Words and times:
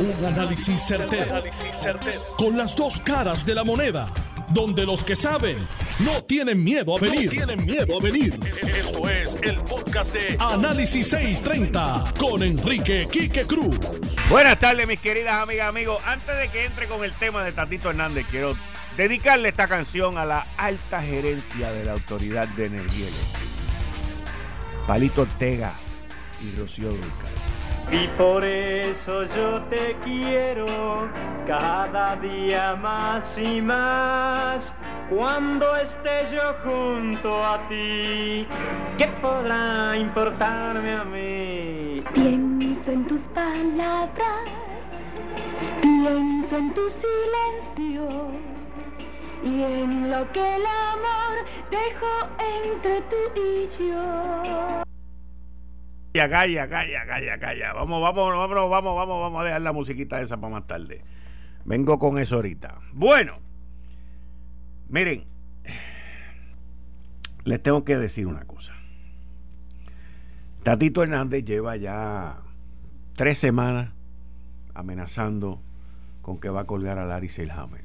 Un 0.00 0.24
análisis 0.24 0.80
certero, 0.80 1.42
Con 2.36 2.56
las 2.56 2.76
dos 2.76 3.00
caras 3.00 3.44
de 3.44 3.54
la 3.54 3.64
moneda. 3.64 4.08
Donde 4.50 4.86
los 4.86 5.02
que 5.02 5.16
saben 5.16 5.58
no 5.98 6.22
tienen 6.22 6.62
miedo 6.62 6.96
a 6.96 7.00
venir. 7.00 7.28
tienen 7.28 7.64
miedo 7.66 7.98
a 7.98 8.00
venir. 8.00 8.38
Esto 8.62 9.08
es 9.10 9.36
el 9.42 9.60
podcast 9.62 10.12
de 10.12 10.36
Análisis 10.38 11.08
630 11.08 12.14
con 12.16 12.44
Enrique 12.44 13.08
Quique 13.10 13.44
Cruz. 13.44 13.76
Buenas 14.30 14.58
tardes, 14.60 14.86
mis 14.86 15.00
queridas 15.00 15.34
amigas, 15.34 15.68
amigos. 15.68 16.00
Antes 16.06 16.36
de 16.38 16.48
que 16.48 16.64
entre 16.64 16.86
con 16.86 17.02
el 17.02 17.12
tema 17.12 17.42
de 17.42 17.50
Tatito 17.50 17.90
Hernández, 17.90 18.26
quiero 18.30 18.56
dedicarle 18.96 19.48
esta 19.48 19.66
canción 19.66 20.16
a 20.16 20.24
la 20.24 20.46
alta 20.56 21.02
gerencia 21.02 21.72
de 21.72 21.84
la 21.84 21.92
Autoridad 21.92 22.46
de 22.48 22.66
Energía 22.66 23.08
Eléctrica. 23.08 23.48
Palito 24.86 25.22
Ortega 25.22 25.74
y 26.40 26.56
Rocío 26.56 26.88
Dulcar. 26.90 27.37
Y 27.90 28.06
por 28.18 28.44
eso 28.44 29.24
yo 29.24 29.62
te 29.70 29.96
quiero 30.04 31.08
cada 31.46 32.16
día 32.16 32.76
más 32.76 33.24
y 33.38 33.62
más. 33.62 34.70
Cuando 35.08 35.74
esté 35.76 36.26
yo 36.30 36.54
junto 36.64 37.42
a 37.42 37.66
ti, 37.68 38.46
¿qué 38.98 39.06
podrá 39.22 39.96
importarme 39.96 40.92
a 40.96 41.04
mí? 41.04 42.02
Pienso 42.12 42.90
en 42.90 43.06
tus 43.06 43.20
palabras, 43.34 44.44
pienso 45.80 46.56
en 46.58 46.74
tus 46.74 46.92
silencios 46.92 48.34
y 49.42 49.62
en 49.62 50.10
lo 50.10 50.30
que 50.32 50.56
el 50.56 50.66
amor 50.66 51.46
dejó 51.70 52.28
entre 52.38 53.00
tú 53.02 53.16
y 53.34 53.88
yo. 53.88 54.87
Calla, 56.26 56.68
calla, 56.68 57.06
calla, 57.06 57.38
calla. 57.38 57.72
Vamos, 57.74 58.02
vamos, 58.02 58.28
vamos, 58.34 58.70
vamos, 58.70 58.96
vamos, 58.96 59.20
vamos 59.20 59.40
a 59.40 59.44
dejar 59.44 59.60
la 59.60 59.72
musiquita 59.72 60.20
esa 60.20 60.38
para 60.38 60.54
más 60.54 60.66
tarde. 60.66 61.04
Vengo 61.64 61.98
con 61.98 62.18
eso 62.18 62.36
ahorita. 62.36 62.78
Bueno, 62.92 63.34
miren, 64.88 65.24
les 67.44 67.62
tengo 67.62 67.84
que 67.84 67.96
decir 67.96 68.26
una 68.26 68.44
cosa. 68.44 68.74
Tatito 70.62 71.02
Hernández 71.02 71.44
lleva 71.44 71.76
ya 71.76 72.38
tres 73.14 73.38
semanas 73.38 73.90
amenazando 74.74 75.60
con 76.22 76.40
que 76.40 76.48
va 76.48 76.62
a 76.62 76.64
colgar 76.64 76.98
a 76.98 77.06
Larry 77.06 77.28
Selhammer 77.28 77.82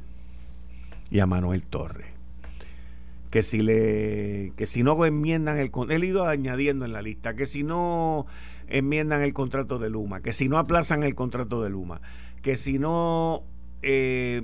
y 1.11 1.19
a 1.19 1.25
Manuel 1.25 1.65
Torres 1.65 2.12
que 3.33 3.41
si 3.41 3.63
le 3.63 4.53
que 4.55 4.67
si 4.67 4.83
no 4.83 5.03
enmiendan 5.03 5.57
el 5.57 5.71
él 5.89 6.03
ido 6.03 6.27
añadiendo 6.27 6.85
en 6.85 6.93
la 6.93 7.01
lista 7.01 7.35
que 7.35 7.47
si 7.47 7.63
no 7.63 8.27
enmiendan 8.67 9.23
el 9.23 9.33
contrato 9.33 9.79
de 9.79 9.89
Luma 9.89 10.21
que 10.21 10.33
si 10.33 10.47
no 10.47 10.59
aplazan 10.59 11.01
el 11.01 11.15
contrato 11.15 11.63
de 11.63 11.71
Luma 11.71 11.99
que 12.43 12.57
si 12.57 12.77
no 12.77 13.41
eh, 13.81 14.43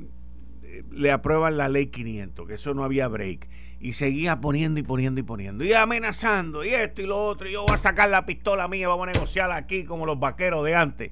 le 0.92 1.12
aprueban 1.12 1.56
la 1.56 1.70
ley 1.70 1.86
500 1.86 2.48
que 2.48 2.56
eso 2.56 2.74
no 2.74 2.84
había 2.84 3.08
break. 3.08 3.48
Y 3.80 3.94
seguía 3.94 4.42
poniendo 4.42 4.80
y 4.80 4.84
poniendo 4.84 5.20
y 5.20 5.24
poniendo 5.24 5.64
y 5.64 5.72
amenazando 5.72 6.66
y 6.66 6.70
esto 6.70 7.04
y 7.04 7.06
lo 7.06 7.24
otro 7.24 7.48
y 7.48 7.52
yo 7.52 7.66
voy 7.66 7.76
a 7.76 7.78
sacar 7.78 8.10
la 8.10 8.26
pistola 8.26 8.68
mía 8.68 8.88
vamos 8.88 9.08
a 9.08 9.12
negociar 9.12 9.52
aquí 9.52 9.86
como 9.86 10.08
los 10.08 10.20
vaqueros 10.20 10.66
de 10.66 10.74
antes. 10.74 11.12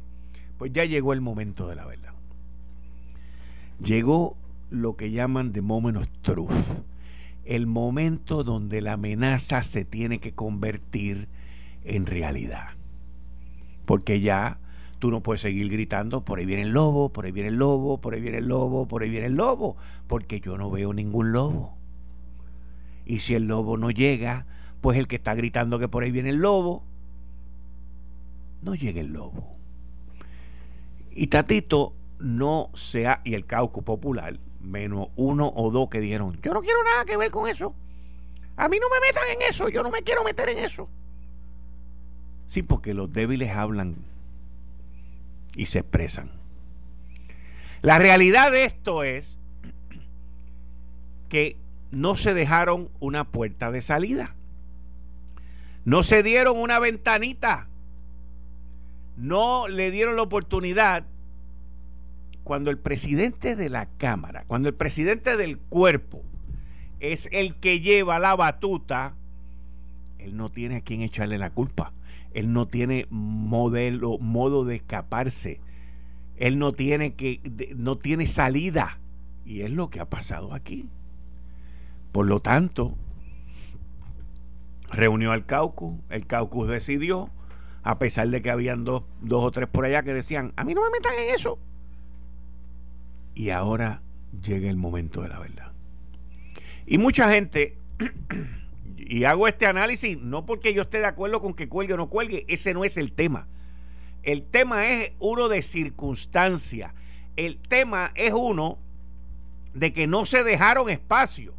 Pues 0.58 0.74
ya 0.74 0.84
llegó 0.84 1.14
el 1.14 1.22
momento 1.22 1.68
de 1.68 1.76
la 1.76 1.86
verdad. 1.86 2.14
Llegó 3.80 4.36
lo 4.72 4.96
que 4.96 5.12
llaman 5.12 5.54
the 5.54 5.62
moment 5.62 5.98
of 5.98 6.08
truth 6.24 6.82
el 7.48 7.66
momento 7.66 8.44
donde 8.44 8.82
la 8.82 8.94
amenaza 8.94 9.64
se 9.64 9.86
tiene 9.86 10.20
que 10.20 10.34
convertir 10.34 11.30
en 11.84 12.06
realidad. 12.06 12.70
Porque 13.86 14.20
ya 14.20 14.60
tú 15.00 15.12
no 15.12 15.22
puedes 15.22 15.42
seguir 15.42 15.70
gritando, 15.70 16.26
por 16.26 16.40
ahí 16.40 16.46
viene 16.46 16.64
el 16.64 16.72
lobo, 16.72 17.10
por 17.10 17.26
ahí 17.26 17.32
viene 17.32 17.50
el 17.50 17.56
lobo, 17.56 18.00
por 18.00 18.14
ahí 18.14 18.22
viene 18.22 18.38
el 18.38 18.48
lobo, 18.48 18.88
por 18.88 19.04
ahí 19.04 19.10
viene 19.10 19.28
el 19.28 19.36
lobo, 19.36 19.78
porque 20.08 20.42
yo 20.42 20.58
no 20.58 20.70
veo 20.70 20.94
ningún 20.94 21.32
lobo. 21.32 21.78
Y 23.06 23.20
si 23.20 23.36
el 23.36 23.48
lobo 23.48 23.78
no 23.78 23.92
llega, 23.92 24.46
pues 24.82 24.98
el 24.98 25.08
que 25.08 25.16
está 25.16 25.34
gritando 25.34 25.80
que 25.80 25.88
por 25.88 26.04
ahí 26.04 26.12
viene 26.12 26.30
el 26.32 26.38
lobo, 26.38 26.84
no 28.62 28.76
llega 28.76 29.00
el 29.00 29.14
lobo. 29.14 29.56
Y 31.12 31.28
Tatito 31.28 31.94
no 32.20 32.72
sea, 32.74 33.22
y 33.24 33.36
el 33.36 33.46
caucus 33.46 33.84
popular, 33.84 34.40
menos 34.62 35.10
uno 35.16 35.52
o 35.56 35.72
dos 35.72 35.90
que 35.90 36.00
dijeron, 36.00 36.40
yo 36.42 36.54
no 36.54 36.62
quiero 36.62 36.84
nada 36.84 37.06
que 37.06 37.18
ver 37.18 37.32
con 37.32 37.48
eso. 37.48 37.74
A 38.56 38.68
mí 38.68 38.78
no 38.80 38.88
me 38.90 39.00
metan 39.06 39.24
en 39.36 39.48
eso, 39.48 39.70
yo 39.70 39.84
no 39.84 39.90
me 39.92 40.02
quiero 40.02 40.24
meter 40.24 40.50
en 40.50 40.60
eso. 40.60 40.90
Sí, 42.48 42.64
porque 42.64 42.94
los 42.94 43.12
débiles 43.12 43.56
hablan 43.56 43.96
y 45.56 45.68
se 45.68 45.80
expresan. 45.80 46.32
La 47.82 48.00
realidad 48.00 48.52
de 48.52 48.66
esto 48.66 49.04
es 49.04 49.38
que 51.30 51.58
no 51.92 52.16
se 52.16 52.34
dejaron 52.34 52.90
una 53.00 53.26
puerta 53.26 53.72
de 53.72 53.82
salida. 53.82 54.36
No 55.86 56.04
se 56.04 56.24
dieron 56.24 56.58
una 56.58 56.80
ventanita. 56.80 57.68
No 59.16 59.68
le 59.68 59.92
dieron 59.92 60.16
la 60.16 60.24
oportunidad 60.24 61.06
cuando 62.48 62.72
el 62.72 62.78
presidente 62.78 63.58
de 63.58 63.68
la 63.68 63.88
Cámara, 63.98 64.46
cuando 64.48 64.70
el 64.70 64.74
presidente 64.74 65.36
del 65.36 65.58
cuerpo 65.58 66.24
es 67.02 67.28
el 67.34 67.56
que 67.56 67.82
lleva 67.82 68.20
la 68.20 68.38
batuta, 68.38 69.16
él 70.18 70.38
no 70.38 70.50
tiene 70.50 70.78
a 70.78 70.82
quien 70.82 71.02
echarle 71.02 71.38
la 71.40 71.50
culpa. 71.50 71.92
Él 72.34 72.54
no 72.54 72.66
tiene 72.66 73.06
modelo, 73.10 74.18
modo 74.20 74.64
de 74.64 74.78
escaparse. 74.78 75.60
Él 76.38 76.58
no 76.58 76.72
tiene 76.72 77.16
que, 77.16 77.42
no 77.76 77.98
tiene 77.98 78.28
salida. 78.28 78.98
Y 79.44 79.64
es 79.64 79.72
lo 79.72 79.90
que 79.90 80.00
ha 80.00 80.10
pasado 80.10 80.54
aquí. 80.54 80.88
Por 82.14 82.28
lo 82.28 82.40
tanto, 82.40 82.96
reunió 84.90 85.34
al 85.34 85.46
caucus, 85.46 85.96
el 86.10 86.26
caucus 86.26 86.70
decidió, 86.70 87.30
a 87.84 88.00
pesar 88.00 88.30
de 88.30 88.42
que 88.42 88.52
habían 88.52 88.86
dos, 88.86 89.04
dos 89.20 89.44
o 89.44 89.52
tres 89.52 89.68
por 89.68 89.84
allá 89.84 90.02
que 90.04 90.14
decían, 90.14 90.54
a 90.56 90.64
mí 90.64 90.74
no 90.74 90.82
me 90.84 90.92
metan 90.92 91.14
en 91.16 91.36
eso 91.36 91.60
y 93.38 93.52
ahora 93.52 94.02
llega 94.42 94.68
el 94.68 94.78
momento 94.78 95.22
de 95.22 95.30
la 95.30 95.38
verdad. 95.38 95.72
Y 96.88 96.98
mucha 96.98 97.30
gente, 97.30 97.78
y 98.98 99.26
hago 99.26 99.48
este 99.48 99.68
análisis 99.68 100.20
no 100.20 100.48
porque 100.48 100.74
yo 100.74 100.82
esté 100.82 100.98
de 101.00 101.06
acuerdo 101.06 101.40
con 101.40 101.54
que 101.54 101.70
cuelgue 101.70 101.94
o 101.94 101.98
no 101.98 102.10
cuelgue, 102.10 102.46
ese 102.48 102.74
no 102.74 102.84
es 102.84 102.98
el 102.98 103.12
tema. 103.12 103.48
El 104.24 104.42
tema 104.42 104.88
es 104.88 105.12
uno 105.20 105.50
de 105.50 105.62
circunstancia. 105.62 106.96
El 107.36 107.60
tema 107.60 108.12
es 108.16 108.34
uno 108.34 108.80
de 109.76 109.94
que 109.94 110.08
no 110.08 110.26
se 110.26 110.44
dejaron 110.44 110.90
espacio. 110.90 111.54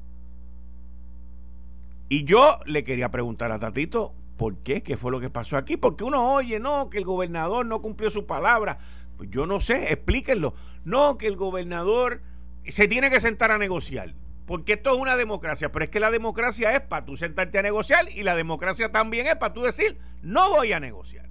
Y 2.08 2.24
yo 2.24 2.58
le 2.66 2.82
quería 2.82 3.12
preguntar 3.12 3.52
a 3.52 3.60
Tatito, 3.60 4.14
¿por 4.36 4.56
qué? 4.58 4.82
¿Qué 4.82 4.96
fue 4.96 5.12
lo 5.12 5.20
que 5.20 5.30
pasó 5.30 5.56
aquí? 5.56 5.76
Porque 5.76 6.02
uno 6.02 6.34
oye, 6.34 6.58
no, 6.58 6.90
que 6.90 6.98
el 6.98 7.04
gobernador 7.04 7.64
no 7.66 7.80
cumplió 7.80 8.10
su 8.10 8.26
palabra. 8.26 8.80
Pues 9.18 9.28
yo 9.30 9.46
no 9.46 9.60
sé, 9.60 9.92
explíquenlo. 9.92 10.54
No, 10.84 11.18
que 11.18 11.26
el 11.26 11.36
gobernador 11.36 12.22
se 12.66 12.88
tiene 12.88 13.10
que 13.10 13.20
sentar 13.20 13.50
a 13.50 13.58
negociar. 13.58 14.14
Porque 14.46 14.74
esto 14.74 14.94
es 14.94 14.98
una 14.98 15.16
democracia, 15.16 15.70
pero 15.70 15.84
es 15.84 15.90
que 15.90 16.00
la 16.00 16.10
democracia 16.10 16.74
es 16.74 16.80
para 16.80 17.04
tú 17.04 17.18
sentarte 17.18 17.58
a 17.58 17.62
negociar 17.62 18.06
y 18.14 18.22
la 18.22 18.34
democracia 18.34 18.90
también 18.90 19.26
es 19.26 19.36
para 19.36 19.52
tú 19.52 19.62
decir, 19.62 19.98
no 20.22 20.50
voy 20.50 20.72
a 20.72 20.80
negociar. 20.80 21.28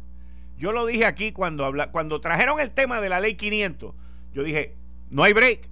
Yo 0.57 0.71
lo 0.71 0.85
dije 0.85 1.05
aquí 1.05 1.31
cuando, 1.31 1.65
habla, 1.65 1.91
cuando 1.91 2.19
trajeron 2.21 2.59
el 2.59 2.71
tema 2.71 3.01
de 3.01 3.09
la 3.09 3.19
ley 3.19 3.35
500. 3.35 3.95
Yo 4.33 4.43
dije, 4.43 4.75
no 5.09 5.23
hay 5.23 5.33
break. 5.33 5.67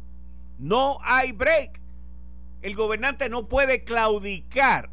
No 0.57 0.97
hay 1.03 1.33
break. 1.33 1.79
El 2.61 2.75
gobernante 2.75 3.29
no 3.29 3.47
puede 3.47 3.83
claudicar 3.83 4.89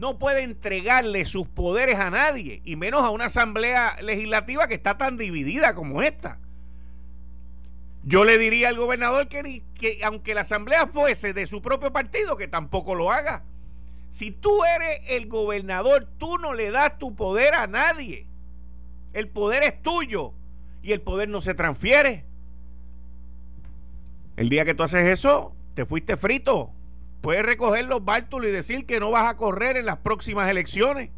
no 0.00 0.18
puede 0.18 0.44
entregarle 0.44 1.26
sus 1.26 1.46
poderes 1.46 1.98
a 1.98 2.08
nadie, 2.08 2.62
y 2.64 2.76
menos 2.76 3.02
a 3.02 3.10
una 3.10 3.26
asamblea 3.26 3.98
legislativa 4.00 4.66
que 4.66 4.72
está 4.72 4.96
tan 4.96 5.18
dividida 5.18 5.74
como 5.74 6.00
esta. 6.00 6.38
Yo 8.02 8.24
le 8.24 8.38
diría 8.38 8.70
al 8.70 8.76
gobernador 8.76 9.28
que, 9.28 9.62
que 9.78 9.98
aunque 10.02 10.34
la 10.34 10.40
asamblea 10.40 10.86
fuese 10.86 11.34
de 11.34 11.46
su 11.46 11.60
propio 11.60 11.92
partido, 11.92 12.38
que 12.38 12.48
tampoco 12.48 12.94
lo 12.94 13.12
haga. 13.12 13.44
Si 14.08 14.30
tú 14.30 14.64
eres 14.64 15.00
el 15.06 15.28
gobernador, 15.28 16.08
tú 16.16 16.38
no 16.38 16.54
le 16.54 16.70
das 16.70 16.98
tu 16.98 17.14
poder 17.14 17.54
a 17.54 17.66
nadie. 17.66 18.26
El 19.12 19.28
poder 19.28 19.64
es 19.64 19.82
tuyo 19.82 20.32
y 20.82 20.92
el 20.92 21.02
poder 21.02 21.28
no 21.28 21.42
se 21.42 21.52
transfiere. 21.52 22.24
El 24.36 24.48
día 24.48 24.64
que 24.64 24.72
tú 24.72 24.82
haces 24.82 25.06
eso, 25.06 25.54
te 25.74 25.84
fuiste 25.84 26.16
frito. 26.16 26.72
Puedes 27.20 27.44
recoger 27.44 27.86
los 27.86 28.04
bártulos 28.04 28.48
y 28.48 28.52
decir 28.52 28.86
que 28.86 28.98
no 28.98 29.10
vas 29.10 29.28
a 29.28 29.36
correr 29.36 29.76
en 29.76 29.86
las 29.86 29.98
próximas 29.98 30.48
elecciones. 30.48 31.10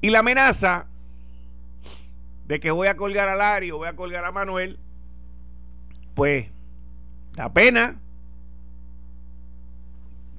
Y 0.00 0.10
la 0.10 0.20
amenaza 0.20 0.86
de 2.46 2.60
que 2.60 2.70
voy 2.70 2.88
a 2.88 2.96
colgar 2.96 3.28
a 3.28 3.34
Lari 3.34 3.70
o 3.70 3.78
voy 3.78 3.88
a 3.88 3.96
colgar 3.96 4.24
a 4.24 4.32
Manuel, 4.32 4.78
pues 6.14 6.50
da 7.32 7.52
pena. 7.52 8.00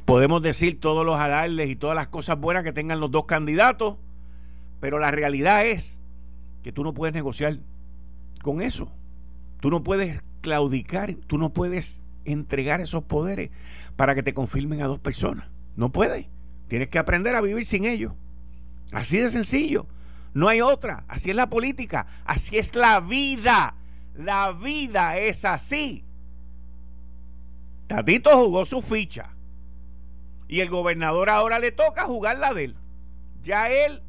Podemos 0.06 0.42
decir 0.42 0.80
todos 0.80 1.06
los 1.06 1.20
alarles 1.20 1.70
y 1.70 1.76
todas 1.76 1.96
las 1.96 2.08
cosas 2.08 2.40
buenas 2.40 2.64
que 2.64 2.72
tengan 2.72 3.00
los 3.00 3.10
dos 3.10 3.26
candidatos, 3.26 3.98
pero 4.80 5.00
la 5.00 5.10
realidad 5.10 5.66
es 5.66 6.00
que 6.64 6.72
tú 6.72 6.84
no 6.84 6.94
puedes 6.94 7.14
negociar 7.14 7.58
con 8.44 8.62
eso. 8.62 8.92
Tú 9.60 9.72
no 9.72 9.84
puedes 9.84 10.22
claudicar, 10.42 11.16
tú 11.28 11.40
no 11.40 11.50
puedes 11.50 12.05
entregar 12.26 12.82
esos 12.82 13.04
poderes 13.04 13.52
para 13.96 14.16
que 14.16 14.24
te 14.24 14.34
confirmen 14.34 14.82
a 14.82 14.88
dos 14.88 15.00
personas. 15.00 15.48
No 15.76 15.92
puedes. 15.92 16.28
Tienes 16.68 16.90
que 16.90 17.00
aprender 17.00 17.36
a 17.36 17.42
vivir 17.42 17.66
sin 17.66 17.86
ellos. 17.86 18.14
Así 18.92 19.18
de 19.18 19.30
sencillo. 19.30 19.88
No 20.34 20.48
hay 20.48 20.62
otra. 20.62 21.06
Así 21.08 21.30
es 21.30 21.36
la 21.36 21.50
política. 21.50 22.08
Así 22.26 22.58
es 22.58 22.76
la 22.76 23.00
vida. 23.00 23.76
La 24.16 24.52
vida 24.52 25.18
es 25.18 25.46
así. 25.46 26.04
Tatito 27.88 28.32
jugó 28.32 28.66
su 28.66 28.82
ficha. 28.82 29.32
Y 30.48 30.60
el 30.60 30.70
gobernador 30.70 31.30
ahora 31.30 31.60
le 31.60 31.72
toca 31.72 32.06
jugar 32.06 32.38
la 32.38 32.54
de 32.54 32.66
él. 32.66 32.76
Ya 33.44 33.70
él 33.70 34.02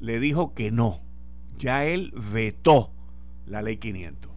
le 0.00 0.20
dijo 0.20 0.54
que 0.54 0.70
no. 0.70 1.00
Ya 1.58 1.84
él 1.84 2.12
vetó 2.32 2.92
la 3.46 3.62
ley 3.62 3.76
500. 3.76 4.33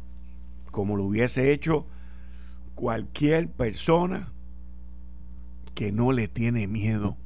Como 0.77 0.95
lo 0.95 1.06
hubiese 1.06 1.51
hecho 1.51 1.88
cualquier 2.75 3.50
persona 3.50 4.31
que 5.74 5.91
no 5.91 6.12
le 6.12 6.27
tiene 6.27 6.68
miedo 6.68 7.18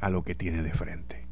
a 0.00 0.10
lo 0.10 0.24
que 0.24 0.34
tiene 0.34 0.60
de 0.60 0.74
frente. 0.74 1.24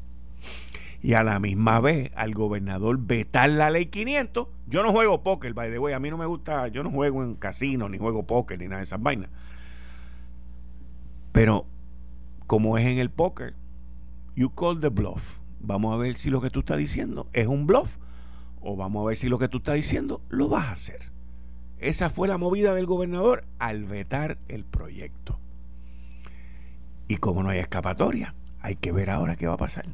Y 1.01 1.15
a 1.15 1.23
la 1.25 1.41
misma 1.41 1.81
vez 1.81 2.11
al 2.15 2.33
gobernador 2.33 2.97
vetar 2.97 3.49
la 3.49 3.71
ley 3.71 3.87
500. 3.87 4.47
Yo 4.67 4.83
no 4.83 4.93
juego 4.93 5.21
póker, 5.21 5.53
by 5.53 5.69
the 5.69 5.79
way. 5.79 5.93
A 5.93 5.99
mí 5.99 6.09
no 6.09 6.17
me 6.17 6.25
gusta, 6.25 6.69
yo 6.69 6.81
no 6.81 6.91
juego 6.91 7.21
en 7.25 7.35
casino, 7.35 7.89
ni 7.89 7.97
juego 7.97 8.23
póker, 8.23 8.57
ni 8.57 8.69
nada 8.69 8.77
de 8.77 8.83
esas 8.83 9.03
vainas. 9.03 9.29
Pero 11.33 11.65
como 12.47 12.77
es 12.77 12.87
en 12.87 12.99
el 12.99 13.09
póker, 13.09 13.53
you 14.33 14.49
call 14.49 14.79
the 14.79 14.87
bluff. 14.87 15.39
Vamos 15.59 15.93
a 15.93 15.97
ver 15.97 16.15
si 16.15 16.29
lo 16.29 16.39
que 16.39 16.49
tú 16.49 16.61
estás 16.61 16.77
diciendo 16.77 17.27
es 17.33 17.47
un 17.47 17.67
bluff 17.67 17.97
o 18.61 18.77
vamos 18.77 19.03
a 19.03 19.07
ver 19.07 19.17
si 19.17 19.27
lo 19.27 19.37
que 19.39 19.49
tú 19.49 19.57
estás 19.57 19.75
diciendo 19.75 20.21
lo 20.29 20.47
vas 20.47 20.67
a 20.67 20.71
hacer. 20.71 21.12
Esa 21.83 22.09
fue 22.09 22.29
la 22.29 22.37
movida 22.37 22.73
del 22.73 22.85
gobernador 22.85 23.43
al 23.59 23.83
vetar 23.83 24.37
el 24.47 24.63
proyecto. 24.63 25.37
Y 27.09 27.17
como 27.17 27.43
no 27.43 27.49
hay 27.49 27.59
escapatoria, 27.59 28.35
hay 28.61 28.77
que 28.77 28.93
ver 28.93 29.09
ahora 29.09 29.35
qué 29.35 29.47
va 29.47 29.55
a 29.55 29.57
pasar. 29.57 29.85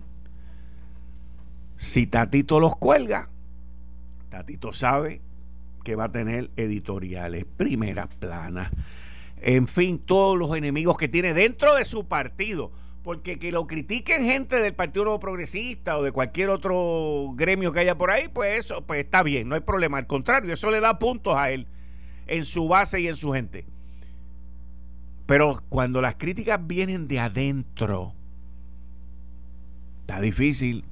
Si 1.78 2.06
Tatito 2.06 2.60
los 2.60 2.78
cuelga, 2.78 3.30
Tatito 4.30 4.72
sabe 4.72 5.22
que 5.84 5.96
va 5.96 6.06
a 6.06 6.12
tener 6.12 6.52
editoriales, 6.58 7.46
primeras 7.58 8.08
planas, 8.20 8.70
en 9.42 9.66
fin, 9.66 9.98
todos 9.98 10.38
los 10.38 10.56
enemigos 10.56 10.96
que 10.96 11.08
tiene 11.08 11.34
dentro 11.34 11.76
de 11.76 11.86
su 11.86 12.08
partido. 12.08 12.72
Porque 13.02 13.40
que 13.40 13.52
lo 13.52 13.66
critiquen 13.66 14.26
gente 14.26 14.60
del 14.60 14.76
Partido 14.76 15.06
Nuevo 15.06 15.22
Progresista 15.22 15.98
o 15.98 16.04
de 16.04 16.12
cualquier 16.12 16.50
otro 16.50 17.32
gremio 17.34 17.72
que 17.72 17.80
haya 17.80 17.98
por 17.98 18.12
ahí, 18.12 18.28
pues 18.28 18.60
eso 18.60 18.86
pues 18.86 19.00
está 19.00 19.24
bien, 19.24 19.50
no 19.50 19.56
hay 19.56 19.62
problema. 19.62 19.98
Al 19.98 20.06
contrario, 20.06 20.54
eso 20.54 20.70
le 20.70 20.82
da 20.82 21.00
puntos 21.00 21.36
a 21.36 21.50
él 21.50 21.66
en 22.30 22.46
su 22.46 22.68
base 22.68 23.02
y 23.02 23.08
en 23.08 23.16
su 23.16 23.32
gente. 23.32 23.66
Pero 25.26 25.62
cuando 25.70 26.02
las 26.02 26.16
críticas 26.16 26.60
vienen 26.66 27.08
de 27.08 27.20
adentro, 27.20 28.14
está 30.02 30.20
difícil 30.22 30.86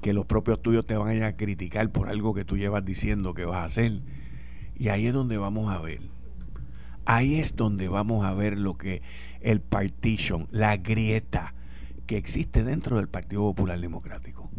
que 0.00 0.12
los 0.12 0.26
propios 0.26 0.62
tuyos 0.62 0.86
te 0.86 0.96
vayan 0.96 1.24
a 1.24 1.36
criticar 1.36 1.90
por 1.90 2.08
algo 2.08 2.32
que 2.34 2.44
tú 2.44 2.56
llevas 2.56 2.84
diciendo 2.84 3.34
que 3.34 3.44
vas 3.44 3.58
a 3.58 3.64
hacer. 3.64 4.00
Y 4.76 4.88
ahí 4.88 5.06
es 5.06 5.12
donde 5.12 5.36
vamos 5.38 5.74
a 5.74 5.78
ver 5.78 6.00
Ahí 7.08 7.36
es 7.36 7.54
donde 7.54 7.86
vamos 7.86 8.24
a 8.24 8.34
ver 8.34 8.58
lo 8.58 8.76
que 8.76 9.00
el 9.40 9.60
partition, 9.60 10.48
la 10.50 10.76
grieta 10.76 11.54
que 12.06 12.16
existe 12.16 12.64
dentro 12.64 12.96
del 12.96 13.08
Partido 13.08 13.42
Popular 13.42 13.80
Democrático. 13.80 14.50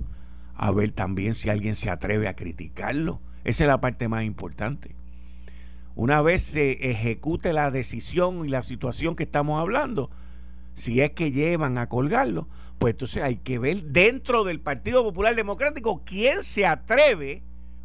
A 0.55 0.71
ver 0.71 0.93
también 0.93 1.33
si 1.33 1.49
alguien 1.49 1.75
se 1.75 1.89
atreve 1.89 2.29
a 2.29 2.37
criticarlo. 2.37 3.21
Esa 3.43 3.65
es 3.65 3.67
la 3.67 3.81
parte 3.81 4.07
más 4.07 4.23
importante. 4.23 4.95
Una 5.97 6.21
vez 6.21 6.43
se 6.43 6.91
ejecute 6.91 7.53
la 7.53 7.71
decisión 7.71 8.45
y 8.45 8.49
la 8.49 8.61
situación 8.61 9.15
que 9.15 9.23
estamos 9.23 9.59
hablando, 9.59 10.11
si 10.75 11.01
es 11.01 11.09
que 11.09 11.31
llevan 11.31 11.79
a 11.79 11.89
colgarlo, 11.89 12.47
pues 12.77 12.93
entonces 12.93 13.23
hay 13.23 13.37
que 13.37 13.57
ver 13.57 13.81
dentro 13.81 14.43
del 14.43 14.59
Partido 14.59 15.01
Popular 15.01 15.35
Democrático 15.35 16.03
quién 16.05 16.43
se 16.43 16.67
atreve 16.67 17.41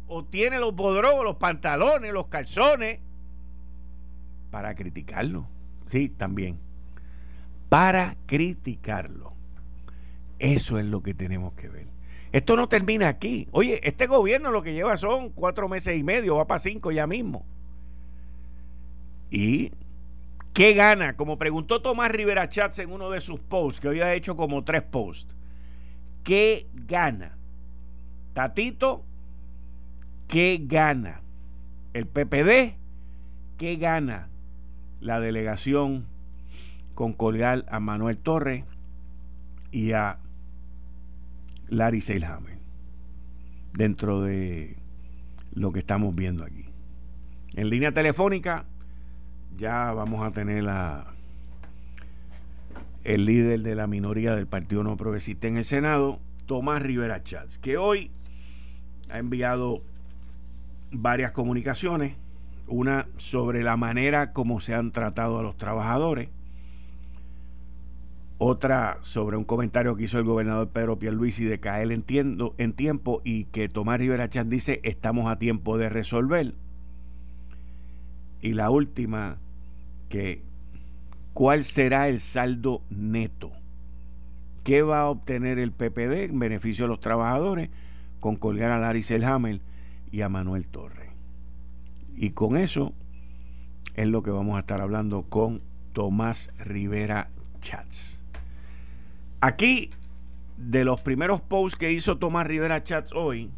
o 0.07 0.23
tiene 0.23 0.59
los 0.59 0.75
bodrogos, 0.75 1.23
los 1.23 1.37
pantalones, 1.37 2.13
los 2.13 2.27
calzones 2.27 2.99
para 4.51 4.75
criticarlo. 4.75 5.47
Sí, 5.87 6.07
también. 6.07 6.59
Para 7.67 8.15
criticarlo. 8.27 9.33
Eso 10.37 10.77
es 10.77 10.85
lo 10.85 11.01
que 11.01 11.15
tenemos 11.15 11.53
que 11.53 11.67
ver. 11.67 11.87
Esto 12.31 12.55
no 12.57 12.69
termina 12.69 13.07
aquí. 13.07 13.47
Oye, 13.53 13.79
este 13.81 14.05
gobierno 14.05 14.51
lo 14.51 14.61
que 14.61 14.75
lleva 14.75 14.97
son 14.97 15.31
cuatro 15.31 15.67
meses 15.67 15.97
y 15.97 16.03
medio, 16.03 16.35
va 16.35 16.45
para 16.45 16.59
cinco 16.59 16.91
ya 16.91 17.07
mismo. 17.07 17.43
¿Y 19.33 19.71
qué 20.53 20.73
gana? 20.73 21.15
Como 21.15 21.37
preguntó 21.37 21.81
Tomás 21.81 22.11
Rivera 22.11 22.47
Chats 22.47 22.79
en 22.79 22.91
uno 22.91 23.09
de 23.09 23.19
sus 23.19 23.39
posts, 23.39 23.79
que 23.79 23.87
hoy 23.87 24.01
ha 24.01 24.13
hecho 24.13 24.37
como 24.37 24.63
tres 24.63 24.83
posts. 24.83 25.35
¿Qué 26.23 26.67
gana? 26.73 27.35
Tatito, 28.33 29.03
¿qué 30.27 30.61
gana? 30.63 31.21
El 31.93 32.05
PPD, 32.05 32.77
¿qué 33.57 33.75
gana? 33.75 34.29
la 35.03 35.19
delegación 35.19 36.05
con 36.95 37.13
colgar 37.13 37.65
a 37.69 37.79
Manuel 37.79 38.17
Torres 38.17 38.63
y 39.71 39.91
a 39.91 40.19
Larry 41.67 42.01
Seilhammer 42.01 42.57
dentro 43.73 44.21
de 44.21 44.77
lo 45.53 45.71
que 45.71 45.79
estamos 45.79 46.15
viendo 46.15 46.43
aquí. 46.43 46.65
En 47.55 47.69
línea 47.69 47.91
telefónica 47.91 48.65
ya 49.57 49.91
vamos 49.93 50.25
a 50.25 50.31
tener 50.31 50.65
el 53.03 53.25
líder 53.25 53.61
de 53.61 53.75
la 53.75 53.87
minoría 53.87 54.35
del 54.35 54.47
Partido 54.47 54.83
No 54.83 54.97
Progresista 54.97 55.47
en 55.47 55.57
el 55.57 55.63
Senado, 55.63 56.19
Tomás 56.45 56.81
Rivera 56.81 57.23
Chats, 57.23 57.57
que 57.57 57.77
hoy 57.77 58.11
ha 59.09 59.19
enviado 59.19 59.81
varias 60.91 61.31
comunicaciones 61.31 62.15
una 62.67 63.07
sobre 63.17 63.63
la 63.63 63.77
manera 63.77 64.31
como 64.31 64.61
se 64.61 64.73
han 64.73 64.91
tratado 64.91 65.39
a 65.39 65.43
los 65.43 65.57
trabajadores, 65.57 66.29
otra 68.37 68.97
sobre 69.01 69.37
un 69.37 69.43
comentario 69.43 69.95
que 69.95 70.03
hizo 70.03 70.17
el 70.17 70.25
gobernador 70.25 70.69
Pedro 70.69 70.97
Pierluisi 70.97 71.45
de 71.45 71.59
caer 71.59 71.91
en, 71.91 72.03
en 72.57 72.73
tiempo 72.73 73.21
y 73.23 73.45
que 73.45 73.69
Tomás 73.69 73.99
Rivera 73.99 74.29
Chan 74.29 74.49
dice 74.49 74.81
estamos 74.83 75.31
a 75.31 75.37
tiempo 75.37 75.77
de 75.77 75.89
resolver. 75.89 76.53
Y 78.41 78.53
la 78.53 78.69
última, 78.69 79.37
cuál 81.33 81.63
será 81.63 82.07
el 82.07 82.19
saldo 82.19 82.81
neto. 82.89 83.51
¿Qué 84.63 84.81
va 84.81 85.01
a 85.01 85.09
obtener 85.09 85.59
el 85.59 85.71
PPD 85.71 86.25
en 86.25 86.39
beneficio 86.39 86.85
de 86.85 86.89
los 86.89 86.99
trabajadores 86.99 87.69
con 88.19 88.37
colgar 88.37 88.71
a 88.71 88.79
Larry 88.79 89.03
Selhammer 89.03 89.59
y 90.11 90.21
a 90.21 90.29
Manuel 90.29 90.65
Torres? 90.65 91.09
Y 92.15 92.29
con 92.31 92.55
eso 92.55 92.93
es 93.95 94.07
lo 94.07 94.23
que 94.23 94.31
vamos 94.31 94.55
a 94.55 94.59
estar 94.59 94.81
hablando 94.81 95.23
con 95.23 95.61
Tomás 95.91 96.51
Rivera 96.59 97.29
Chats. 97.59 98.23
Aquí, 99.41 99.89
de 100.57 100.85
los 100.85 101.01
primeros 101.01 101.41
posts 101.41 101.77
que 101.77 101.91
hizo 101.91 102.17
Tomás 102.17 102.47
Rivera 102.47 102.83
Chats 102.83 103.11
hoy, 103.13 103.49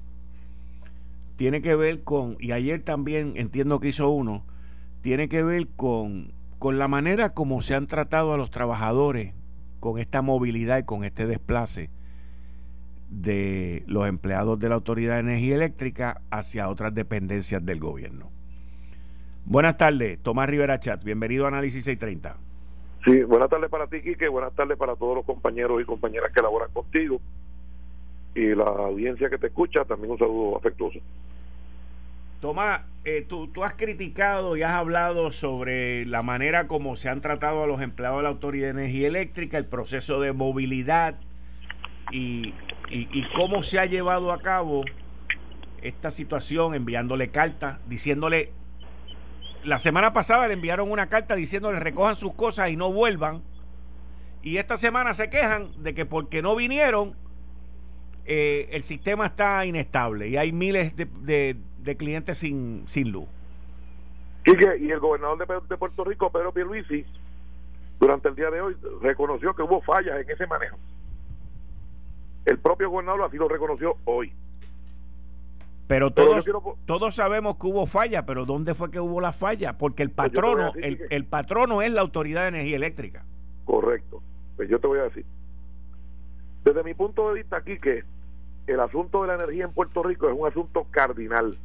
tiene 1.35 1.61
que 1.61 1.75
ver 1.75 2.03
con, 2.03 2.37
y 2.39 2.51
ayer 2.51 2.81
también 2.81 3.33
entiendo 3.35 3.79
que 3.79 3.89
hizo 3.89 4.09
uno, 4.09 4.43
tiene 5.01 5.29
que 5.29 5.43
ver 5.43 5.67
con, 5.75 6.31
con 6.65 6.79
la 6.79 6.87
manera 6.87 7.35
como 7.35 7.61
se 7.61 7.75
han 7.75 7.85
tratado 7.85 8.33
a 8.33 8.37
los 8.37 8.49
trabajadores 8.49 9.35
con 9.79 9.99
esta 9.99 10.23
movilidad 10.23 10.79
y 10.79 10.83
con 10.83 11.03
este 11.03 11.27
desplace 11.27 11.91
de 13.07 13.83
los 13.85 14.07
empleados 14.07 14.57
de 14.57 14.69
la 14.69 14.73
Autoridad 14.73 15.13
de 15.13 15.19
Energía 15.19 15.57
Eléctrica 15.57 16.21
hacia 16.31 16.67
otras 16.67 16.95
dependencias 16.95 17.63
del 17.63 17.79
gobierno. 17.79 18.31
Buenas 19.45 19.77
tardes, 19.77 20.17
Tomás 20.23 20.49
Rivera 20.49 20.79
Chat, 20.79 21.03
bienvenido 21.03 21.45
a 21.45 21.49
Análisis 21.49 21.83
630. 21.83 22.33
Sí, 23.05 23.21
buenas 23.21 23.51
tardes 23.51 23.69
para 23.69 23.85
ti, 23.85 24.01
Quique, 24.01 24.27
buenas 24.27 24.55
tardes 24.55 24.75
para 24.75 24.95
todos 24.95 25.17
los 25.17 25.25
compañeros 25.25 25.79
y 25.79 25.85
compañeras 25.85 26.31
que 26.33 26.41
laboran 26.41 26.71
contigo 26.73 27.21
y 28.33 28.55
la 28.55 28.63
audiencia 28.63 29.29
que 29.29 29.37
te 29.37 29.45
escucha, 29.45 29.85
también 29.85 30.13
un 30.13 30.17
saludo 30.17 30.57
afectuoso. 30.57 30.97
Tomás, 32.45 32.81
eh, 33.05 33.25
tú, 33.27 33.47
tú, 33.47 33.63
has 33.63 33.73
criticado 33.73 34.55
y 34.55 34.61
has 34.61 34.73
hablado 34.73 35.31
sobre 35.31 36.05
la 36.05 36.21
manera 36.21 36.67
como 36.67 36.95
se 36.95 37.09
han 37.09 37.19
tratado 37.19 37.63
a 37.63 37.65
los 37.65 37.81
empleados 37.81 38.17
de 38.19 38.21
la 38.23 38.29
Autoridad 38.29 38.65
de 38.65 38.81
Energía 38.81 39.07
Eléctrica, 39.07 39.57
el 39.57 39.65
proceso 39.65 40.21
de 40.21 40.31
movilidad 40.31 41.15
y, 42.11 42.53
cómo 43.35 43.63
se 43.63 43.79
ha 43.79 43.87
llevado 43.87 44.31
a 44.31 44.37
cabo 44.37 44.83
esta 45.81 46.11
situación, 46.11 46.75
enviándole 46.75 47.29
cartas, 47.29 47.79
diciéndole 47.87 48.51
la 49.63 49.79
semana 49.79 50.13
pasada 50.13 50.47
le 50.47 50.53
enviaron 50.53 50.91
una 50.91 51.09
carta 51.09 51.33
diciéndole 51.35 51.79
recojan 51.79 52.15
sus 52.15 52.35
cosas 52.35 52.69
y 52.69 52.75
no 52.75 52.93
vuelvan. 52.93 53.41
Y 54.43 54.57
esta 54.57 54.77
semana 54.77 55.15
se 55.15 55.31
quejan 55.31 55.71
de 55.81 55.95
que 55.95 56.05
porque 56.05 56.43
no 56.43 56.55
vinieron, 56.55 57.15
eh, 58.27 58.69
el 58.71 58.83
sistema 58.83 59.25
está 59.25 59.65
inestable 59.65 60.27
y 60.27 60.37
hay 60.37 60.51
miles 60.51 60.95
de, 60.95 61.57
clientes 61.95 62.39
sin, 62.39 62.83
sin 62.87 63.11
luz. 63.11 63.27
y 64.45 64.91
el 64.91 64.99
gobernador 64.99 65.37
de, 65.37 65.67
de 65.67 65.77
Puerto 65.77 66.03
Rico, 66.03 66.31
Pedro 66.31 66.51
Pierluisi, 66.51 67.05
durante 67.99 68.29
el 68.29 68.35
día 68.35 68.49
de 68.49 68.61
hoy 68.61 68.75
reconoció 69.01 69.55
que 69.55 69.63
hubo 69.63 69.81
fallas 69.81 70.19
en 70.21 70.29
ese 70.29 70.47
manejo. 70.47 70.77
El 72.45 72.59
propio 72.59 72.89
gobernador 72.89 73.23
así 73.23 73.37
lo 73.37 73.47
reconoció 73.47 73.97
hoy. 74.05 74.33
Pero 75.87 76.11
todos, 76.11 76.45
todos 76.85 77.15
sabemos 77.15 77.57
que 77.57 77.67
hubo 77.67 77.85
falla, 77.85 78.25
pero 78.25 78.45
¿dónde 78.45 78.73
fue 78.73 78.89
que 78.89 78.99
hubo 78.99 79.21
la 79.21 79.33
falla? 79.33 79.77
Porque 79.77 80.01
el 80.03 80.09
pues 80.09 80.29
patrono, 80.29 80.71
el, 80.81 80.99
el 81.09 81.25
patrono 81.25 81.81
es 81.83 81.91
la 81.91 82.01
Autoridad 82.01 82.43
de 82.43 82.47
Energía 82.49 82.75
Eléctrica. 82.75 83.23
Correcto. 83.65 84.21
Pues 84.55 84.67
yo 84.69 84.79
te 84.79 84.87
voy 84.87 84.99
a 84.99 85.03
decir. 85.03 85.25
Desde 86.63 86.83
mi 86.83 86.95
punto 86.95 87.29
de 87.29 87.35
vista 87.35 87.57
aquí 87.57 87.77
que 87.77 88.03
el 88.65 88.79
asunto 88.79 89.21
de 89.21 89.27
la 89.27 89.35
energía 89.35 89.65
en 89.65 89.73
Puerto 89.73 90.01
Rico 90.01 90.27
es 90.27 90.35
un 90.35 90.47
asunto 90.47 90.87
cardinal, 90.89 91.57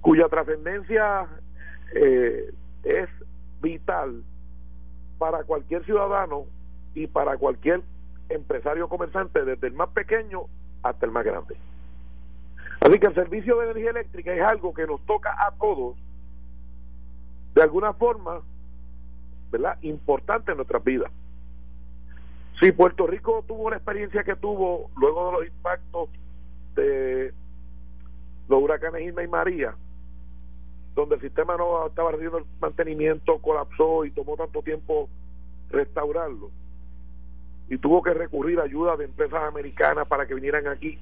cuya 0.00 0.28
trascendencia 0.28 1.26
eh, 1.94 2.52
es 2.82 3.08
vital 3.62 4.22
para 5.18 5.44
cualquier 5.44 5.84
ciudadano 5.84 6.44
y 6.94 7.06
para 7.06 7.36
cualquier 7.36 7.82
empresario 8.28 8.88
comerciante, 8.88 9.44
desde 9.44 9.66
el 9.66 9.72
más 9.72 9.88
pequeño 9.90 10.42
hasta 10.82 11.06
el 11.06 11.12
más 11.12 11.24
grande. 11.24 11.56
Así 12.80 12.98
que 12.98 13.06
el 13.06 13.14
servicio 13.14 13.56
de 13.56 13.70
energía 13.70 13.90
eléctrica 13.90 14.34
es 14.34 14.42
algo 14.42 14.74
que 14.74 14.86
nos 14.86 15.00
toca 15.06 15.34
a 15.38 15.52
todos, 15.52 15.96
de 17.54 17.62
alguna 17.62 17.94
forma, 17.94 18.40
¿verdad? 19.50 19.78
Importante 19.82 20.50
en 20.50 20.58
nuestras 20.58 20.84
vidas. 20.84 21.10
Si 22.60 22.72
Puerto 22.72 23.06
Rico 23.06 23.44
tuvo 23.46 23.70
la 23.70 23.76
experiencia 23.76 24.22
que 24.22 24.36
tuvo 24.36 24.90
luego 24.96 25.26
de 25.26 25.32
los 25.32 25.46
impactos 25.46 26.08
de 26.74 27.32
los 28.48 28.62
huracanes 28.62 29.02
Irma 29.02 29.22
y 29.22 29.28
María, 29.28 29.74
donde 30.94 31.16
el 31.16 31.20
sistema 31.20 31.56
no 31.56 31.86
estaba 31.86 32.10
recibiendo 32.12 32.38
el 32.38 32.44
mantenimiento, 32.60 33.38
colapsó 33.38 34.04
y 34.04 34.10
tomó 34.10 34.36
tanto 34.36 34.62
tiempo 34.62 35.08
restaurarlo, 35.70 36.50
y 37.68 37.78
tuvo 37.78 38.02
que 38.02 38.14
recurrir 38.14 38.60
a 38.60 38.64
ayuda 38.64 38.96
de 38.96 39.06
empresas 39.06 39.42
americanas 39.42 40.06
para 40.06 40.26
que 40.26 40.34
vinieran 40.34 40.68
aquí 40.68 40.98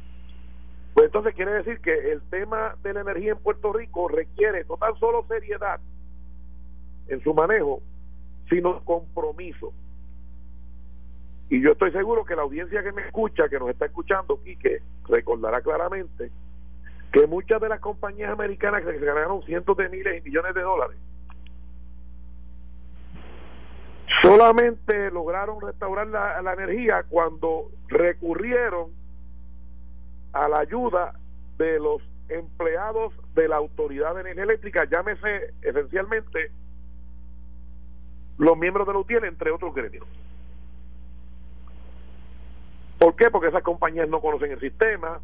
pues 0.95 1.07
entonces 1.07 1.35
quiere 1.35 1.53
decir 1.53 1.81
que 1.81 2.13
el 2.13 2.21
tema 2.23 2.77
de 2.83 2.93
la 2.93 3.01
energía 3.01 3.33
en 3.33 3.39
Puerto 3.39 3.73
Rico 3.73 4.09
requiere 4.09 4.65
no 4.69 4.77
tan 4.77 4.95
solo 4.99 5.25
seriedad 5.27 5.81
en 7.09 7.23
su 7.23 7.33
manejo, 7.33 7.81
sino 8.49 8.85
compromiso. 8.85 9.73
Y 11.49 11.63
yo 11.63 11.73
estoy 11.73 11.93
seguro 11.93 12.25
que 12.25 12.37
la 12.37 12.43
audiencia 12.43 12.83
que 12.83 12.93
me 12.93 13.03
escucha, 13.03 13.49
que 13.49 13.59
nos 13.59 13.71
está 13.71 13.87
escuchando, 13.87 14.43
Quique, 14.43 14.81
recordará 15.09 15.61
claramente 15.61 16.31
que 17.13 17.27
muchas 17.27 17.61
de 17.61 17.69
las 17.69 17.81
compañías 17.81 18.31
americanas 18.31 18.83
que 18.83 18.99
se 18.99 19.05
ganaron 19.05 19.43
cientos 19.43 19.77
de 19.77 19.89
miles 19.89 20.19
y 20.19 20.23
millones 20.23 20.55
de 20.55 20.63
dólares 20.63 20.97
solamente 24.23 25.11
lograron 25.11 25.61
restaurar 25.61 26.07
la, 26.07 26.53
energía 26.53 27.05
cuando 27.09 27.71
recurrieron 27.89 28.91
a 30.33 30.49
la 30.49 30.61
ayuda 30.61 31.15
de 31.59 31.79
los 31.79 32.03
empleados 32.29 33.13
de 33.35 33.49
la 33.49 33.57
Autoridad 33.57 34.15
de 34.15 34.23
Energía 34.23 34.45
Eléctrica, 34.45 34.85
llámese 34.91 35.53
esencialmente 35.61 36.51
los 38.39 38.57
miembros 38.57 38.87
de 38.87 38.93
la 38.93 38.99
UTIEL, 39.01 39.25
entre 39.25 39.51
otros 39.51 39.75
gremios. 39.75 40.07
¿Por 42.99 43.17
qué? 43.17 43.31
Porque 43.31 43.49
esas 43.49 43.63
compañías 43.63 44.09
no 44.09 44.21
conocen 44.21 44.53
el 44.53 44.61
sistema, 44.61 45.21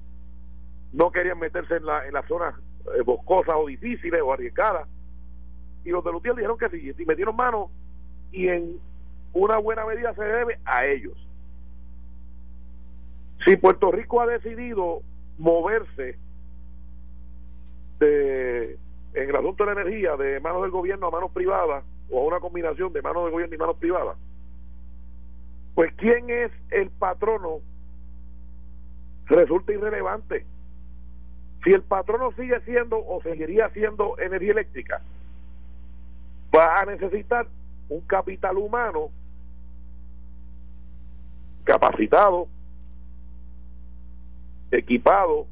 no 0.92 1.10
querían 1.10 1.38
meterse 1.38 1.76
en, 1.76 1.86
la, 1.86 2.06
en 2.06 2.14
las 2.14 2.26
zonas 2.26 2.54
eh, 2.96 3.02
boscosas 3.02 3.54
o 3.56 3.66
difíciles 3.66 4.20
o 4.22 4.32
arriesgadas. 4.32 4.88
Y 5.84 5.90
los 5.90 6.02
de 6.04 6.10
UTIEL 6.10 6.36
dijeron 6.36 6.58
que 6.58 6.68
sí, 6.70 6.92
y 6.96 7.04
metieron 7.04 7.36
mano 7.36 7.70
y 8.32 8.48
en 8.48 8.78
una 9.32 9.58
buena 9.58 9.86
medida 9.86 10.14
se 10.14 10.24
debe 10.24 10.58
a 10.64 10.86
ellos. 10.86 11.16
Si 13.44 13.56
Puerto 13.56 13.90
Rico 13.90 14.20
ha 14.20 14.26
decidido 14.26 15.02
moverse 15.38 16.18
de, 18.00 18.78
en 19.14 19.28
el 19.28 19.36
asunto 19.36 19.64
de 19.64 19.74
la 19.74 19.80
energía 19.80 20.16
de 20.16 20.40
manos 20.40 20.62
del 20.62 20.70
gobierno 20.70 21.06
a 21.06 21.10
manos 21.10 21.30
privadas 21.32 21.84
o 22.10 22.20
a 22.20 22.26
una 22.26 22.40
combinación 22.40 22.92
de 22.92 23.02
manos 23.02 23.24
del 23.24 23.32
gobierno 23.32 23.54
y 23.54 23.58
manos 23.58 23.76
privadas, 23.76 24.16
pues 25.74 25.92
¿quién 25.96 26.28
es 26.30 26.50
el 26.70 26.90
patrono? 26.90 27.60
Resulta 29.26 29.72
irrelevante. 29.72 30.44
Si 31.64 31.70
el 31.70 31.82
patrono 31.82 32.32
sigue 32.32 32.60
siendo 32.60 32.98
o 32.98 33.20
seguiría 33.22 33.68
siendo 33.70 34.18
energía 34.18 34.52
eléctrica, 34.52 35.00
va 36.54 36.80
a 36.80 36.84
necesitar 36.86 37.46
un 37.88 38.00
capital 38.02 38.56
humano 38.58 39.10
capacitado 41.64 42.48
equipado, 44.70 45.46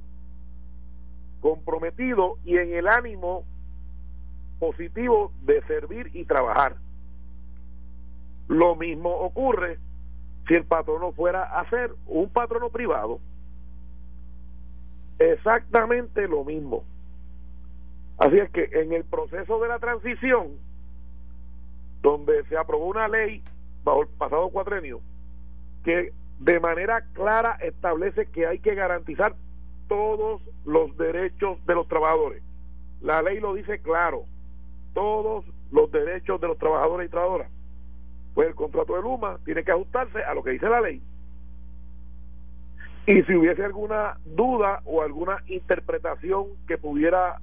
comprometido 1.40 2.38
y 2.44 2.56
en 2.56 2.74
el 2.74 2.88
ánimo 2.88 3.44
positivo 4.58 5.32
de 5.42 5.62
servir 5.62 6.10
y 6.14 6.24
trabajar. 6.24 6.76
Lo 8.48 8.74
mismo 8.76 9.10
ocurre 9.10 9.78
si 10.46 10.54
el 10.54 10.64
patrono 10.64 11.12
fuera 11.12 11.58
a 11.58 11.68
ser 11.68 11.94
un 12.06 12.28
patrono 12.28 12.70
privado. 12.70 13.20
Exactamente 15.18 16.28
lo 16.28 16.44
mismo. 16.44 16.84
Así 18.18 18.36
es 18.36 18.50
que 18.50 18.68
en 18.72 18.92
el 18.92 19.04
proceso 19.04 19.58
de 19.60 19.68
la 19.68 19.78
transición, 19.78 20.56
donde 22.02 22.44
se 22.44 22.56
aprobó 22.56 22.86
una 22.86 23.08
ley 23.08 23.42
bajo 23.84 24.02
el 24.02 24.08
pasado 24.08 24.48
cuatrenio, 24.50 25.00
que 25.84 26.12
de 26.38 26.60
manera 26.60 27.04
clara 27.12 27.58
establece 27.60 28.26
que 28.26 28.46
hay 28.46 28.58
que 28.58 28.74
garantizar 28.74 29.34
todos 29.88 30.42
los 30.64 30.96
derechos 30.96 31.64
de 31.66 31.74
los 31.74 31.88
trabajadores. 31.88 32.42
La 33.00 33.22
ley 33.22 33.40
lo 33.40 33.54
dice 33.54 33.80
claro, 33.80 34.24
todos 34.94 35.44
los 35.70 35.90
derechos 35.92 36.40
de 36.40 36.48
los 36.48 36.58
trabajadores 36.58 37.08
y 37.08 37.10
trabajadoras. 37.10 37.50
Pues 38.34 38.48
el 38.48 38.54
contrato 38.54 38.94
de 38.94 39.02
Luma 39.02 39.38
tiene 39.44 39.64
que 39.64 39.72
ajustarse 39.72 40.22
a 40.22 40.34
lo 40.34 40.42
que 40.42 40.50
dice 40.50 40.68
la 40.68 40.80
ley. 40.80 41.02
Y 43.06 43.22
si 43.22 43.34
hubiese 43.36 43.64
alguna 43.64 44.18
duda 44.24 44.82
o 44.84 45.00
alguna 45.00 45.38
interpretación 45.46 46.46
que 46.66 46.76
pudiera 46.76 47.40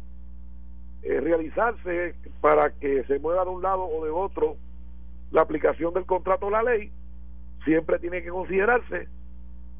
eh, 1.04 1.22
realizarse 1.22 2.16
para 2.42 2.72
que 2.72 3.06
se 3.06 3.18
mueva 3.20 3.46
de 3.46 3.52
un 3.52 3.62
lado 3.62 3.84
o 3.84 4.04
de 4.04 4.12
otro 4.12 4.58
la 5.32 5.42
aplicación 5.42 5.94
del 5.94 6.06
contrato 6.06 6.48
o 6.48 6.50
la 6.50 6.64
ley, 6.64 6.92
siempre 7.64 7.98
tiene 8.00 8.22
que 8.22 8.30
considerarse 8.30 9.08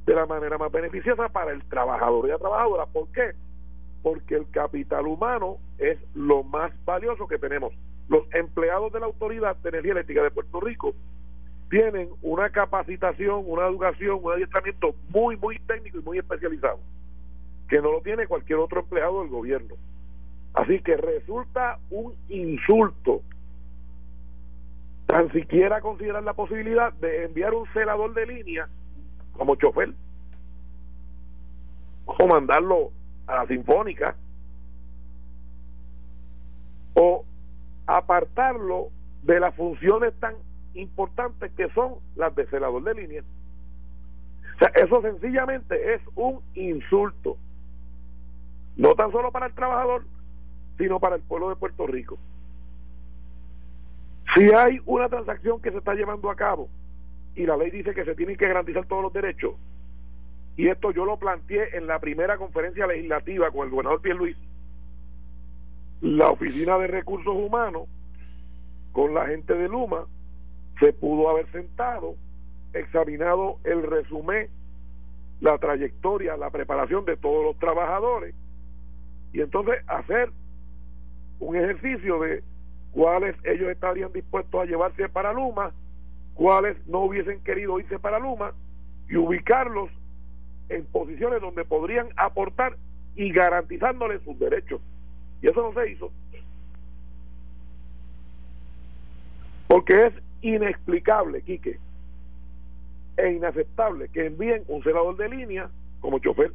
de 0.06 0.16
la 0.16 0.26
manera 0.26 0.58
más 0.58 0.72
beneficiosa 0.72 1.28
para 1.30 1.52
el 1.52 1.64
trabajador 1.66 2.28
y 2.28 2.30
la 2.30 2.38
trabajadora. 2.38 2.86
¿Por 2.86 3.10
qué? 3.10 3.34
Porque 4.02 4.36
el 4.36 4.50
capital 4.52 5.06
humano 5.06 5.58
es 5.78 5.98
lo 6.16 6.44
más 6.44 6.72
valioso 6.86 7.28
que 7.28 7.38
tenemos. 7.38 7.74
Los 8.08 8.24
empleados 8.34 8.92
de 8.94 9.02
la 9.02 9.06
Autoridad 9.08 9.58
de 9.58 9.70
Energía 9.70 9.92
Eléctrica 9.94 10.24
de 10.24 10.32
Puerto 10.32 10.60
Rico 10.62 10.96
tienen 11.70 12.10
una 12.22 12.50
capacitación, 12.50 13.44
una 13.46 13.68
educación, 13.68 14.20
un 14.22 14.34
adiestramiento 14.34 14.96
muy, 15.10 15.38
muy 15.38 15.60
técnico 15.60 16.00
y 16.00 16.04
muy 16.04 16.18
especializado, 16.20 16.80
que 17.68 17.82
no 17.82 17.92
lo 17.92 18.02
tiene 18.02 18.28
cualquier 18.28 18.60
otro 18.60 18.82
empleado 18.82 19.22
del 19.22 19.30
gobierno. 19.30 19.76
Así 20.54 20.80
que 20.80 20.98
resulta 20.98 21.80
un 21.90 22.14
insulto 22.30 23.22
tan 25.08 25.32
siquiera 25.32 25.82
considerar 25.82 26.24
la 26.24 26.34
posibilidad 26.34 26.94
de 26.94 27.26
enviar 27.26 27.54
un 27.54 27.68
celador 27.74 28.14
de 28.14 28.26
línea 28.26 28.68
como 29.34 29.56
chofer 29.56 29.94
o 32.06 32.28
mandarlo 32.28 32.92
a 33.28 33.36
la 33.36 33.48
sinfónica 33.48 34.16
o 36.94 37.26
apartarlo 37.88 38.90
de 39.24 39.40
las 39.40 39.56
funciones 39.56 40.14
tan 40.20 40.36
importantes 40.76 41.52
que 41.54 41.70
son 41.70 41.96
las 42.16 42.36
de 42.36 42.46
celador 42.48 42.84
de 42.84 42.94
línea. 42.94 43.24
O 44.56 44.60
sea, 44.60 44.70
eso 44.76 45.02
sencillamente 45.02 45.94
es 45.94 46.02
un 46.16 46.42
insulto, 46.56 47.38
no 48.78 48.96
tan 48.96 49.12
solo 49.12 49.32
para 49.32 49.48
el 49.48 49.54
trabajador, 49.54 50.06
sino 50.78 51.00
para 51.00 51.16
el 51.16 51.22
pueblo 51.22 51.50
de 51.50 51.56
Puerto 51.56 51.88
Rico. 51.88 52.18
Si 54.36 54.54
hay 54.54 54.82
una 54.86 55.10
transacción 55.10 55.62
que 55.62 55.72
se 55.72 55.78
está 55.78 55.94
llevando 55.94 56.30
a 56.30 56.36
cabo 56.36 56.70
y 57.36 57.46
la 57.46 57.58
ley 57.58 57.72
dice 57.72 57.94
que 57.94 58.06
se 58.06 58.16
tienen 58.16 58.38
que 58.38 58.48
garantizar 58.48 58.86
todos 58.86 59.04
los 59.04 59.14
derechos, 59.14 59.56
y 60.56 60.68
esto 60.68 60.92
yo 60.92 61.06
lo 61.06 61.18
planteé 61.18 61.76
en 61.78 61.88
la 61.88 62.00
primera 62.00 62.38
conferencia 62.38 62.86
legislativa 62.86 63.50
con 63.52 63.66
el 63.66 63.72
gobernador 63.72 64.06
Luis 64.16 64.38
la 66.04 66.30
Oficina 66.30 66.78
de 66.78 66.88
Recursos 66.88 67.34
Humanos 67.34 67.88
con 68.92 69.14
la 69.14 69.26
gente 69.26 69.54
de 69.54 69.70
Luma 69.70 70.06
se 70.80 70.94
pudo 70.94 71.30
haber 71.30 71.52
sentado, 71.52 72.16
examinado 72.74 73.58
el 73.64 73.84
resumen 73.84 74.50
la 75.44 75.58
trayectoria, 75.58 76.38
la 76.38 76.50
preparación 76.50 77.04
de 77.04 77.18
todos 77.18 77.44
los 77.44 77.60
trabajadores 77.60 78.34
y 79.34 79.42
entonces 79.42 79.84
hacer 79.88 80.32
un 81.40 81.58
ejercicio 81.58 82.20
de 82.20 82.44
cuáles 82.94 83.36
ellos 83.44 83.70
estarían 83.70 84.14
dispuestos 84.14 84.62
a 84.62 84.66
llevarse 84.66 85.10
para 85.10 85.34
Luma, 85.34 85.74
cuáles 86.36 86.78
no 86.88 87.00
hubiesen 87.00 87.44
querido 87.44 87.78
irse 87.80 88.00
para 88.00 88.20
Luma 88.20 88.54
y 89.10 89.18
ubicarlos 89.18 89.90
en 90.70 90.86
posiciones 90.86 91.42
donde 91.42 91.66
podrían 91.66 92.08
aportar 92.16 92.78
y 93.16 93.32
garantizándoles 93.32 94.22
sus 94.22 94.40
derechos. 94.40 94.80
Y 95.42 95.48
eso 95.48 95.62
no 95.62 95.74
se 95.74 95.92
hizo. 95.92 96.12
Porque 99.68 100.06
es 100.06 100.14
inexplicable, 100.44 101.42
Quique, 101.42 101.80
e 103.18 103.32
inaceptable 103.32 104.10
que 104.10 104.28
envíen 104.28 104.64
un 104.68 104.84
senador 104.84 105.18
de 105.18 105.30
línea 105.30 105.70
como 106.02 106.20
chofer. 106.20 106.52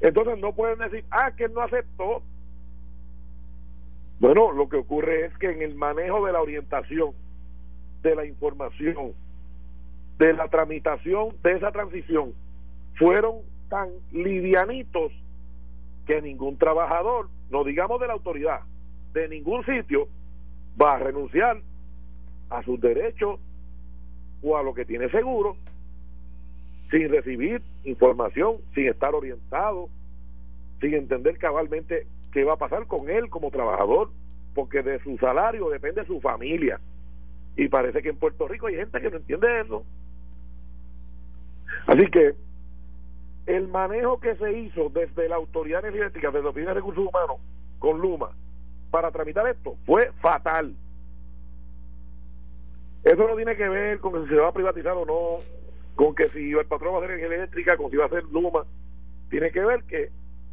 Entonces 0.00 0.38
no 0.38 0.52
pueden 0.52 0.78
decir, 0.78 1.04
ah, 1.10 1.30
que 1.32 1.48
no 1.48 1.62
aceptó. 1.62 2.22
Bueno, 4.20 4.52
lo 4.52 4.68
que 4.68 4.76
ocurre 4.76 5.26
es 5.26 5.38
que 5.38 5.50
en 5.50 5.62
el 5.62 5.74
manejo 5.74 6.24
de 6.26 6.32
la 6.32 6.40
orientación, 6.40 7.12
de 8.02 8.14
la 8.14 8.24
información, 8.24 9.12
de 10.18 10.32
la 10.32 10.48
tramitación 10.48 11.36
de 11.42 11.52
esa 11.52 11.70
transición, 11.70 12.32
fueron 12.96 13.36
tan 13.68 13.90
livianitos 14.12 15.12
que 16.06 16.22
ningún 16.22 16.56
trabajador, 16.56 17.28
no 17.50 17.62
digamos 17.64 18.00
de 18.00 18.06
la 18.06 18.14
autoridad, 18.14 18.60
de 19.12 19.28
ningún 19.28 19.64
sitio, 19.64 20.08
va 20.80 20.94
a 20.94 20.98
renunciar 20.98 21.60
a 22.50 22.62
sus 22.62 22.80
derechos 22.80 23.40
o 24.42 24.56
a 24.56 24.62
lo 24.62 24.74
que 24.74 24.84
tiene 24.84 25.10
seguro 25.10 25.56
sin 26.90 27.10
recibir 27.10 27.62
información, 27.84 28.56
sin 28.74 28.88
estar 28.88 29.14
orientado, 29.14 29.88
sin 30.80 30.94
entender 30.94 31.38
cabalmente 31.38 32.06
qué 32.32 32.44
va 32.44 32.54
a 32.54 32.58
pasar 32.58 32.86
con 32.86 33.10
él 33.10 33.28
como 33.28 33.50
trabajador, 33.50 34.10
porque 34.54 34.82
de 34.82 34.98
su 35.00 35.16
salario 35.18 35.68
depende 35.68 36.06
su 36.06 36.20
familia. 36.20 36.80
Y 37.56 37.68
parece 37.68 38.02
que 38.02 38.10
en 38.10 38.16
Puerto 38.16 38.48
Rico 38.48 38.68
hay 38.68 38.76
gente 38.76 39.00
que 39.00 39.10
no 39.10 39.16
entiende 39.16 39.60
eso. 39.60 39.84
Así 41.86 42.06
que 42.06 42.34
el 43.46 43.68
manejo 43.68 44.20
que 44.20 44.36
se 44.36 44.58
hizo 44.58 44.90
desde 44.90 45.28
la 45.28 45.36
Autoridad 45.36 45.84
Energética, 45.84 46.28
desde 46.28 46.42
la 46.42 46.50
Oficina 46.50 46.70
de 46.70 46.80
Recursos 46.80 47.06
Humanos, 47.06 47.38
con 47.78 47.98
Luma, 47.98 48.30
para 48.90 49.10
tramitar 49.10 49.46
esto, 49.48 49.76
fue 49.86 50.10
fatal. 50.20 50.74
Eso 53.04 53.28
no 53.28 53.36
tiene 53.36 53.56
que 53.56 53.68
ver 53.68 54.00
con 54.00 54.12
que 54.12 54.22
si 54.22 54.34
se 54.34 54.40
va 54.40 54.48
a 54.48 54.52
privatizar 54.52 54.92
o 54.92 55.04
no, 55.04 55.44
con 55.94 56.14
que 56.14 56.28
si 56.28 56.52
el 56.52 56.66
patrón 56.66 56.94
va 56.94 56.98
a 56.98 57.00
hacer 57.00 57.12
energía 57.12 57.36
eléctrica, 57.36 57.76
con 57.76 57.90
si 57.90 57.96
va 57.96 58.04
a 58.04 58.06
hacer 58.06 58.24
Luma. 58.24 58.64
Tiene 59.30 59.50
que 59.50 59.60
ver 59.60 59.82
que 59.84 60.10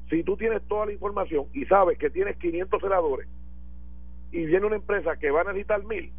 si 0.10 0.24
tú 0.24 0.38
tienes 0.38 0.62
toda 0.68 0.86
la 0.86 0.94
información 0.94 1.46
y 1.54 1.66
sabes 1.66 1.98
que 1.98 2.10
tienes 2.10 2.38
500 2.38 2.82
senadores 2.82 3.28
y 4.32 4.46
viene 4.46 4.66
una 4.66 4.76
empresa 4.76 5.18
que 5.18 5.32
va 5.32 5.42
a 5.42 5.46
necesitar 5.46 5.84
mil, 5.86 6.12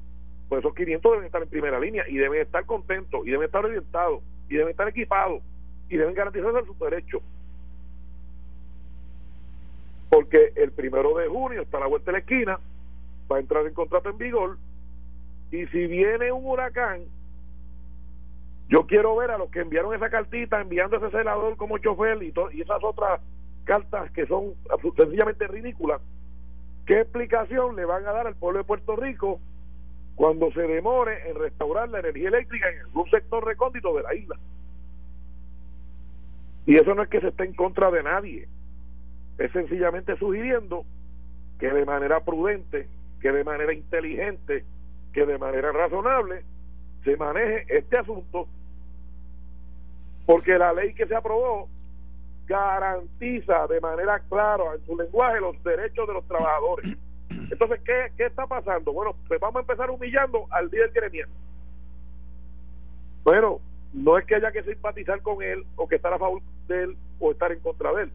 pues 0.49 0.61
esos 0.61 0.75
500 0.75 1.13
deben 1.13 1.27
estar 1.27 1.43
en 1.43 1.49
primera 1.49 1.79
línea 1.79 2.05
y 2.09 2.17
deben 2.17 2.41
estar 2.41 2.65
contentos 2.67 3.27
y 3.27 3.31
deben 3.31 3.47
estar 3.47 3.65
orientados 3.65 4.23
y 4.49 4.55
deben 4.55 4.71
estar 4.71 4.89
equipados 4.89 5.43
y 5.89 5.97
deben 5.97 6.15
garantizarse 6.15 6.67
sus 6.67 6.79
derechos. 6.79 7.23
Porque 10.09 10.53
el 10.55 10.73
primero 10.73 11.17
de 11.17 11.29
junio 11.29 11.63
está 11.63 11.81
la 11.81 11.87
vuelta 11.87 12.07
de 12.07 12.13
la 12.13 12.19
esquina, 12.19 12.61
va 13.31 13.37
a 13.37 13.41
entrar 13.41 13.67
el 13.67 13.73
contrato 13.73 14.09
en 14.09 14.19
vigor, 14.19 14.57
y 15.51 15.67
si 15.67 15.87
viene 15.87 16.33
un 16.33 16.45
huracán, 16.45 17.03
yo 18.69 18.87
quiero 18.87 19.15
ver 19.17 19.31
a 19.31 19.39
los 19.39 19.51
que 19.51 19.61
enviaron 19.61 19.95
esa 19.95 20.11
cartita 20.11 20.61
enviando 20.61 20.97
ese 20.97 21.11
celador 21.11 21.57
como 21.57 21.79
chofer 21.79 22.23
y, 22.23 22.33
y 22.53 22.61
esas 22.63 22.83
otras 22.83 23.21
cartas 23.65 24.11
que 24.13 24.27
son 24.27 24.55
sencillamente 24.97 25.47
ridículas, 25.47 26.01
¿qué 26.85 27.01
explicación 27.01 27.77
le 27.77 27.85
van 27.85 28.07
a 28.07 28.13
dar 28.13 28.27
al 28.27 28.37
pueblo 28.37 28.59
de 28.59 28.65
Puerto 28.65 28.97
Rico 28.97 29.41
cuando 30.15 30.51
se 30.53 30.63
demore 30.63 31.29
en 31.29 31.37
restaurar 31.37 31.89
la 31.89 32.01
energía 32.01 32.29
eléctrica 32.29 32.71
en 32.71 32.81
algún 32.81 33.09
sector 33.11 33.45
recóndito 33.45 33.95
de 33.95 34.03
la 34.03 34.15
isla? 34.15 34.37
Y 36.65 36.77
eso 36.77 36.95
no 36.95 37.03
es 37.03 37.09
que 37.09 37.21
se 37.21 37.29
esté 37.29 37.45
en 37.45 37.55
contra 37.55 37.91
de 37.91 38.03
nadie, 38.03 38.49
es 39.39 39.53
sencillamente 39.53 40.17
sugiriendo 40.17 40.85
que 41.61 41.71
de 41.71 41.85
manera 41.85 42.21
prudente, 42.21 42.89
que 43.21 43.31
de 43.31 43.45
manera 43.45 43.73
inteligente, 43.73 44.65
que 45.17 45.25
de 45.25 45.39
manera 45.39 45.73
razonable 45.73 46.45
se 47.03 47.17
maneje 47.17 47.65
este 47.71 47.97
asunto, 47.97 48.47
porque 50.27 50.59
la 50.59 50.75
ley 50.75 50.93
que 50.93 51.07
se 51.07 51.17
aprobó 51.17 51.71
garantiza 52.47 53.67
de 53.67 53.81
manera 53.81 54.21
clara 54.29 54.75
en 54.75 54.85
su 54.85 54.95
lenguaje 54.95 55.41
los 55.41 55.65
derechos 55.65 56.07
de 56.07 56.13
los 56.13 56.29
trabajadores. 56.29 56.99
Entonces, 57.31 57.81
¿qué, 57.87 58.13
qué 58.19 58.27
está 58.27 58.47
pasando? 58.47 58.93
Bueno, 58.93 59.17
pues 59.27 59.41
vamos 59.41 59.57
a 59.57 59.61
empezar 59.61 59.91
humillando 59.91 60.47
al 60.51 60.69
líder 60.69 60.91
gremial. 60.93 61.31
Bueno, 63.25 63.61
no 63.95 64.19
es 64.19 64.27
que 64.27 64.37
haya 64.37 64.53
que 64.53 64.65
simpatizar 64.65 65.23
con 65.23 65.43
él 65.43 65.65
o 65.77 65.89
que 65.89 65.97
estar 65.97 66.13
a 66.13 66.19
favor 66.19 66.43
de 66.69 66.83
él 66.83 66.97
o 67.21 67.31
estar 67.31 67.51
en 67.53 67.61
contra 67.61 67.91
de 67.95 68.03
él. 68.03 68.13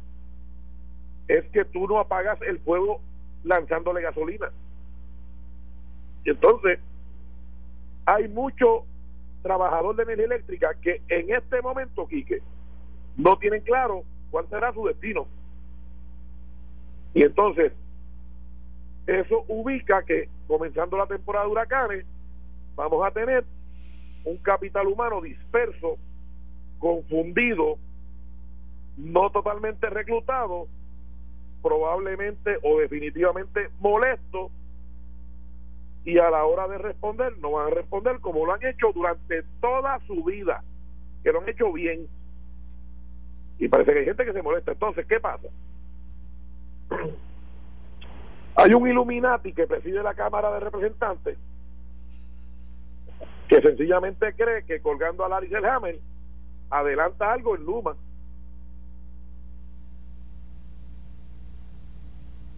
Es 1.27 1.45
que 1.49 1.65
tú 1.65 1.87
no 1.87 1.99
apagas 1.99 2.39
el 2.43 2.59
fuego 2.59 3.01
lanzándole 3.43 4.03
gasolina. 4.03 4.51
Y 6.23 6.29
entonces, 6.29 6.79
hay 8.05 8.27
mucho 8.27 8.85
trabajador 9.41 9.95
de 9.95 10.03
energía 10.03 10.25
eléctrica 10.25 10.73
que 10.81 11.01
en 11.07 11.33
este 11.33 11.61
momento, 11.61 12.07
Quique, 12.07 12.41
no 13.17 13.37
tienen 13.37 13.61
claro 13.61 14.03
cuál 14.29 14.47
será 14.49 14.73
su 14.73 14.85
destino. 14.85 15.27
Y 17.13 17.23
entonces, 17.23 17.73
eso 19.07 19.43
ubica 19.47 20.03
que 20.03 20.29
comenzando 20.47 20.97
la 20.97 21.07
temporada 21.07 21.45
de 21.45 21.51
huracanes, 21.51 22.05
vamos 22.75 23.05
a 23.05 23.11
tener 23.11 23.43
un 24.23 24.37
capital 24.37 24.87
humano 24.87 25.21
disperso, 25.21 25.97
confundido, 26.79 27.77
no 28.97 29.29
totalmente 29.31 29.89
reclutado, 29.89 30.67
probablemente 31.61 32.57
o 32.63 32.79
definitivamente 32.79 33.69
molesto, 33.79 34.51
y 36.03 36.17
a 36.17 36.29
la 36.29 36.45
hora 36.45 36.67
de 36.67 36.77
responder 36.77 37.37
no 37.37 37.51
van 37.51 37.67
a 37.67 37.75
responder 37.75 38.19
como 38.19 38.45
lo 38.45 38.53
han 38.53 38.65
hecho 38.65 38.91
durante 38.93 39.43
toda 39.59 39.99
su 40.07 40.23
vida, 40.23 40.63
que 41.23 41.31
lo 41.31 41.41
han 41.41 41.49
hecho 41.49 41.71
bien. 41.71 42.07
Y 43.59 43.67
parece 43.67 43.93
que 43.93 43.99
hay 43.99 44.05
gente 44.05 44.25
que 44.25 44.33
se 44.33 44.41
molesta. 44.41 44.71
Entonces, 44.71 45.05
¿qué 45.05 45.19
pasa? 45.19 45.47
Hay 48.55 48.73
un 48.73 48.87
Illuminati 48.87 49.53
que 49.53 49.67
preside 49.67 50.01
la 50.01 50.13
Cámara 50.13 50.51
de 50.51 50.59
Representantes 50.59 51.37
que 53.47 53.61
sencillamente 53.61 54.33
cree 54.33 54.63
que 54.63 54.81
colgando 54.81 55.25
a 55.25 55.29
Larry 55.29 55.53
Hammer 55.53 55.99
adelanta 56.69 57.33
algo 57.33 57.55
en 57.55 57.65
Luma. 57.65 57.95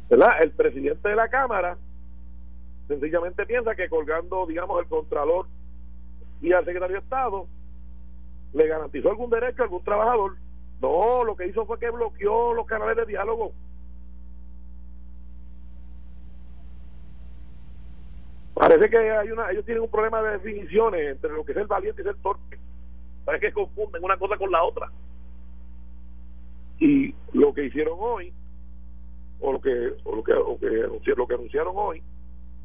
¿Verdad? 0.07 0.43
El 0.43 0.51
presidente 0.51 1.09
de 1.09 1.15
la 1.15 1.29
Cámara 1.29 1.77
sencillamente 2.87 3.45
piensa 3.45 3.75
que 3.75 3.89
colgando, 3.89 4.45
digamos, 4.45 4.79
el 4.81 4.87
Contralor 4.87 5.47
y 6.41 6.51
al 6.51 6.65
secretario 6.65 6.97
de 6.97 7.03
Estado 7.03 7.47
le 8.53 8.67
garantizó 8.67 9.09
algún 9.09 9.29
derecho 9.29 9.61
a 9.61 9.65
algún 9.65 9.83
trabajador. 9.83 10.35
No, 10.81 11.23
lo 11.23 11.35
que 11.35 11.47
hizo 11.47 11.65
fue 11.65 11.79
que 11.79 11.89
bloqueó 11.89 12.53
los 12.53 12.65
canales 12.65 12.97
de 12.97 13.05
diálogo 13.05 13.53
Parece 18.53 18.89
que 18.89 18.97
hay 18.97 19.31
una, 19.31 19.49
ellos 19.49 19.65
tienen 19.65 19.83
un 19.83 19.89
problema 19.89 20.21
de 20.21 20.33
definiciones 20.33 21.11
entre 21.11 21.31
lo 21.31 21.43
que 21.43 21.53
es 21.53 21.57
el 21.57 21.67
valiente 21.67 22.03
y 22.05 22.07
el 22.07 22.15
torpe. 22.17 22.59
Parece 23.25 23.47
que 23.47 23.53
confunden 23.53 24.03
una 24.03 24.17
cosa 24.17 24.37
con 24.37 24.51
la 24.51 24.63
otra. 24.63 24.91
Y 26.79 27.15
lo 27.33 27.53
que 27.53 27.65
hicieron 27.65 27.97
hoy, 27.99 28.31
o 29.39 29.53
lo 29.53 29.59
que, 29.59 29.93
o 30.03 30.15
lo 30.15 30.23
que, 30.23 30.33
o 30.33 30.59
que 30.59 31.11
lo 31.15 31.27
que 31.27 31.33
anunciaron 31.33 31.73
hoy 31.75 32.03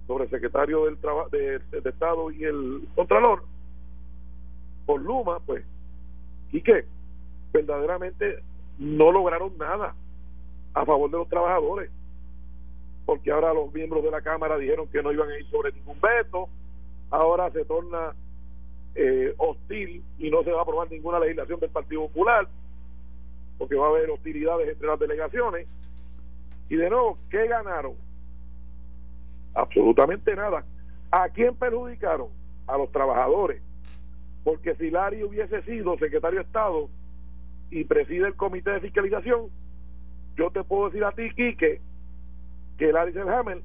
sobre 0.08 0.24
el 0.24 0.30
secretario 0.30 0.86
del 0.86 0.96
trabajo 0.96 1.28
de, 1.28 1.60
Estado 1.84 2.32
y 2.32 2.42
el 2.42 2.88
Contralor, 2.96 3.44
por 4.86 5.00
Luma, 5.00 5.38
pues, 5.40 5.64
y 6.50 6.60
que 6.62 6.84
verdaderamente 7.52 8.42
no 8.78 9.12
lograron 9.12 9.56
nada 9.56 9.94
a 10.74 10.84
favor 10.84 11.08
de 11.10 11.18
los 11.18 11.28
trabajadores 11.28 11.90
porque 13.08 13.30
ahora 13.30 13.54
los 13.54 13.72
miembros 13.72 14.04
de 14.04 14.10
la 14.10 14.20
Cámara 14.20 14.58
dijeron 14.58 14.86
que 14.88 15.02
no 15.02 15.10
iban 15.10 15.30
a 15.30 15.38
ir 15.38 15.46
sobre 15.46 15.72
ningún 15.72 15.98
veto, 15.98 16.46
ahora 17.08 17.50
se 17.52 17.64
torna 17.64 18.12
eh, 18.94 19.32
hostil 19.38 20.04
y 20.18 20.28
no 20.28 20.42
se 20.44 20.52
va 20.52 20.58
a 20.58 20.62
aprobar 20.62 20.90
ninguna 20.90 21.18
legislación 21.18 21.58
del 21.58 21.70
Partido 21.70 22.02
Popular, 22.02 22.46
porque 23.56 23.76
va 23.76 23.86
a 23.86 23.88
haber 23.88 24.10
hostilidades 24.10 24.68
entre 24.68 24.88
las 24.88 24.98
delegaciones. 24.98 25.66
Y 26.68 26.76
de 26.76 26.90
nuevo, 26.90 27.16
¿qué 27.30 27.46
ganaron? 27.46 27.94
Absolutamente 29.54 30.34
nada. 30.36 30.64
¿A 31.10 31.28
quién 31.28 31.54
perjudicaron? 31.54 32.28
A 32.66 32.76
los 32.76 32.90
trabajadores. 32.92 33.62
Porque 34.44 34.74
si 34.76 34.90
Lari 34.90 35.22
hubiese 35.24 35.62
sido 35.62 35.98
secretario 35.98 36.40
de 36.40 36.44
Estado, 36.44 36.88
y 37.70 37.84
preside 37.84 38.26
el 38.26 38.34
comité 38.34 38.70
de 38.70 38.80
fiscalización, 38.80 39.48
yo 40.36 40.50
te 40.50 40.62
puedo 40.64 40.86
decir 40.86 41.04
a 41.04 41.12
ti, 41.12 41.30
Quique, 41.30 41.80
que 42.78 42.92
Larry 42.92 43.12
Selhammer 43.12 43.60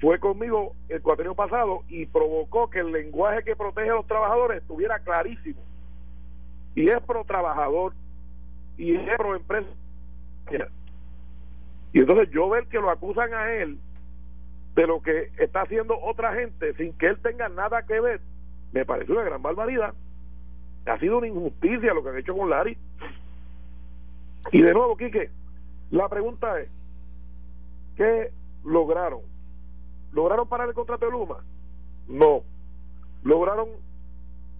fue 0.00 0.18
conmigo 0.18 0.74
el 0.88 1.02
cuatrienio 1.02 1.34
pasado 1.34 1.82
y 1.88 2.06
provocó 2.06 2.68
que 2.68 2.80
el 2.80 2.92
lenguaje 2.92 3.44
que 3.44 3.56
protege 3.56 3.90
a 3.90 3.94
los 3.94 4.06
trabajadores 4.06 4.62
estuviera 4.62 4.98
clarísimo. 5.00 5.60
Y 6.74 6.88
es 6.88 7.00
pro 7.02 7.24
trabajador 7.24 7.94
y 8.76 8.96
es 8.96 9.16
pro 9.16 9.36
empresa. 9.36 9.68
Y 11.92 12.00
entonces 12.00 12.28
yo 12.32 12.48
ver 12.48 12.66
que 12.66 12.80
lo 12.80 12.90
acusan 12.90 13.32
a 13.32 13.52
él 13.52 13.78
de 14.74 14.86
lo 14.86 15.00
que 15.02 15.30
está 15.38 15.62
haciendo 15.62 15.98
otra 16.00 16.34
gente 16.34 16.74
sin 16.74 16.92
que 16.94 17.06
él 17.06 17.18
tenga 17.22 17.48
nada 17.48 17.84
que 17.84 18.00
ver, 18.00 18.20
me 18.72 18.84
parece 18.84 19.12
una 19.12 19.22
gran 19.22 19.42
barbaridad. 19.42 19.94
Ha 20.86 20.98
sido 20.98 21.18
una 21.18 21.28
injusticia 21.28 21.94
lo 21.94 22.02
que 22.02 22.10
han 22.10 22.18
hecho 22.18 22.36
con 22.36 22.50
Larry. 22.50 22.76
Y 24.52 24.60
de 24.60 24.72
nuevo, 24.72 24.96
Quique, 24.96 25.30
la 25.90 26.08
pregunta 26.08 26.60
es, 26.60 26.68
¿qué 27.96 28.30
lograron? 28.64 29.20
¿Lograron 30.12 30.48
parar 30.48 30.68
el 30.68 30.74
contrato 30.74 31.06
de 31.06 31.12
Luma? 31.12 31.38
No. 32.08 32.42
¿Lograron 33.22 33.68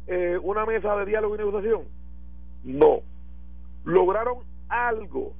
eh, 0.07 0.39
una 0.43 0.65
mesa 0.65 0.97
de 0.97 1.07
diálogo 1.07 1.35
y 1.35 1.39
negociación? 1.39 1.83
No. 2.63 3.01
¿Lograron 3.85 4.39
algo? 4.69 5.33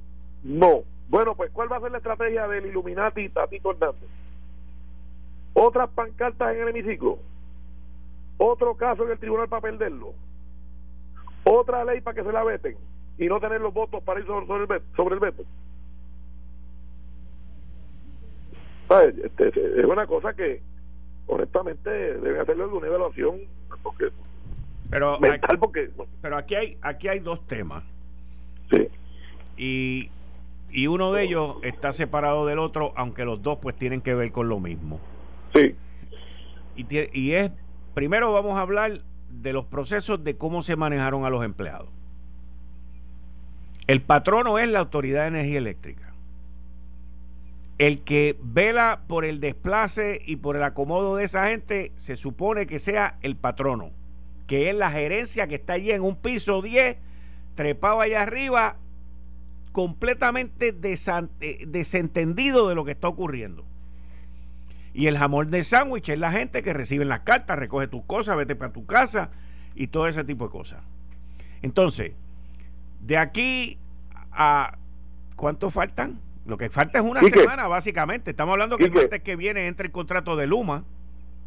No. 0.43 0.83
Bueno, 1.07 1.35
pues 1.35 1.51
¿cuál 1.51 1.71
va 1.71 1.77
a 1.77 1.81
ser 1.81 1.91
la 1.91 1.97
estrategia 1.97 2.47
del 2.47 2.67
Illuminati 2.67 3.29
Tatito 3.29 3.71
Hernández? 3.71 4.09
Otras 5.55 5.89
pancartas 5.89 6.53
en 6.53 6.61
el 6.61 6.67
hemiciclo. 6.67 7.17
Otro 8.37 8.75
caso 8.75 9.05
en 9.05 9.11
el 9.11 9.19
tribunal 9.19 9.47
para 9.47 9.61
perderlo. 9.61 10.13
Otra 11.45 11.85
ley 11.85 12.01
para 12.01 12.15
que 12.15 12.23
se 12.23 12.31
la 12.31 12.43
veten 12.43 12.77
y 13.17 13.27
no 13.27 13.39
tener 13.39 13.61
los 13.61 13.73
votos 13.73 14.03
para 14.03 14.19
ir 14.19 14.25
sobre, 14.25 14.61
el, 14.61 14.67
veto, 14.67 14.85
sobre 14.97 15.15
el 15.15 15.21
veto. 15.21 15.43
Este, 19.23 19.79
es 19.79 19.85
una 19.85 20.05
cosa 20.05 20.33
que 20.33 20.61
honestamente 21.27 21.89
debe 21.89 22.39
hacerle 22.41 22.65
una 22.65 22.87
evaluación 22.87 23.39
porque 23.81 24.09
pero 24.91 25.19
mental 25.19 25.57
porque 25.57 25.89
pero 26.21 26.37
aquí 26.37 26.53
hay 26.53 26.77
aquí 26.83 27.07
hay 27.07 27.19
dos 27.19 27.45
temas 27.47 27.83
sí 28.69 28.87
y, 29.57 30.11
y 30.69 30.85
uno 30.85 31.11
de 31.13 31.23
ellos 31.23 31.57
está 31.63 31.93
separado 31.93 32.45
del 32.45 32.59
otro 32.59 32.93
aunque 32.95 33.25
los 33.25 33.41
dos 33.41 33.57
pues 33.57 33.75
tienen 33.75 34.01
que 34.01 34.13
ver 34.13 34.31
con 34.31 34.49
lo 34.49 34.59
mismo 34.59 34.99
sí. 35.55 35.75
Y, 36.75 36.85
y 37.19 37.31
es 37.33 37.51
primero 37.95 38.33
vamos 38.33 38.57
a 38.57 38.61
hablar 38.61 39.01
de 39.29 39.53
los 39.53 39.65
procesos 39.65 40.23
de 40.23 40.37
cómo 40.37 40.61
se 40.61 40.75
manejaron 40.75 41.25
a 41.25 41.29
los 41.29 41.43
empleados. 41.43 41.89
El 43.87 44.01
patrono 44.01 44.59
es 44.59 44.67
la 44.67 44.79
autoridad 44.79 45.21
de 45.21 45.27
energía 45.27 45.57
eléctrica. 45.57 46.13
El 47.77 48.01
que 48.01 48.37
vela 48.41 49.01
por 49.07 49.25
el 49.25 49.39
desplace 49.39 50.21
y 50.25 50.37
por 50.37 50.55
el 50.55 50.63
acomodo 50.63 51.17
de 51.17 51.25
esa 51.25 51.49
gente 51.49 51.91
se 51.95 52.15
supone 52.15 52.67
que 52.67 52.79
sea 52.79 53.17
el 53.21 53.35
patrono, 53.35 53.91
que 54.47 54.69
es 54.69 54.75
la 54.75 54.91
gerencia 54.91 55.47
que 55.47 55.55
está 55.55 55.73
allí 55.73 55.91
en 55.91 56.01
un 56.01 56.15
piso 56.15 56.61
10, 56.61 56.97
trepado 57.55 58.01
allá 58.01 58.23
arriba, 58.23 58.77
completamente 59.71 60.73
eh, 60.81 61.65
desentendido 61.67 62.69
de 62.69 62.75
lo 62.75 62.85
que 62.85 62.91
está 62.91 63.09
ocurriendo. 63.09 63.65
Y 64.95 65.07
el 65.07 65.17
jamón 65.17 65.51
de 65.51 65.61
sándwich 65.61 66.07
es 66.07 66.17
la 66.17 66.31
gente 66.31 66.63
que 66.63 66.71
recibe 66.71 67.03
las 67.03 67.19
cartas, 67.19 67.59
recoge 67.59 67.89
tus 67.89 68.05
cosas, 68.05 68.37
vete 68.37 68.55
para 68.55 68.71
tu 68.71 68.85
casa 68.85 69.29
y 69.75 69.87
todo 69.87 70.07
ese 70.07 70.23
tipo 70.23 70.45
de 70.45 70.51
cosas. 70.51 70.81
Entonces, 71.61 72.13
de 73.01 73.17
aquí 73.17 73.77
a... 74.31 74.77
¿Cuánto 75.35 75.69
faltan? 75.69 76.21
Lo 76.45 76.55
que 76.55 76.69
falta 76.69 76.99
es 76.99 77.03
una 77.03 77.21
semana, 77.23 77.67
básicamente. 77.67 78.31
Estamos 78.31 78.53
hablando 78.53 78.77
que 78.77 78.85
el 78.85 78.93
martes 78.93 79.21
que 79.21 79.35
viene 79.35 79.67
entra 79.67 79.85
el 79.85 79.91
contrato 79.91 80.37
de 80.37 80.47
Luma. 80.47 80.85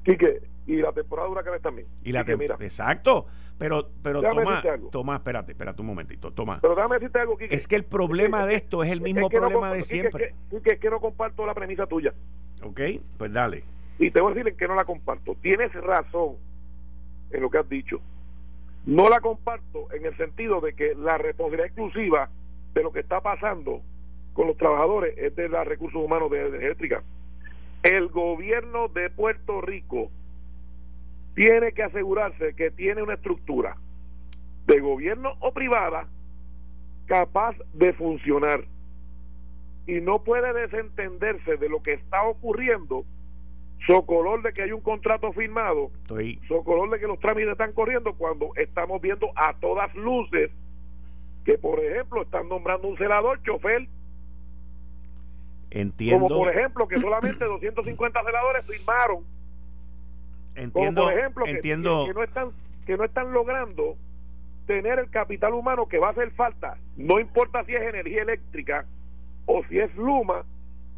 Quique, 0.04 0.42
y 0.66 0.76
la 0.76 0.92
temporada 0.92 1.30
huracanes 1.30 1.62
también. 1.62 1.88
Y 2.04 2.12
la. 2.12 2.20
Exacto. 2.20 3.28
Pero, 3.56 3.90
pero 4.02 4.20
toma, 4.20 4.62
toma, 4.92 5.16
espérate, 5.16 5.52
espérate 5.52 5.80
un 5.80 5.87
momentito. 5.87 6.32
Toma. 6.32 6.58
Pero 6.61 6.74
déjame 6.74 6.96
decirte 6.96 7.18
algo, 7.18 7.38
Quique. 7.38 7.54
Es 7.54 7.66
que 7.66 7.76
el 7.76 7.84
problema 7.87 8.44
de 8.44 8.56
esto 8.56 8.82
es 8.82 8.90
el 8.90 9.00
mismo 9.00 9.30
problema 9.30 9.72
de 9.72 9.84
siempre. 9.84 10.34
Es 10.52 10.78
que 10.78 10.90
no 10.90 11.00
comparto 11.00 11.46
la 11.46 11.54
premisa 11.54 11.87
tuya. 11.87 12.12
Ok, 12.62 12.81
pues 13.16 13.33
dale. 13.33 13.64
Y 13.99 14.11
te 14.11 14.21
voy 14.21 14.33
a 14.33 14.35
decir 14.35 14.55
que 14.55 14.68
no 14.68 14.75
la 14.75 14.85
comparto. 14.85 15.37
Tienes 15.40 15.73
razón 15.75 16.37
en 17.31 17.42
lo 17.42 17.51
que 17.51 17.59
has 17.59 17.68
dicho. 17.68 18.01
No 18.87 19.09
la 19.09 19.21
comparto 19.21 19.92
en 19.92 20.07
el 20.07 20.16
sentido 20.16 20.61
de 20.61 20.75
que 20.75 20.94
la 20.94 21.18
responsabilidad 21.18 21.66
exclusiva 21.66 22.31
de 22.75 22.83
lo 22.83 22.92
que 22.92 23.01
está 23.01 23.21
pasando 23.21 23.83
con 24.33 24.47
los 24.47 24.57
trabajadores 24.57 25.16
es 25.18 25.35
de 25.35 25.49
los 25.49 25.66
recursos 25.66 26.03
humanos 26.03 26.31
de, 26.31 26.47
eléctrica. 26.47 27.03
El 27.83 28.09
gobierno 28.09 28.88
de 28.88 29.11
Puerto 29.11 29.61
Rico 29.61 30.11
tiene 31.35 31.73
que 31.73 31.83
asegurarse 31.83 32.55
que 32.55 32.71
tiene 32.71 33.03
una 33.03 33.14
estructura 33.14 33.77
de 34.66 34.81
gobierno 34.81 35.35
o 35.40 35.53
privada 35.53 36.07
capaz 37.07 37.57
de 37.73 37.92
funcionar 37.94 38.64
y 39.88 40.03
no 40.03 40.22
puede 40.22 40.53
desentenderse 40.53 41.57
de 41.57 41.68
lo 41.68 41.83
que 41.83 41.94
está 41.94 42.22
ocurriendo 42.22 43.05
socolor 43.87 44.42
de 44.42 44.53
que 44.53 44.62
hay 44.62 44.72
un 44.72 44.83
contrato 44.83 45.33
firmado 45.33 45.90
socolor 46.46 46.90
de 46.90 47.01
que 47.01 47.07
los 47.07 47.18
trámites 47.18 47.53
están 47.53 47.72
corriendo 47.72 48.12
cuando 48.12 48.51
estamos 48.57 49.01
viendo 49.01 49.31
a 49.35 49.55
todas 49.55 49.92
luces 49.94 50.51
que 51.44 51.57
por 51.57 51.81
ejemplo 51.81 52.22
están 52.22 52.48
nombrando 52.48 52.87
un 52.87 52.98
celador 52.98 53.42
chofer 53.42 53.88
Entiendo. 55.70 56.29
Como 56.29 56.44
por 56.44 56.55
ejemplo 56.55 56.88
que 56.88 56.98
solamente 56.98 57.44
250 57.44 58.24
celadores 58.24 58.64
firmaron. 58.66 59.24
Entiendo. 60.55 61.03
por 61.05 61.12
ejemplo 61.12 61.44
que, 61.44 61.51
entiendo. 61.51 62.07
Que, 62.07 62.14
no 62.14 62.22
están 62.22 62.51
que 62.87 62.96
no 62.96 63.05
están 63.05 63.33
logrando 63.33 63.96
tener 64.66 64.98
el 64.98 65.11
capital 65.11 65.53
humano 65.53 65.87
que 65.87 65.98
va 65.98 66.09
a 66.09 66.11
hacer 66.12 66.31
falta, 66.31 66.79
no 66.96 67.20
importa 67.20 67.64
si 67.64 67.74
es 67.74 67.81
energía 67.81 68.22
eléctrica 68.22 68.87
o 69.48 69.64
si 69.68 69.78
es 69.78 69.94
Luma, 69.96 70.44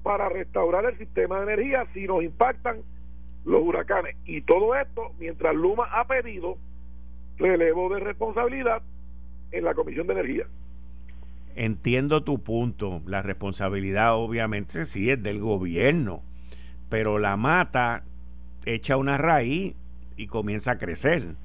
para 0.02 0.28
restaurar 0.28 0.84
el 0.84 0.98
sistema 0.98 1.36
de 1.38 1.52
energía 1.52 1.86
si 1.94 2.06
nos 2.06 2.22
impactan 2.22 2.78
los 3.44 3.62
huracanes. 3.62 4.16
Y 4.24 4.42
todo 4.42 4.74
esto 4.74 5.12
mientras 5.18 5.54
Luma 5.54 5.84
ha 5.92 6.06
pedido 6.06 6.58
relevo 7.38 7.94
de 7.94 8.00
responsabilidad 8.00 8.82
en 9.52 9.64
la 9.64 9.74
Comisión 9.74 10.08
de 10.08 10.14
Energía. 10.14 10.46
Entiendo 11.54 12.24
tu 12.24 12.42
punto. 12.42 13.02
La 13.06 13.22
responsabilidad 13.22 14.16
obviamente 14.16 14.84
sí 14.84 15.10
es 15.10 15.22
del 15.22 15.38
gobierno, 15.38 16.22
pero 16.88 17.18
la 17.18 17.36
mata 17.36 18.02
echa 18.64 18.96
una 18.96 19.16
raíz 19.16 19.76
y 20.16 20.26
comienza 20.26 20.72
a 20.72 20.78
crecer 20.78 21.36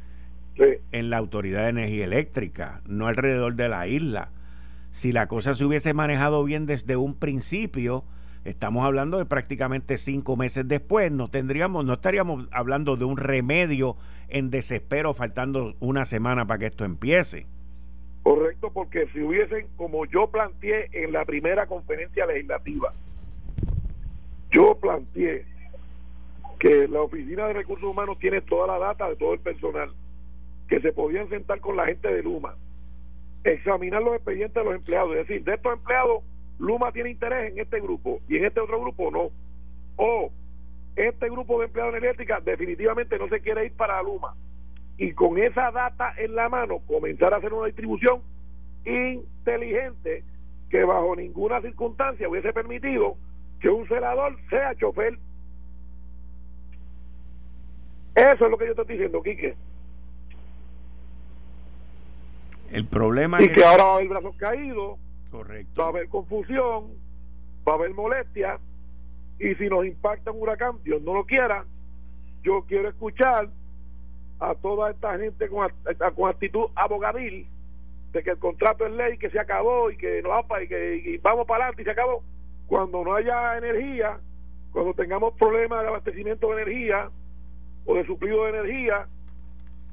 en 0.92 1.10
la 1.12 1.18
Autoridad 1.18 1.64
de 1.64 1.70
Energía 1.70 2.06
Eléctrica, 2.06 2.82
no 2.88 3.08
alrededor 3.08 3.56
de 3.56 3.70
la 3.70 3.88
isla. 3.88 4.30
Si 4.96 5.12
la 5.12 5.28
cosa 5.28 5.56
se 5.56 5.66
hubiese 5.66 5.94
manejado 5.94 6.42
bien 6.46 6.66
desde 6.66 6.96
un 6.96 7.16
principio, 7.16 8.06
estamos 8.46 8.86
hablando 8.86 9.18
de 9.18 9.26
prácticamente 9.26 9.98
cinco 9.98 10.38
meses 10.38 10.66
después, 10.70 11.12
no 11.12 11.28
tendríamos, 11.28 11.84
no 11.84 11.96
estaríamos 11.96 12.48
hablando 12.54 12.96
de 12.96 13.04
un 13.04 13.18
remedio 13.18 13.98
en 14.30 14.52
desespero, 14.52 15.14
faltando 15.14 15.76
una 15.82 16.06
semana 16.06 16.48
para 16.48 16.60
que 16.60 16.68
esto 16.68 16.86
empiece. 16.86 17.46
Correcto, 18.24 18.72
porque 18.74 19.06
si 19.12 19.20
hubiesen, 19.20 19.68
como 19.76 20.06
yo 20.06 20.28
planteé 20.28 20.88
en 20.94 21.12
la 21.12 21.26
primera 21.26 21.68
conferencia 21.68 22.26
legislativa, 22.26 22.94
yo 24.50 24.78
planteé 24.80 25.44
que 26.58 26.88
la 26.88 27.02
Oficina 27.02 27.48
de 27.48 27.54
Recursos 27.54 27.90
Humanos 27.90 28.18
tiene 28.18 28.40
toda 28.40 28.66
la 28.68 28.80
data 28.80 29.10
de 29.10 29.18
todo 29.18 29.34
el 29.34 29.42
personal, 29.42 29.92
que 30.70 30.80
se 30.80 30.94
podían 30.94 31.28
sentar 31.28 31.60
con 31.60 31.76
la 31.76 31.86
gente 31.86 32.08
de 32.08 32.24
Luma, 32.24 32.56
examinar 33.46 34.02
los 34.02 34.16
expedientes 34.16 34.56
de 34.56 34.64
los 34.64 34.76
empleados, 34.76 35.12
es 35.16 35.28
decir, 35.28 35.44
de 35.44 35.54
estos 35.54 35.74
empleados, 35.74 36.24
Luma 36.58 36.92
tiene 36.92 37.12
interés 37.12 37.52
en 37.52 37.60
este 37.60 37.80
grupo 37.80 38.20
y 38.28 38.38
en 38.38 38.46
este 38.46 38.60
otro 38.60 38.80
grupo 38.82 39.12
no. 39.12 39.30
O 39.98 40.32
este 40.96 41.30
grupo 41.30 41.60
de 41.60 41.66
empleados 41.66 41.96
energéticos 41.96 42.44
definitivamente 42.44 43.18
no 43.18 43.28
se 43.28 43.42
quiere 43.42 43.66
ir 43.66 43.74
para 43.74 44.02
Luma 44.02 44.34
y 44.98 45.12
con 45.12 45.38
esa 45.38 45.72
data 45.72 46.14
en 46.18 46.36
la 46.36 46.50
mano 46.50 46.80
comenzar 46.88 47.34
a 47.34 47.38
hacer 47.38 47.54
una 47.54 47.68
distribución 47.68 48.22
inteligente 48.86 50.24
que 50.70 50.84
bajo 50.84 51.16
ninguna 51.16 51.62
circunstancia 51.62 52.30
hubiese 52.30 52.54
permitido 52.54 53.16
que 53.60 53.70
un 53.70 53.88
celador 53.88 54.38
sea 54.50 54.76
chofer. 54.76 55.18
Eso 58.16 58.46
es 58.46 58.52
lo 58.52 58.58
que 58.58 58.66
yo 58.66 58.72
estoy 58.72 58.86
diciendo, 58.86 59.22
Quique. 59.22 59.56
El 62.70 62.88
problema 62.88 63.42
y 63.42 63.50
que, 63.50 63.64
ahora 63.64 63.84
va 63.84 63.92
a 63.92 63.96
haber 63.96 64.08
brazos 64.10 64.36
caídos, 64.38 65.00
correcto. 65.32 65.82
va 65.82 65.88
a 65.88 65.90
haber 65.90 66.10
confusión, 66.10 66.94
va 67.68 67.74
a 67.74 67.76
haber 67.76 67.94
molestia, 67.94 68.60
y 69.40 69.56
si 69.56 69.68
nos 69.68 69.86
impacta 69.86 70.32
un 70.32 70.42
huracán, 70.42 70.78
Dios 70.84 71.02
no 71.02 71.14
lo 71.14 71.26
quiera, 71.26 71.66
yo 72.44 72.64
quiero 72.68 72.90
escuchar 72.90 73.50
a 74.40 74.56
toda 74.56 74.92
esta 74.92 75.18
gente 75.18 75.48
con, 75.50 75.68
con 76.16 76.30
actitud 76.30 76.66
abogadil 76.76 77.48
de 78.14 78.24
que 78.24 78.32
el 78.32 78.40
contrato 78.40 78.86
es 78.86 78.94
ley, 78.94 79.18
que 79.18 79.30
se 79.30 79.40
acabó 79.40 79.92
y 79.92 79.98
que, 79.98 80.22
no, 80.22 80.32
y 80.62 80.68
que 80.68 80.96
y 80.96 81.18
vamos 81.18 81.46
para 81.46 81.66
adelante 81.66 81.82
y 81.82 81.86
se 81.86 81.92
acabó. 81.92 82.24
Cuando 82.68 83.04
no 83.04 83.14
haya 83.14 83.58
energía, 83.58 84.18
cuando 84.72 84.94
tengamos 84.94 85.34
problemas 85.36 85.82
de 85.82 85.88
abastecimiento 85.90 86.48
de 86.48 86.62
energía 86.62 87.10
o 87.86 87.96
de 87.96 88.06
suplido 88.06 88.46
de 88.46 88.50
energía, 88.52 89.08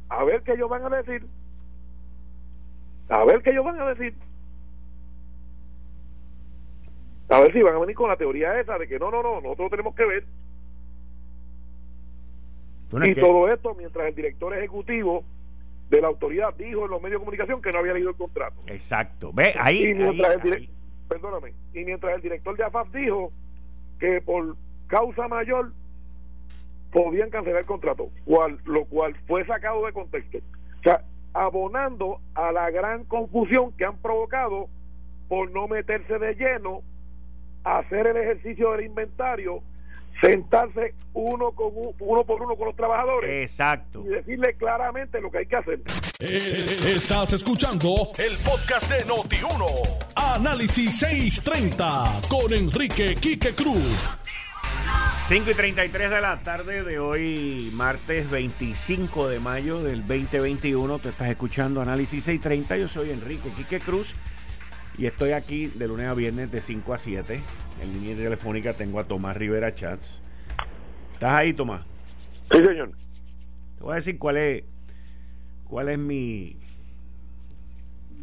a 0.08 0.24
ver 0.24 0.42
qué 0.42 0.52
ellos 0.52 0.70
van 0.70 0.84
a 0.84 1.02
decir. 1.02 1.26
A 3.08 3.24
ver 3.24 3.42
qué 3.42 3.50
ellos 3.50 3.64
van 3.64 3.80
a 3.80 3.88
decir. 3.88 4.14
A 7.28 7.40
ver 7.40 7.52
si 7.52 7.62
van 7.62 7.74
a 7.74 7.78
venir 7.78 7.96
con 7.96 8.08
la 8.08 8.16
teoría 8.16 8.60
esa 8.60 8.78
de 8.78 8.86
que 8.86 8.98
no, 8.98 9.10
no, 9.10 9.22
no, 9.22 9.40
nosotros 9.40 9.70
tenemos 9.70 9.94
que 9.94 10.04
ver. 10.04 10.24
y 13.04 13.14
todo 13.14 13.48
esto 13.48 13.74
mientras 13.74 14.06
el 14.08 14.14
director 14.14 14.54
ejecutivo 14.54 15.24
de 15.88 16.00
la 16.00 16.08
autoridad 16.08 16.54
dijo 16.54 16.84
en 16.84 16.90
los 16.90 17.02
medios 17.02 17.20
de 17.20 17.24
comunicación 17.24 17.62
que 17.62 17.72
no 17.72 17.78
había 17.78 17.94
leído 17.94 18.10
el 18.10 18.16
contrato. 18.16 18.56
Exacto. 18.66 19.30
Ve, 19.32 19.54
ahí. 19.58 19.88
Y 19.88 19.94
mientras, 19.94 20.44
el, 20.44 20.68
Perdóname. 21.08 21.52
Y 21.74 21.84
mientras 21.84 22.14
el 22.14 22.22
director 22.22 22.56
de 22.56 22.64
AFAF 22.64 22.90
dijo 22.92 23.32
que 23.98 24.20
por 24.22 24.56
causa 24.86 25.28
mayor 25.28 25.72
podían 26.90 27.30
cancelar 27.30 27.60
el 27.60 27.66
contrato, 27.66 28.10
cual, 28.24 28.58
lo 28.64 28.84
cual 28.86 29.14
fue 29.26 29.44
sacado 29.46 29.84
de 29.86 29.92
contexto. 29.92 30.38
O 30.38 30.82
sea, 30.82 31.04
abonando 31.34 32.20
a 32.34 32.52
la 32.52 32.70
gran 32.70 33.04
confusión 33.04 33.72
que 33.72 33.84
han 33.84 33.96
provocado 33.98 34.68
por 35.28 35.50
no 35.50 35.66
meterse 35.66 36.18
de 36.18 36.34
lleno 36.34 36.82
hacer 37.64 38.06
el 38.06 38.16
ejercicio 38.16 38.72
del 38.72 38.86
inventario, 38.86 39.62
sentarse 40.20 40.94
uno 41.14 41.52
con 41.52 41.70
uno 42.00 42.24
por 42.24 42.42
uno 42.42 42.56
con 42.56 42.66
los 42.66 42.76
trabajadores. 42.76 43.42
Exacto. 43.42 44.02
Y 44.04 44.08
decirle 44.08 44.54
claramente 44.54 45.20
lo 45.20 45.30
que 45.30 45.38
hay 45.38 45.46
que 45.46 45.56
hacer. 45.56 45.80
Eh, 46.20 46.94
estás 46.96 47.32
escuchando 47.32 48.08
el 48.18 48.36
podcast 48.38 48.90
de 48.90 49.04
Noti1. 49.04 49.66
Análisis 50.14 50.98
630 50.98 52.20
con 52.28 52.52
Enrique 52.52 53.16
Quique 53.16 53.54
Cruz. 53.54 54.16
5 55.32 55.50
y 55.50 55.54
33 55.54 56.10
de 56.10 56.20
la 56.20 56.42
tarde 56.42 56.84
de 56.84 56.98
hoy, 56.98 57.70
martes 57.72 58.30
25 58.30 59.30
de 59.30 59.40
mayo 59.40 59.82
del 59.82 60.06
2021. 60.06 60.98
Te 60.98 61.08
estás 61.08 61.30
escuchando 61.30 61.80
Análisis 61.80 62.24
630. 62.24 62.76
Yo 62.76 62.86
soy 62.86 63.12
Enrique 63.12 63.48
Quique 63.56 63.78
Cruz. 63.78 64.14
Y 64.98 65.06
estoy 65.06 65.30
aquí 65.30 65.68
de 65.68 65.88
lunes 65.88 66.06
a 66.08 66.12
viernes 66.12 66.52
de 66.52 66.60
5 66.60 66.92
a 66.92 66.98
7. 66.98 67.40
En 67.80 67.92
línea 67.94 68.14
telefónica 68.14 68.74
tengo 68.74 69.00
a 69.00 69.04
Tomás 69.04 69.34
Rivera 69.34 69.74
Chats. 69.74 70.20
¿Estás 71.14 71.32
ahí, 71.32 71.54
Tomás? 71.54 71.86
Sí, 72.52 72.62
señor. 72.62 72.90
Te 73.78 73.84
voy 73.84 73.92
a 73.92 73.96
decir 73.96 74.18
cuál 74.18 74.36
es, 74.36 74.64
cuál 75.64 75.88
es 75.88 75.98
mi, 75.98 76.58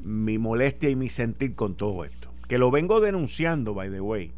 mi 0.04 0.38
molestia 0.38 0.91
y 0.91 0.95
mi 0.95 1.10
sentir 1.10 1.56
con 1.56 1.74
todo 1.74 2.06
esto. 2.06 2.32
Que 2.48 2.60
lo 2.60 2.69
vengo 2.69 3.02
denunciando, 3.02 3.74
by 3.74 3.89
the 3.89 4.00
way, 4.00 4.32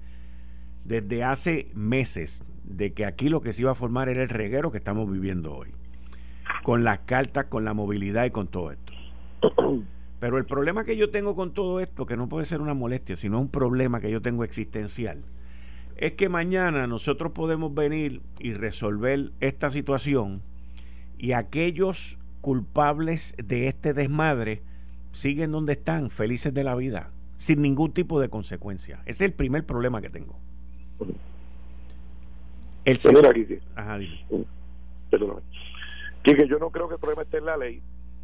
desde 0.86 1.26
hace 1.26 1.68
meses, 1.74 2.46
de 2.64 2.94
que 2.94 3.06
aquí 3.06 3.30
lo 3.30 3.42
que 3.42 3.54
se 3.54 3.64
iba 3.64 3.72
a 3.72 3.76
formar 3.76 4.10
era 4.10 4.24
el 4.24 4.30
reguero 4.30 4.72
que 4.72 4.78
estamos 4.78 5.10
viviendo 5.12 5.56
hoy. 5.56 5.70
Con 6.64 6.84
las 6.84 7.00
cartas, 7.00 7.46
con 7.46 7.66
la 7.66 7.74
movilidad 7.74 8.26
y 8.26 8.32
con 8.32 8.48
todo 8.48 8.72
esto. 8.72 8.94
Pero 10.20 10.38
el 10.38 10.46
problema 10.46 10.84
que 10.84 10.98
yo 10.98 11.10
tengo 11.10 11.36
con 11.36 11.54
todo 11.54 11.80
esto, 11.80 12.06
que 12.06 12.16
no 12.16 12.30
puede 12.30 12.46
ser 12.46 12.62
una 12.62 12.74
molestia, 12.74 13.16
sino 13.16 13.40
un 13.40 13.50
problema 13.50 14.00
que 14.00 14.12
yo 14.12 14.22
tengo 14.22 14.44
existencial, 14.44 15.24
es 15.98 16.14
que 16.14 16.30
mañana 16.30 16.88
nosotros 16.88 17.32
podemos 17.32 17.74
venir 17.74 18.22
y 18.40 18.54
resolver 18.54 19.32
esta 19.40 19.72
situación 19.72 20.42
y 21.18 21.34
aquellos 21.34 22.18
culpables 22.42 23.36
de 23.38 23.68
este 23.68 23.94
desmadre 23.94 24.64
siguen 25.12 25.52
donde 25.52 25.74
están, 25.74 26.10
felices 26.10 26.54
de 26.54 26.64
la 26.64 26.76
vida, 26.76 27.12
sin 27.36 27.62
ningún 27.62 27.92
tipo 27.92 28.20
de 28.20 28.30
consecuencia. 28.30 29.02
Ese 29.06 29.26
es 29.26 29.32
el 29.32 29.34
primer 29.34 29.66
problema 29.66 30.02
que 30.02 30.10
tengo. 30.10 30.40
El 32.86 32.98
segundo. 32.98 33.32
Ajá, 33.76 33.98
dime. 33.98 34.26
Perdóname. 35.10 35.42
Que 36.24 36.48
yo 36.48 36.60
no 36.60 36.70
creo 36.70 36.88
que 36.88 36.96
el 36.96 37.00
problema 37.00 37.24
esté 37.24 37.38
en 37.38 37.46
la 37.46 37.58
ley 37.58 37.82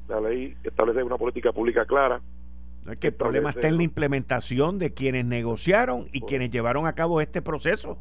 la 0.08 0.22
ley 0.22 0.56
establece 0.64 1.04
una 1.04 1.18
política 1.18 1.52
pública 1.52 1.86
clara. 1.86 2.22
No 2.86 2.94
es 2.94 3.00
que 3.00 3.08
el 3.08 3.14
problema 3.14 3.50
está 3.50 3.68
en 3.68 3.78
la 3.78 3.84
implementación 3.84 4.80
de 4.80 4.94
quienes 4.94 5.26
negociaron 5.26 6.06
y 6.14 6.22
quienes 6.22 6.50
llevaron 6.50 6.88
a 6.88 6.94
cabo 6.94 7.20
este 7.20 7.42
proceso. 7.42 7.98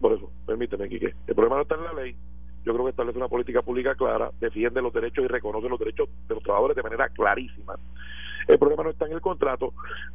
Por 0.00 0.12
eso, 0.12 0.30
permíteme, 0.46 0.88
Quique. 0.88 1.14
El 1.26 1.34
problema 1.34 1.56
no 1.56 1.62
está 1.62 1.76
en 1.76 1.84
la 1.84 1.92
ley. 1.92 2.16
Yo 2.64 2.72
creo 2.72 2.84
que 2.84 2.90
establece 2.90 3.18
una 3.18 3.28
política 3.28 3.62
pública 3.62 3.94
clara, 3.94 4.32
defiende 4.40 4.82
los 4.82 4.92
derechos 4.92 5.24
y 5.24 5.28
reconoce 5.28 5.68
los 5.68 5.78
derechos 5.78 6.08
de 6.26 6.34
los 6.34 6.42
trabajadores 6.42 6.76
de 6.76 6.82
manera 6.82 7.08
clarísima. 7.10 7.78
El 8.48 8.58
problema 8.58 8.82
no 8.82 8.90
está 8.90 9.06
en 9.06 9.12
el 9.12 9.20
contrato, 9.20 9.72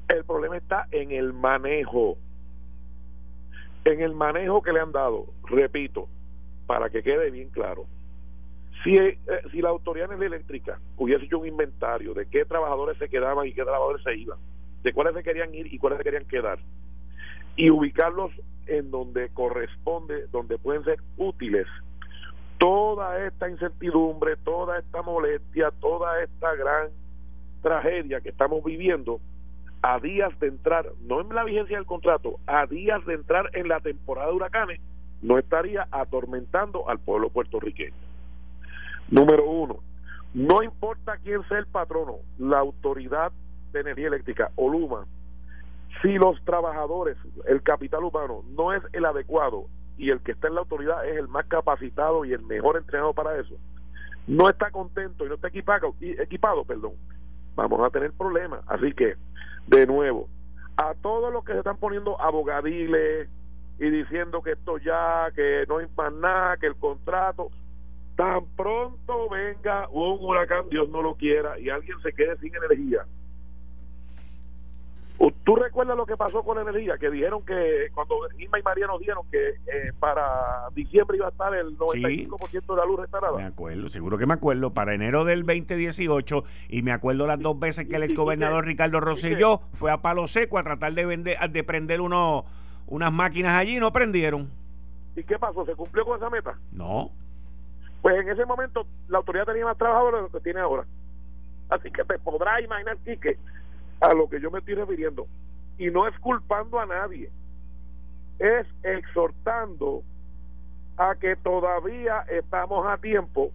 el 0.10 0.26
problema 0.26 0.58
está 0.58 0.88
en 0.92 1.12
el 1.12 1.32
manejo. 1.32 2.18
En 3.84 4.02
el 4.02 4.14
manejo 4.14 4.62
que 4.62 4.74
le 4.74 4.80
han 4.80 4.92
dado, 4.92 5.28
repito, 5.44 6.08
para 6.68 6.90
que 6.90 7.02
quede 7.02 7.32
bien 7.32 7.50
claro, 7.50 7.86
si, 8.84 8.96
eh, 8.96 9.18
si 9.52 9.62
la 9.62 9.70
autoridad 9.70 10.12
eléctrica 10.12 10.80
hubiese 10.98 11.26
hecho 11.26 11.40
un 11.40 11.48
inventario 11.48 12.14
de 12.14 12.26
qué 12.28 12.46
trabajadores 12.46 12.98
se 12.98 13.10
quedaban 13.10 13.48
y 13.48 13.54
qué 13.54 13.64
trabajadores 13.64 14.04
se 14.04 14.16
iban, 14.16 14.38
de 14.84 14.94
cuáles 14.94 15.14
se 15.16 15.24
querían 15.24 15.54
ir 15.54 15.72
y 15.72 15.78
cuáles 15.78 15.98
se 15.98 16.04
querían 16.04 16.26
quedar, 16.26 16.60
y 17.56 17.70
ubicarlos 17.70 18.32
en 18.68 18.92
donde 18.92 19.30
corresponde, 19.30 20.28
donde 20.32 20.58
pueden 20.58 20.84
ser 20.84 21.00
útiles, 21.18 21.68
toda 22.58 23.26
esta 23.26 23.50
incertidumbre, 23.50 24.38
toda 24.38 24.80
esta 24.80 25.02
molestia, 25.02 25.72
toda 25.80 26.24
esta 26.24 26.56
gran 26.56 26.90
tragedia 27.62 28.22
que 28.22 28.30
estamos 28.30 28.64
viviendo, 28.64 29.20
a 29.82 30.00
días 30.00 30.38
de 30.40 30.48
entrar, 30.48 30.86
no 31.02 31.22
en 31.22 31.34
la 31.34 31.44
vigencia 31.44 31.78
del 31.78 31.86
contrato, 31.86 32.40
a 32.46 32.66
días 32.68 33.04
de 33.06 33.16
entrar 33.16 33.50
en 33.54 33.68
la 33.68 33.80
temporada 33.80 34.28
de 34.28 34.34
huracanes, 34.34 34.82
no 35.22 35.38
estaría 35.38 35.88
atormentando 35.92 36.88
al 36.90 37.00
pueblo 37.00 37.30
puertorriqueño. 37.30 37.96
Número 39.10 39.46
uno, 39.46 39.80
no 40.34 40.64
importa 40.64 41.18
quién 41.18 41.44
sea 41.48 41.60
el 41.60 41.68
patrono, 41.68 42.18
la 42.38 42.60
autoridad 42.60 43.32
de 43.74 43.80
energía 43.82 44.08
eléctrica 44.08 44.52
o 44.56 44.70
Luma, 44.70 45.06
si 46.02 46.14
los 46.14 46.42
trabajadores, 46.46 47.18
el 47.48 47.62
capital 47.62 48.04
humano 48.04 48.44
no 48.56 48.74
es 48.74 48.82
el 48.94 49.06
adecuado 49.06 49.66
y 49.98 50.10
el 50.10 50.22
que 50.22 50.32
está 50.32 50.48
en 50.48 50.56
la 50.56 50.62
autoridad 50.62 51.06
es 51.06 51.18
el 51.18 51.28
más 51.28 51.46
capacitado 51.48 52.26
y 52.26 52.34
el 52.34 52.42
mejor 52.44 52.78
entrenado 52.78 53.14
para 53.14 53.38
eso, 53.38 53.56
no 54.28 54.50
está 54.50 54.72
contento 54.72 55.26
y 55.26 55.30
no 55.30 55.36
está 55.36 55.50
equipado, 55.50 55.94
equipado 56.00 56.64
perdón, 56.64 56.94
vamos 57.56 57.82
a 57.82 57.90
tener 57.90 58.12
problemas. 58.14 58.62
Así 58.68 58.94
que, 58.94 59.16
de 59.68 59.88
nuevo, 59.88 60.28
a 60.78 60.94
todos 60.96 61.32
los 61.32 61.44
que 61.44 61.54
se 61.54 61.60
están 61.60 61.78
poniendo 61.78 62.20
abogadiles 62.22 63.30
y 63.80 63.90
diciendo 63.90 64.42
que 64.42 64.52
esto 64.52 64.78
ya, 64.78 65.30
que 65.36 65.66
no 65.68 65.78
hay 65.78 65.88
más 65.96 66.14
nada, 66.14 66.58
que 66.58 66.68
el 66.68 66.76
contrato, 66.76 67.52
Tan 68.16 68.46
pronto 68.56 69.30
venga 69.30 69.88
un 69.90 70.18
huracán, 70.22 70.70
Dios 70.70 70.90
no 70.90 71.02
lo 71.02 71.16
quiera, 71.16 71.58
y 71.60 71.70
alguien 71.70 72.00
se 72.02 72.14
quede 72.14 72.38
sin 72.38 72.54
energía. 72.56 73.06
¿Tú 75.44 75.56
recuerdas 75.56 75.96
lo 75.96 76.06
que 76.06 76.18
pasó 76.18 76.44
con 76.44 76.56
la 76.56 76.64
energía? 76.64 76.98
Que 76.98 77.12
dijeron 77.12 77.46
que 77.46 77.90
cuando 77.94 78.16
Irma 78.40 78.60
y 78.60 78.64
María 78.64 78.88
nos 78.88 79.00
dijeron 79.00 79.24
que 79.30 79.50
eh, 79.50 79.94
para 80.00 80.68
diciembre 80.74 81.18
iba 81.18 81.28
a 81.28 81.30
estar 81.30 81.54
el 81.54 81.78
95% 81.78 82.52
de 82.52 82.76
la 82.76 82.86
luz 82.86 83.00
restaurada. 83.02 83.38
Me 83.38 83.46
acuerdo, 83.46 83.88
seguro 83.90 84.18
que 84.18 84.26
me 84.26 84.34
acuerdo, 84.34 84.74
para 84.74 84.96
enero 84.96 85.24
del 85.24 85.46
2018, 85.46 86.44
y 86.70 86.82
me 86.82 86.92
acuerdo 86.92 87.28
las 87.28 87.40
dos 87.40 87.60
veces 87.60 87.88
que 87.88 87.98
el 87.98 88.04
exgobernador 88.04 88.66
Ricardo 88.66 89.00
Rosselló 89.00 89.62
fue 89.74 89.92
a 89.92 90.02
Palo 90.02 90.28
Seco 90.28 90.58
a 90.58 90.64
tratar 90.64 90.94
de, 90.94 91.06
vender, 91.06 91.38
de 91.38 91.64
prender 91.64 92.02
uno, 92.02 92.46
unas 92.88 93.12
máquinas 93.12 93.54
allí 93.54 93.78
y 93.78 93.80
no 93.80 93.92
prendieron. 93.92 94.50
¿Y 95.16 95.24
qué 95.24 95.38
pasó? 95.38 95.66
¿Se 95.66 95.76
cumplió 95.76 96.04
con 96.06 96.18
esa 96.18 96.30
meta? 96.30 96.58
No. 96.72 97.12
Pues 98.02 98.20
en 98.20 98.30
ese 98.30 98.46
momento 98.46 98.88
la 99.08 99.20
autoridad 99.20 99.46
tenía 99.46 99.66
más 99.66 99.78
trabajadores 99.78 100.20
de 100.20 100.24
lo 100.24 100.32
que 100.32 100.40
tiene 100.40 100.62
ahora. 100.62 100.86
Así 101.70 101.92
que 101.92 102.04
te 102.04 102.18
podrás 102.20 102.62
imaginar, 102.62 102.98
Quique, 103.06 103.38
a 104.02 104.14
lo 104.14 104.28
que 104.28 104.42
yo 104.42 104.52
me 104.52 104.60
estoy 104.60 104.76
refiriendo. 104.76 105.28
Y 105.78 105.90
no 105.90 106.08
es 106.08 106.18
culpando 106.20 106.80
a 106.80 106.86
nadie, 106.86 107.30
es 108.40 108.68
exhortando 108.84 110.04
a 110.98 111.16
que 111.16 111.36
todavía 111.38 112.26
estamos 112.30 112.86
a 112.88 112.98
tiempo 112.98 113.52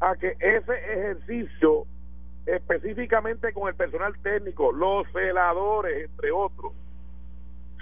a 0.00 0.14
que 0.14 0.36
ese 0.38 0.72
ejercicio, 0.92 1.84
específicamente 2.46 3.52
con 3.52 3.68
el 3.68 3.74
personal 3.74 4.16
técnico, 4.22 4.70
los 4.72 5.10
celadores, 5.12 6.08
entre 6.08 6.30
otros, 6.30 6.72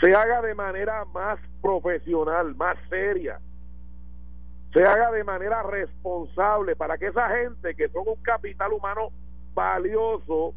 se 0.01 0.15
haga 0.15 0.41
de 0.43 0.55
manera 0.55 1.05
más 1.07 1.39
profesional, 1.61 2.55
más 2.55 2.79
seria, 2.89 3.39
se 4.73 4.83
haga 4.85 5.11
de 5.11 5.25
manera 5.25 5.63
responsable 5.63 6.77
para 6.77 6.99
que 6.99 7.07
esa 7.07 7.29
gente 7.31 7.75
que 7.75 7.89
son 7.89 8.09
un 8.09 8.23
capital 8.23 8.73
humano 8.73 9.09
valioso 9.55 10.55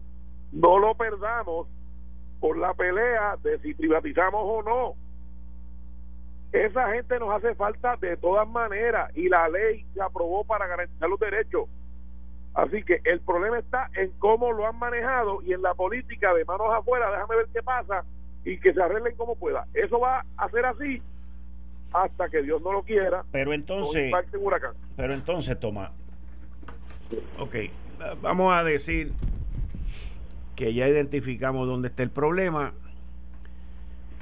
no 0.52 0.80
lo 0.80 0.96
perdamos 0.96 1.68
por 2.40 2.58
la 2.58 2.74
pelea 2.74 3.36
de 3.44 3.60
si 3.60 3.74
privatizamos 3.74 4.42
o 4.44 4.64
no. 4.64 4.96
Esa 6.52 6.92
gente 6.94 7.20
nos 7.20 7.30
hace 7.32 7.54
falta 7.56 7.96
de 7.98 8.18
todas 8.18 8.48
maneras 8.48 9.16
y 9.16 9.30
la 9.30 9.48
ley 9.50 9.86
se 9.94 10.02
aprobó 10.02 10.44
para 10.44 10.66
garantizar 10.68 11.10
los 11.10 11.20
derechos. 11.20 11.70
Así 12.56 12.84
que 12.84 13.02
el 13.04 13.20
problema 13.20 13.60
está 13.60 13.90
en 13.96 14.12
cómo 14.18 14.52
lo 14.52 14.66
han 14.66 14.78
manejado 14.80 15.42
y 15.44 15.54
en 15.54 15.62
la 15.62 15.76
política 15.76 16.34
de 16.34 16.46
manos 16.46 16.68
afuera, 16.74 17.12
déjame 17.12 17.36
ver 17.36 17.48
qué 17.54 17.62
pasa 17.62 18.04
y 18.44 18.60
que 18.60 18.74
se 18.74 18.82
arreglen 18.82 19.16
como 19.16 19.36
pueda. 19.36 19.68
Eso 19.74 20.00
va 20.00 20.26
a 20.38 20.50
ser 20.50 20.66
así 20.66 21.02
hasta 21.94 22.30
que 22.30 22.42
Dios 22.42 22.62
no 22.62 22.72
lo 22.72 22.84
quiera. 22.84 23.24
Pero 23.32 23.54
entonces, 23.54 24.12
pero 24.96 25.14
entonces, 25.14 25.60
toma. 25.60 25.92
Ok, 27.38 27.56
vamos 28.22 28.54
a 28.54 28.64
decir 28.64 29.12
que 30.60 30.74
ya 30.74 30.90
identificamos 30.90 31.66
dónde 31.70 31.88
está 31.88 32.04
el 32.04 32.10
problema 32.10 32.74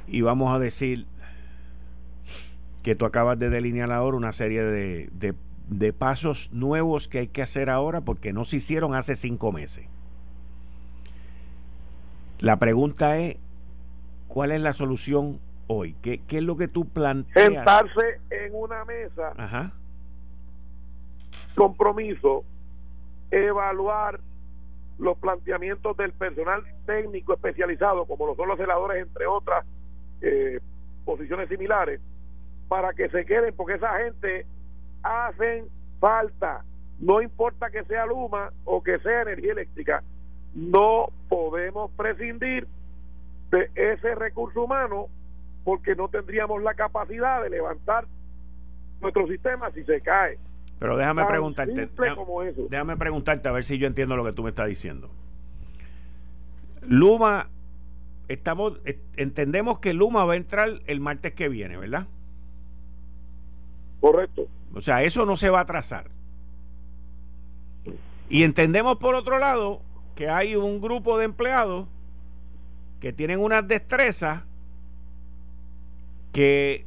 y 0.06 0.22
vamos 0.22 0.54
a 0.54 0.60
decir 0.60 1.08
que 2.84 2.94
tú 2.94 3.06
acabas 3.06 3.40
de 3.40 3.50
delinear 3.50 3.92
ahora 3.92 4.18
una 4.18 4.32
serie 4.32 4.62
de, 4.62 5.10
de 5.68 5.94
pasos 5.94 6.52
nuevos 6.54 7.08
que 7.08 7.18
hay 7.18 7.28
que 7.28 7.42
hacer 7.42 7.72
ahora 7.72 8.02
porque 8.02 8.34
no 8.34 8.46
se 8.46 8.58
hicieron 8.58 8.94
hace 8.94 9.16
cinco 9.16 9.52
meses. 9.52 9.88
La 12.38 12.60
pregunta 12.60 13.18
es, 13.18 13.38
¿cuál 14.28 14.52
es 14.52 14.62
la 14.62 14.74
solución 14.74 15.40
hoy? 15.66 15.96
¿Qué, 16.04 16.22
es 16.30 16.44
lo 16.44 16.56
que 16.56 16.68
tú 16.68 16.88
planteas? 16.88 17.48
Sentarse 17.48 18.22
en 18.30 18.54
una 18.54 18.86
mesa, 18.86 19.34
Ajá. 19.38 19.72
compromiso, 21.56 22.44
evaluar 23.32 24.20
los 25.00 25.18
planteamientos 25.18 25.96
del 25.98 26.12
personal 26.14 26.64
técnico 26.86 27.34
especializado, 27.34 28.06
como 28.06 28.26
lo 28.26 28.36
son 28.36 28.48
los 28.48 28.58
celadores, 28.58 29.02
entre 29.06 29.28
otras 29.28 29.66
eh, 30.22 30.60
posiciones 31.06 31.50
similares, 31.50 32.02
para 32.68 32.94
que 32.94 33.10
se 33.10 33.26
queden, 33.26 33.54
porque 33.56 33.76
esa 33.76 33.98
gente 34.00 34.46
hacen 35.04 35.66
falta. 36.00 36.64
No 37.00 37.22
importa 37.22 37.70
que 37.70 37.84
sea 37.86 38.06
Luma 38.06 38.52
o 38.66 38.82
que 38.82 39.00
sea 39.00 39.22
energía 39.22 39.52
eléctrica, 39.52 40.04
no 40.56 41.10
podemos 41.30 41.92
prescindir 41.92 42.68
de 43.52 43.70
ese 43.76 44.16
recurso 44.16 44.64
humano 44.64 45.08
porque 45.64 45.96
no 45.96 46.08
tendríamos 46.08 46.64
la 46.64 46.74
capacidad 46.74 47.44
de 47.44 47.50
levantar 47.50 48.06
nuestro 49.02 49.28
sistema 49.28 49.70
si 49.72 49.84
se 49.84 50.02
cae. 50.02 50.40
Pero 50.80 50.96
déjame 50.96 51.26
preguntarte, 51.26 51.90
déjame, 52.70 52.98
preguntarte 52.98 53.50
a 53.50 53.52
ver 53.52 53.64
si 53.64 53.78
yo 53.78 53.88
entiendo 53.88 54.16
lo 54.16 54.24
que 54.24 54.34
tú 54.34 54.44
me 54.44 54.50
estás 54.50 54.68
diciendo. 54.68 55.10
Luma, 56.82 57.50
estamos, 58.28 58.80
entendemos 59.16 59.80
que 59.80 59.94
Luma 59.94 60.26
va 60.26 60.34
a 60.34 60.38
entrar 60.38 60.82
el 60.86 61.00
martes 61.00 61.34
que 61.34 61.50
viene, 61.50 61.78
¿verdad? 61.78 62.06
Correcto. 64.00 64.48
O 64.76 64.82
sea, 64.82 65.02
eso 65.02 65.26
no 65.26 65.36
se 65.36 65.50
va 65.50 65.60
a 65.60 65.64
atrasar. 65.64 66.12
Y 68.30 68.44
entendemos 68.44 68.98
por 68.98 69.16
otro 69.16 69.40
lado 69.40 69.82
que 70.16 70.30
hay 70.30 70.56
un 70.56 70.80
grupo 70.80 71.18
de 71.18 71.26
empleados 71.26 71.88
que 73.00 73.14
tienen 73.14 73.40
unas 73.40 73.68
destrezas 73.68 74.44
que 76.34 76.86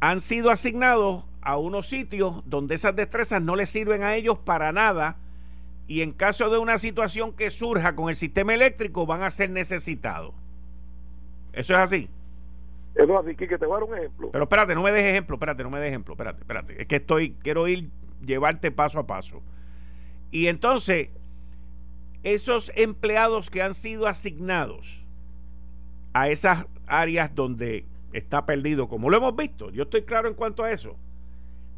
han 0.00 0.20
sido 0.20 0.50
asignados 0.50 1.24
a 1.46 1.56
unos 1.58 1.86
sitios 1.86 2.42
donde 2.44 2.74
esas 2.74 2.96
destrezas 2.96 3.40
no 3.40 3.54
les 3.54 3.70
sirven 3.70 4.02
a 4.02 4.16
ellos 4.16 4.36
para 4.36 4.72
nada 4.72 5.16
y 5.86 6.02
en 6.02 6.10
caso 6.10 6.50
de 6.50 6.58
una 6.58 6.76
situación 6.76 7.32
que 7.32 7.50
surja 7.50 7.94
con 7.94 8.08
el 8.08 8.16
sistema 8.16 8.52
eléctrico 8.52 9.06
van 9.06 9.22
a 9.22 9.30
ser 9.30 9.50
necesitados. 9.50 10.34
¿Eso 11.52 11.74
es 11.74 11.78
así? 11.78 12.10
Eso 12.96 13.16
así, 13.16 13.36
que 13.36 13.46
te 13.46 13.64
voy 13.64 13.76
a 13.76 13.80
dar 13.80 13.88
un 13.88 13.96
ejemplo. 13.96 14.30
Pero 14.32 14.42
espérate, 14.42 14.74
no 14.74 14.82
me 14.82 14.90
des 14.90 15.04
ejemplo, 15.04 15.36
espérate, 15.36 15.62
no 15.62 15.70
me 15.70 15.78
des 15.78 15.88
ejemplo, 15.88 16.14
espérate, 16.14 16.40
espérate. 16.40 16.82
Es 16.82 16.88
que 16.88 16.96
estoy, 16.96 17.36
quiero 17.44 17.68
ir, 17.68 17.90
llevarte 18.24 18.72
paso 18.72 18.98
a 18.98 19.06
paso. 19.06 19.40
Y 20.32 20.48
entonces, 20.48 21.10
esos 22.24 22.72
empleados 22.74 23.50
que 23.50 23.62
han 23.62 23.74
sido 23.74 24.08
asignados 24.08 25.04
a 26.12 26.28
esas 26.28 26.66
áreas 26.88 27.32
donde 27.36 27.84
está 28.12 28.46
perdido, 28.46 28.88
como 28.88 29.10
lo 29.10 29.18
hemos 29.18 29.36
visto, 29.36 29.70
yo 29.70 29.84
estoy 29.84 30.02
claro 30.02 30.26
en 30.26 30.34
cuanto 30.34 30.64
a 30.64 30.72
eso, 30.72 30.96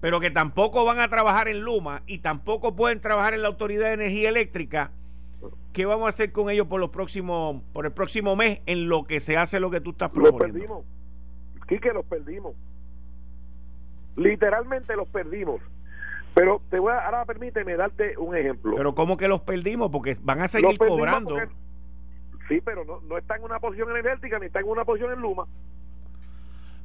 pero 0.01 0.21
que 0.21 0.31
tampoco 0.31 0.85
van 0.85 1.01
a 1.01 1.09
trabajar 1.09 1.49
en 1.49 1.61
Luma 1.61 2.03
y 2.07 2.19
tampoco 2.19 2.77
pueden 2.77 3.01
trabajar 3.01 3.35
en 3.35 3.43
la 3.43 3.49
Autoridad 3.49 3.89
de 3.89 3.95
Energía 3.95 4.29
Eléctrica, 4.29 4.93
¿qué 5.73 5.87
vamos 5.87 6.07
a 6.07 6.09
hacer 6.11 6.33
con 6.33 6.51
ellos 6.51 6.67
por 6.67 6.81
los 6.81 6.91
próximos, 6.91 7.63
por 7.73 7.87
el 7.87 7.93
próximo 7.93 8.37
mes 8.37 8.63
en 8.67 8.89
lo 8.89 9.05
que 9.05 9.21
se 9.21 9.37
hace 9.37 9.61
lo 9.61 9.71
que 9.71 9.81
tú 9.81 9.91
estás 9.91 10.11
proponiendo? 10.11 10.85
que 11.67 11.93
los 11.93 12.05
perdimos. 12.07 12.55
Literalmente 14.17 14.97
los 14.97 15.07
perdimos. 15.09 15.61
Pero 16.35 16.63
te 16.71 16.79
voy 16.79 16.93
a, 16.93 17.05
ahora 17.05 17.25
permíteme 17.25 17.77
darte 17.77 18.17
un 18.17 18.37
ejemplo. 18.37 18.75
Pero 18.77 18.95
¿cómo 18.95 19.17
que 19.17 19.29
los 19.29 19.43
perdimos? 19.43 19.91
Porque 19.91 20.17
van 20.23 20.41
a 20.41 20.49
seguir 20.49 20.79
cobrando. 20.79 21.37
sí, 22.49 22.61
pero 22.65 22.85
no, 22.85 23.01
no 23.03 23.19
están 23.19 23.39
en 23.39 23.45
una 23.45 23.59
posición 23.59 23.91
energética 23.91 24.39
ni 24.39 24.47
están 24.47 24.65
en 24.65 24.71
una 24.71 24.85
posición 24.85 25.13
en 25.13 25.21
Luma. 25.21 25.47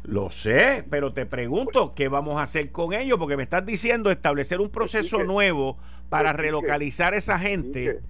Lo 0.04 0.30
sé, 0.30 0.84
pero 0.90 1.14
te 1.14 1.26
pregunto, 1.26 1.94
¿qué 1.96 2.10
vamos 2.10 2.38
a 2.38 2.44
hacer 2.44 2.72
con 2.72 2.94
ellos? 2.94 3.18
Porque 3.18 3.38
me 3.38 3.44
estás 3.44 3.66
diciendo 3.66 4.12
establecer 4.12 4.60
un 4.60 4.70
proceso 4.70 5.24
nuevo 5.24 5.78
para 6.10 6.34
relocalizar 6.34 7.14
a 7.14 7.18
esa 7.18 7.40
gente. 7.40 8.02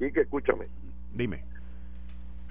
Y 0.00 0.10
que 0.12 0.22
escúchame. 0.22 0.66
Dime. 1.12 1.44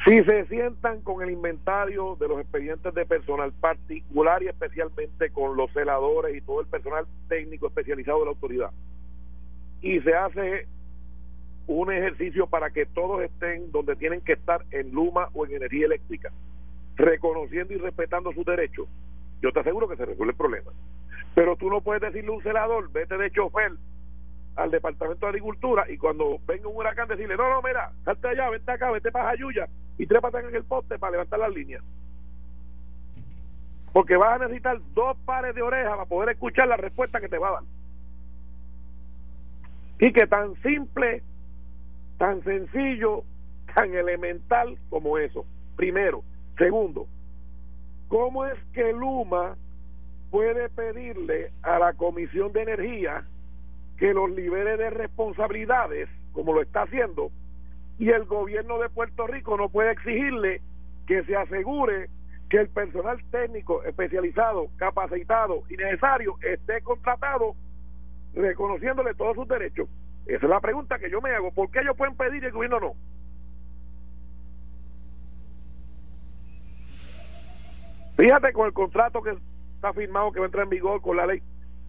Si 0.06 0.24
se 0.24 0.46
sientan 0.48 1.02
con 1.02 1.22
el 1.22 1.32
inventario 1.32 2.16
de 2.20 2.28
los 2.28 2.40
expedientes 2.40 2.94
de 2.94 3.06
personal 3.06 3.52
particular 3.54 4.42
y 4.42 4.48
especialmente 4.48 5.30
con 5.32 5.56
los 5.56 5.72
celadores 5.74 6.36
y 6.36 6.42
todo 6.42 6.62
el 6.62 6.68
personal 6.68 7.06
técnico 7.28 7.68
especializado 7.68 8.20
de 8.20 8.26
la 8.26 8.32
autoridad, 8.32 8.72
y 9.82 10.00
se 10.02 10.14
hace 10.14 10.68
un 11.68 11.92
ejercicio 11.92 12.48
para 12.48 12.72
que 12.72 12.86
todos 12.86 13.22
estén 13.22 13.72
donde 13.72 13.96
tienen 13.96 14.22
que 14.22 14.34
estar 14.34 14.64
en 14.72 14.92
Luma 14.92 15.30
o 15.34 15.46
en 15.46 15.54
energía 15.54 15.86
eléctrica, 15.86 16.32
reconociendo 16.96 17.74
y 17.74 17.78
respetando 17.78 18.32
sus 18.34 18.46
derechos, 18.46 18.88
yo 19.42 19.52
te 19.52 19.60
aseguro 19.60 19.88
que 19.88 19.98
se 19.98 20.06
resuelve 20.06 20.32
el 20.32 20.38
problema. 20.38 20.72
Pero 21.34 21.56
tú 21.56 21.70
no 21.70 21.82
puedes 21.82 22.02
decirle 22.02 22.32
a 22.32 22.36
un 22.36 22.44
celador, 22.44 22.92
vete 22.92 23.18
de 23.18 23.32
chofer 23.32 23.72
al 24.56 24.72
Departamento 24.72 25.26
de 25.26 25.30
Agricultura 25.30 25.86
y 25.90 25.98
cuando 25.98 26.40
venga 26.46 26.68
un 26.68 26.76
huracán 26.76 27.08
decirle, 27.08 27.38
no, 27.38 27.50
no, 27.50 27.62
mira, 27.62 27.92
salte 28.04 28.28
allá, 28.28 28.50
vente 28.50 28.72
acá, 28.72 28.92
vete 28.92 29.12
para 29.12 29.30
Jayuya 29.30 29.68
y 29.98 30.06
trépate 30.06 30.40
en 30.40 30.56
el 30.56 30.64
poste 30.64 31.00
para 31.00 31.12
levantar 31.12 31.40
las 31.40 31.54
líneas. 31.54 31.84
Porque 33.94 34.16
vas 34.16 34.40
a 34.40 34.46
necesitar 34.46 34.80
dos 34.94 35.18
pares 35.26 35.54
de 35.56 35.62
orejas 35.62 35.92
para 35.92 36.06
poder 36.06 36.30
escuchar 36.30 36.68
la 36.68 36.78
respuesta 36.78 37.20
que 37.20 37.30
te 37.30 37.38
va 37.38 37.50
a 37.50 37.52
dar. 37.52 37.64
Y 40.00 40.14
que 40.14 40.28
tan 40.28 40.56
simple, 40.62 41.22
tan 42.18 42.44
sencillo, 42.44 43.24
tan 43.76 43.94
elemental 43.94 44.78
como 44.90 45.18
eso. 45.18 45.46
Primero. 45.76 46.24
Segundo, 46.62 47.08
¿cómo 48.08 48.46
es 48.46 48.56
que 48.72 48.94
Luma 48.94 49.56
puede 50.30 50.70
pedirle 50.70 51.50
a 51.64 51.80
la 51.80 51.94
Comisión 51.94 52.54
de 52.54 52.62
Energía 52.62 53.26
que 53.98 54.14
los 54.14 54.30
libere 54.30 54.78
de 54.78 54.92
responsabilidades, 54.92 56.08
como 56.34 56.54
lo 56.54 56.62
está 56.62 56.84
haciendo, 56.84 57.32
y 57.98 58.12
el 58.12 58.26
gobierno 58.26 58.78
de 58.78 58.90
Puerto 58.90 59.26
Rico 59.26 59.58
no 59.58 59.70
puede 59.70 59.92
exigirle 59.92 60.62
que 61.08 61.24
se 61.24 61.36
asegure 61.36 62.10
que 62.48 62.58
el 62.60 62.70
personal 62.70 63.18
técnico 63.32 63.84
especializado, 63.84 64.68
capacitado 64.78 65.64
y 65.68 65.78
necesario 65.78 66.36
esté 66.44 66.84
contratado 66.84 67.56
reconociéndole 68.36 69.16
todos 69.16 69.36
sus 69.36 69.48
derechos. 69.48 69.90
Esa 70.28 70.46
es 70.46 70.50
la 70.50 70.60
pregunta 70.60 71.00
que 71.00 71.10
yo 71.10 71.22
me 71.22 71.32
hago. 71.32 71.52
¿Por 71.52 71.72
qué 71.72 71.80
ellos 71.80 71.98
pueden 71.98 72.16
pedir 72.16 72.44
y 72.44 72.46
el 72.46 72.52
gobierno 72.52 72.80
no? 72.80 72.94
Fíjate 78.22 78.54
con 78.54 78.68
el 78.68 78.74
contrato 78.74 79.24
que 79.24 79.36
está 79.74 79.94
firmado 79.94 80.32
que 80.32 80.40
va 80.40 80.46
a 80.46 80.50
entrar 80.50 80.66
en 80.66 80.70
vigor 80.70 81.02
con 81.02 81.18
la 81.18 81.26
ley 81.26 81.42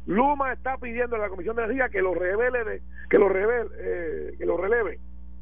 Luma 0.07 0.51
está 0.55 0.79
pidiendo 0.79 1.17
a 1.17 1.19
la 1.19 1.29
Comisión 1.29 1.57
de 1.57 1.65
Energía 1.65 1.91
que 1.91 2.01
lo 2.01 2.15
revele 2.15 2.65
de, 2.65 2.83
que 3.11 3.19
lo 3.19 3.29
revele, 3.29 3.69
eh, 3.79 4.35
que 4.39 4.47
lo 4.47 4.57
releve 4.57 4.99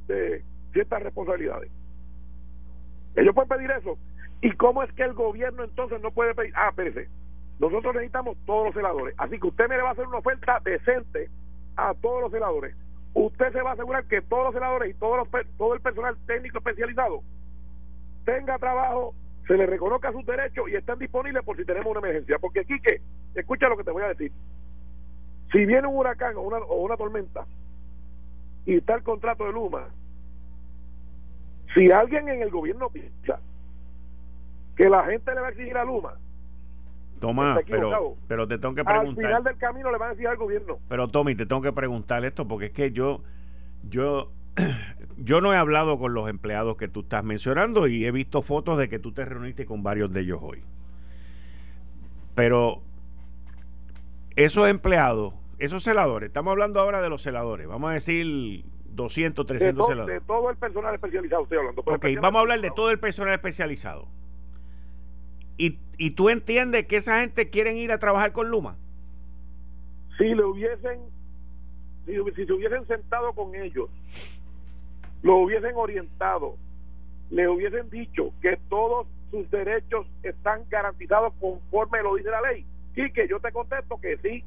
de 0.09 0.43
ciertas 0.73 1.01
responsabilidades. 1.05 1.71
Ellos 3.15 3.33
pueden 3.37 3.51
pedir 3.51 3.71
eso. 3.71 3.99
¿Y 4.41 4.51
cómo 4.57 4.83
es 4.83 4.93
que 4.95 5.05
el 5.05 5.13
gobierno 5.15 5.63
entonces 5.63 6.01
no 6.03 6.11
puede 6.11 6.35
pedir? 6.35 6.53
Ah, 6.57 6.71
espérese. 6.71 7.09
Nosotros 7.61 7.95
necesitamos 7.95 8.37
todos 8.45 8.67
los 8.67 8.75
celadores. 8.75 9.15
Así 9.17 9.39
que 9.39 9.47
usted 9.47 9.69
me 9.69 9.77
va 9.77 9.91
a 9.91 9.93
hacer 9.93 10.09
una 10.09 10.19
oferta 10.19 10.61
decente 10.65 11.31
a 11.77 11.95
todos 11.95 12.23
los 12.23 12.33
celadores. 12.33 12.75
Usted 13.15 13.53
se 13.53 13.63
va 13.63 13.71
a 13.71 13.75
asegurar 13.75 14.07
que 14.07 14.23
todos 14.23 14.47
los 14.47 14.55
celadores 14.55 14.91
y 14.91 14.95
todos 14.99 15.19
los, 15.19 15.47
todo 15.57 15.75
el 15.75 15.81
personal 15.81 16.17
técnico 16.27 16.59
especializado 16.59 17.23
tenga 18.25 18.59
trabajo, 18.59 19.15
se 19.51 19.57
le 19.57 19.67
reconozca 19.67 20.13
sus 20.13 20.25
derechos 20.25 20.69
y 20.71 20.77
estén 20.77 20.97
disponibles 21.01 21.43
por 21.43 21.57
si 21.57 21.65
tenemos 21.65 21.91
una 21.91 21.99
emergencia. 21.99 22.39
Porque, 22.39 22.65
Quique, 22.65 23.01
escucha 23.35 23.69
lo 23.69 23.77
que 23.77 23.83
te 23.83 23.91
voy 23.91 24.05
a 24.05 24.09
decir. 24.11 24.31
Si 25.51 25.67
viene 25.67 25.89
un 25.89 25.97
huracán 25.97 26.37
o 26.37 26.43
una, 26.43 26.59
o 26.59 26.77
una 26.77 26.97
tormenta 26.97 27.45
y 28.65 28.77
está 28.77 28.95
el 28.95 29.03
contrato 29.03 29.45
de 29.47 29.53
Luma, 29.53 29.89
si 31.75 31.91
alguien 31.91 32.29
en 32.29 32.43
el 32.43 32.51
gobierno 32.51 32.91
piensa 32.91 33.41
que 34.77 34.89
la 34.89 35.03
gente 35.07 35.35
le 35.35 35.41
va 35.41 35.49
a 35.49 35.51
exigir 35.51 35.77
a 35.77 35.85
Luma 35.85 36.15
Tomás, 37.19 37.59
pero, 37.67 38.17
pero 38.29 38.47
te 38.47 38.57
tengo 38.57 38.77
que 38.77 38.85
preguntar. 38.85 39.25
Al 39.25 39.31
final 39.31 39.43
del 39.43 39.57
camino 39.57 39.91
le 39.91 39.99
van 39.99 40.11
a 40.11 40.13
decir 40.13 40.29
al 40.29 40.37
gobierno. 40.37 40.79
Pero 40.89 41.09
Tommy, 41.09 41.35
te 41.35 41.45
tengo 41.45 41.61
que 41.61 41.73
preguntar 41.73 42.25
esto 42.25 42.47
porque 42.47 42.67
es 42.67 42.73
que 42.73 42.93
yo, 42.93 43.21
yo, 43.83 44.31
yo 45.19 45.41
no 45.41 45.53
he 45.53 45.57
hablado 45.57 45.99
con 45.99 46.15
los 46.15 46.29
empleados 46.29 46.77
que 46.77 46.89
tú 46.89 47.01
estás 47.01 47.25
mencionando 47.25 47.87
y 47.87 48.05
he 48.05 48.11
visto 48.11 48.43
fotos 48.43 48.79
de 48.79 48.89
que 48.89 48.99
tú 48.99 49.13
te 49.13 49.25
reuniste 49.25 49.67
con 49.67 49.83
varios 49.83 50.13
de 50.13 50.21
ellos 50.21 50.41
hoy. 50.43 50.63
Pero 52.35 52.83
esos 54.37 54.69
empleados, 54.69 55.35
esos 55.59 55.83
celadores, 55.83 56.29
estamos 56.29 56.53
hablando 56.53 56.81
ahora 56.81 57.03
de 57.03 57.11
los 57.11 57.23
celadores, 57.23 57.67
vamos 57.67 57.91
a 57.91 57.95
decir 57.95 58.65
200, 58.93 59.47
300 59.47 59.87
celadores. 59.87 60.21
De 60.21 60.27
todo 60.27 60.51
el 60.51 60.57
personal 60.57 60.95
especializado 60.95 61.43
estoy 61.43 61.59
hablando. 61.59 61.83
Ok, 61.85 62.07
vamos 62.21 62.39
a 62.39 62.41
hablar 62.41 62.61
de 62.61 62.71
todo 62.71 62.91
el 62.91 62.99
personal 62.99 63.35
especializado. 63.35 64.09
¿Y, 65.59 65.79
¿Y 65.99 66.13
tú 66.13 66.31
entiendes 66.31 66.87
que 66.87 66.97
esa 66.97 67.21
gente 67.21 67.51
quieren 67.51 67.77
ir 67.77 67.93
a 67.93 67.99
trabajar 67.99 68.33
con 68.33 68.51
Luma? 68.51 68.79
Si 70.17 70.35
le 70.35 70.43
hubiesen, 70.45 71.01
si, 72.07 72.15
si 72.35 72.47
se 72.47 72.53
hubiesen 72.53 72.87
sentado 72.87 73.35
con 73.35 73.55
ellos, 73.55 73.91
lo 75.23 75.37
hubiesen 75.39 75.75
orientado, 75.77 76.57
le 77.31 77.49
hubiesen 77.49 77.89
dicho 77.91 78.33
que 78.41 78.59
todos 78.69 79.07
sus 79.31 79.51
derechos 79.51 80.07
están 80.23 80.63
garantizados 80.69 81.33
conforme 81.41 82.03
lo 82.03 82.17
dice 82.17 82.31
la 82.31 82.41
ley. 82.41 82.67
Y 82.97 83.11
que 83.13 83.29
yo 83.29 83.41
te 83.41 83.53
contesto 83.53 83.99
que 84.01 84.19
sí, 84.19 84.45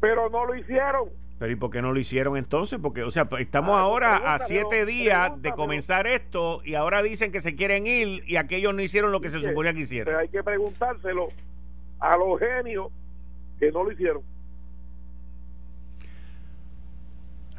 pero 0.00 0.30
no 0.30 0.46
lo 0.46 0.54
hicieron. 0.54 1.08
Pero 1.38 1.52
¿y 1.52 1.56
por 1.56 1.70
qué 1.70 1.82
no 1.82 1.92
lo 1.92 1.98
hicieron 1.98 2.36
entonces? 2.36 2.78
Porque, 2.80 3.02
o 3.02 3.10
sea, 3.10 3.24
pues, 3.24 3.42
estamos 3.42 3.76
ahora 3.76 4.34
a 4.34 4.38
siete 4.38 4.86
días 4.86 5.42
de 5.42 5.52
comenzar 5.52 6.06
esto 6.06 6.62
y 6.64 6.74
ahora 6.74 7.02
dicen 7.02 7.32
que 7.32 7.40
se 7.40 7.56
quieren 7.56 7.86
ir 7.86 8.22
y 8.26 8.36
aquellos 8.36 8.72
no 8.74 8.80
hicieron 8.80 9.10
lo 9.10 9.20
que 9.20 9.28
se 9.28 9.40
suponía 9.40 9.74
que 9.74 9.80
hicieron. 9.80 10.06
Pero 10.06 10.18
hay 10.20 10.28
que 10.28 10.42
preguntárselo 10.42 11.30
a 11.98 12.16
los 12.16 12.38
genios 12.38 12.92
que 13.58 13.72
no 13.72 13.82
lo 13.82 13.90
hicieron. 13.90 14.22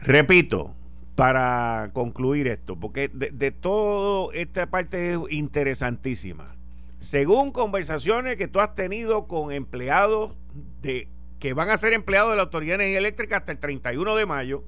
Repito, 0.01 0.73
para 1.15 1.91
concluir 1.93 2.47
esto, 2.47 2.75
porque 2.75 3.09
de, 3.09 3.29
de 3.31 3.51
todo 3.51 4.31
esta 4.33 4.67
parte 4.67 5.13
es 5.13 5.19
interesantísima. 5.29 6.55
Según 6.99 7.51
conversaciones 7.51 8.37
que 8.37 8.47
tú 8.47 8.59
has 8.59 8.75
tenido 8.75 9.27
con 9.27 9.51
empleados 9.51 10.33
de 10.81 11.07
que 11.39 11.53
van 11.53 11.69
a 11.69 11.77
ser 11.77 11.91
empleados 11.91 12.31
de 12.31 12.37
la 12.37 12.43
Autoridad 12.43 12.75
Energía 12.75 12.99
Eléctrica 12.99 13.37
hasta 13.37 13.51
el 13.51 13.59
31 13.59 14.15
de 14.15 14.25
mayo, 14.25 14.63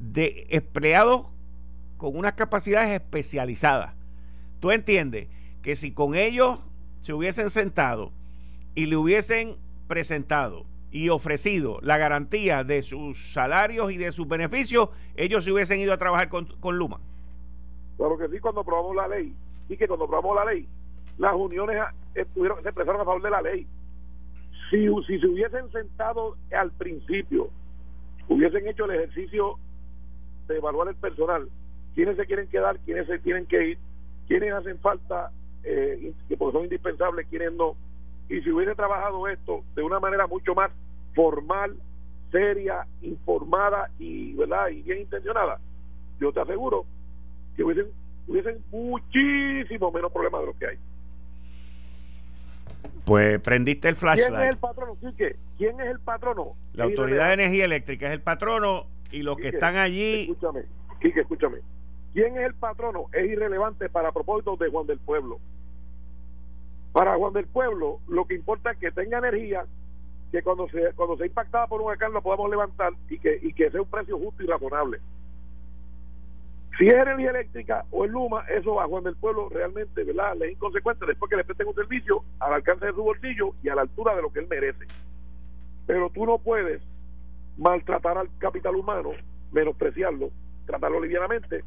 de 0.00 0.46
empleados 0.50 1.26
con 1.96 2.16
unas 2.16 2.32
capacidades 2.32 2.90
especializadas. 2.90 3.94
¿Tú 4.58 4.72
entiendes 4.72 5.28
que 5.62 5.76
si 5.76 5.92
con 5.92 6.16
ellos 6.16 6.58
se 7.02 7.12
hubiesen 7.12 7.50
sentado 7.50 8.10
y 8.74 8.86
le 8.86 8.96
hubiesen 8.96 9.56
presentado 9.86 10.66
y 10.94 11.08
ofrecido 11.08 11.80
la 11.82 11.98
garantía 11.98 12.62
de 12.62 12.80
sus 12.80 13.32
salarios 13.32 13.90
y 13.90 13.96
de 13.96 14.12
sus 14.12 14.28
beneficios, 14.28 14.90
ellos 15.16 15.44
se 15.44 15.50
hubiesen 15.50 15.80
ido 15.80 15.92
a 15.92 15.98
trabajar 15.98 16.28
con, 16.28 16.46
con 16.60 16.78
Luma? 16.78 17.00
Claro 17.96 18.16
que 18.16 18.28
sí, 18.28 18.38
cuando 18.38 18.60
aprobamos 18.60 18.94
la 18.94 19.08
ley, 19.08 19.34
y 19.68 19.76
que 19.76 19.88
cuando 19.88 20.04
aprobamos 20.04 20.36
la 20.36 20.52
ley, 20.52 20.68
las 21.18 21.34
uniones 21.34 21.82
estuvieron, 22.14 22.62
se 22.62 22.68
expresaron 22.68 23.00
a 23.00 23.04
favor 23.04 23.22
de 23.22 23.30
la 23.30 23.42
ley 23.42 23.66
si, 24.70 24.86
si 25.08 25.18
se 25.18 25.26
hubiesen 25.26 25.68
sentado 25.72 26.36
al 26.56 26.70
principio, 26.70 27.48
hubiesen 28.28 28.68
hecho 28.68 28.84
el 28.84 28.92
ejercicio 28.92 29.58
de 30.46 30.58
evaluar 30.58 30.86
el 30.86 30.94
personal, 30.94 31.48
quiénes 31.96 32.16
se 32.16 32.26
quieren 32.26 32.48
quedar, 32.48 32.78
quiénes 32.84 33.08
se 33.08 33.18
tienen 33.18 33.46
que 33.46 33.70
ir, 33.70 33.78
quiénes 34.28 34.52
hacen 34.52 34.78
falta, 34.78 35.32
eh, 35.64 36.12
que 36.28 36.36
porque 36.36 36.56
son 36.56 36.64
indispensables, 36.64 37.26
quiénes 37.28 37.52
no, 37.54 37.74
y 38.28 38.40
si 38.42 38.50
hubiese 38.52 38.76
trabajado 38.76 39.26
esto 39.26 39.64
de 39.74 39.82
una 39.82 39.98
manera 39.98 40.28
mucho 40.28 40.54
más 40.54 40.70
formal, 41.14 41.76
seria, 42.30 42.86
informada 43.02 43.90
y 43.98 44.34
verdad 44.34 44.68
y 44.68 44.82
bien 44.82 45.00
intencionada, 45.00 45.58
yo 46.20 46.32
te 46.32 46.40
aseguro 46.40 46.84
que 47.56 47.62
hubiesen, 47.62 47.86
hubiesen 48.26 48.58
muchísimo 48.70 49.92
menos 49.92 50.12
problemas 50.12 50.40
de 50.40 50.46
lo 50.46 50.58
que 50.58 50.66
hay. 50.66 50.78
Pues 53.04 53.38
prendiste 53.40 53.88
el 53.88 53.96
flashlight. 53.96 54.30
¿Quién 54.30 54.42
es 54.42 54.50
el 54.50 54.58
patrono, 54.58 54.96
¿Quién 55.58 55.80
es 55.80 55.86
el 55.86 56.00
patrono? 56.00 56.56
La 56.72 56.84
Autoridad 56.84 57.28
de 57.28 57.34
Energía 57.34 57.66
Eléctrica 57.66 58.06
es 58.06 58.12
el 58.12 58.22
patrono 58.22 58.86
y 59.12 59.22
los 59.22 59.36
que 59.36 59.48
están 59.48 59.76
allí... 59.76 60.22
Escúchame, 60.22 60.62
Quique, 61.00 61.20
escúchame. 61.20 61.58
¿Quién 62.14 62.36
es 62.36 62.46
el 62.46 62.54
patrono? 62.54 63.06
Es 63.12 63.30
irrelevante 63.30 63.88
para 63.88 64.12
propósitos 64.12 64.58
de 64.58 64.70
Juan 64.70 64.86
del 64.86 64.98
Pueblo. 64.98 65.38
Para 66.92 67.16
Juan 67.16 67.32
del 67.32 67.46
Pueblo, 67.46 68.00
lo 68.08 68.24
que 68.24 68.34
importa 68.34 68.70
es 68.70 68.78
que 68.78 68.90
tenga 68.92 69.18
energía, 69.18 69.66
que 70.34 70.42
cuando 70.42 70.68
se 70.68 70.92
cuando 70.94 71.16
sea 71.16 71.26
impactada 71.26 71.68
por 71.68 71.80
un 71.80 71.86
huracán 71.86 72.12
lo 72.12 72.20
podamos 72.20 72.50
levantar 72.50 72.92
y 73.08 73.20
que, 73.20 73.38
y 73.40 73.52
que 73.52 73.70
sea 73.70 73.80
un 73.80 73.88
precio 73.88 74.18
justo 74.18 74.42
y 74.42 74.46
razonable. 74.46 74.98
Si 76.76 76.88
es 76.88 76.94
energía 76.94 77.30
eléctrica 77.30 77.84
o 77.92 78.04
el 78.04 78.10
Luma, 78.10 78.44
eso 78.48 78.80
a 78.80 78.88
Juan 78.88 79.04
del 79.04 79.14
Pueblo 79.14 79.48
realmente, 79.48 80.02
¿verdad? 80.02 80.34
Le 80.36 80.46
es 80.46 80.52
inconsecuente 80.54 81.06
después 81.06 81.30
que 81.30 81.36
le 81.36 81.44
presten 81.44 81.68
un 81.68 81.74
servicio 81.76 82.24
al 82.40 82.52
alcance 82.52 82.84
de 82.84 82.92
su 82.94 83.04
bolsillo 83.04 83.54
y 83.62 83.68
a 83.68 83.76
la 83.76 83.82
altura 83.82 84.16
de 84.16 84.22
lo 84.22 84.32
que 84.32 84.40
él 84.40 84.48
merece. 84.50 84.86
Pero 85.86 86.10
tú 86.10 86.26
no 86.26 86.38
puedes 86.38 86.82
maltratar 87.56 88.18
al 88.18 88.28
capital 88.38 88.74
humano, 88.74 89.10
menospreciarlo, 89.52 90.30
tratarlo 90.66 91.00
livianamente 91.00 91.62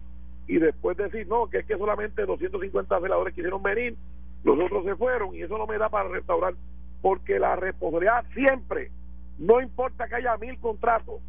y 0.45 0.57
después 0.57 0.97
decir, 0.97 1.25
no, 1.29 1.49
que 1.49 1.59
es 1.59 1.65
que 1.65 1.77
solamente 1.77 2.25
250 2.25 2.99
veladores 2.99 3.33
quisieron 3.33 3.63
venir, 3.63 3.95
los 4.43 4.59
otros 4.59 4.83
se 4.83 4.97
fueron 4.97 5.33
y 5.35 5.43
eso 5.43 5.57
no 5.57 5.67
me 5.67 5.77
da 5.77 5.87
para 5.87 6.09
restaurar, 6.09 6.53
porque 7.01 7.39
la 7.39 7.55
responsabilidad 7.55 8.25
siempre, 8.33 8.91
no 9.37 9.61
importa 9.61 10.07
que 10.07 10.15
haya 10.15 10.37
mil 10.37 10.57
contratos, 10.59 11.21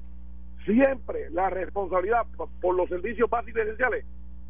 siempre 0.65 1.31
la 1.31 1.51
responsabilidad 1.51 2.27
por 2.61 2.75
los 2.75 2.89
servicios 2.89 3.29
básicos 3.29 3.61
y 3.61 3.63
esenciales, 3.63 4.05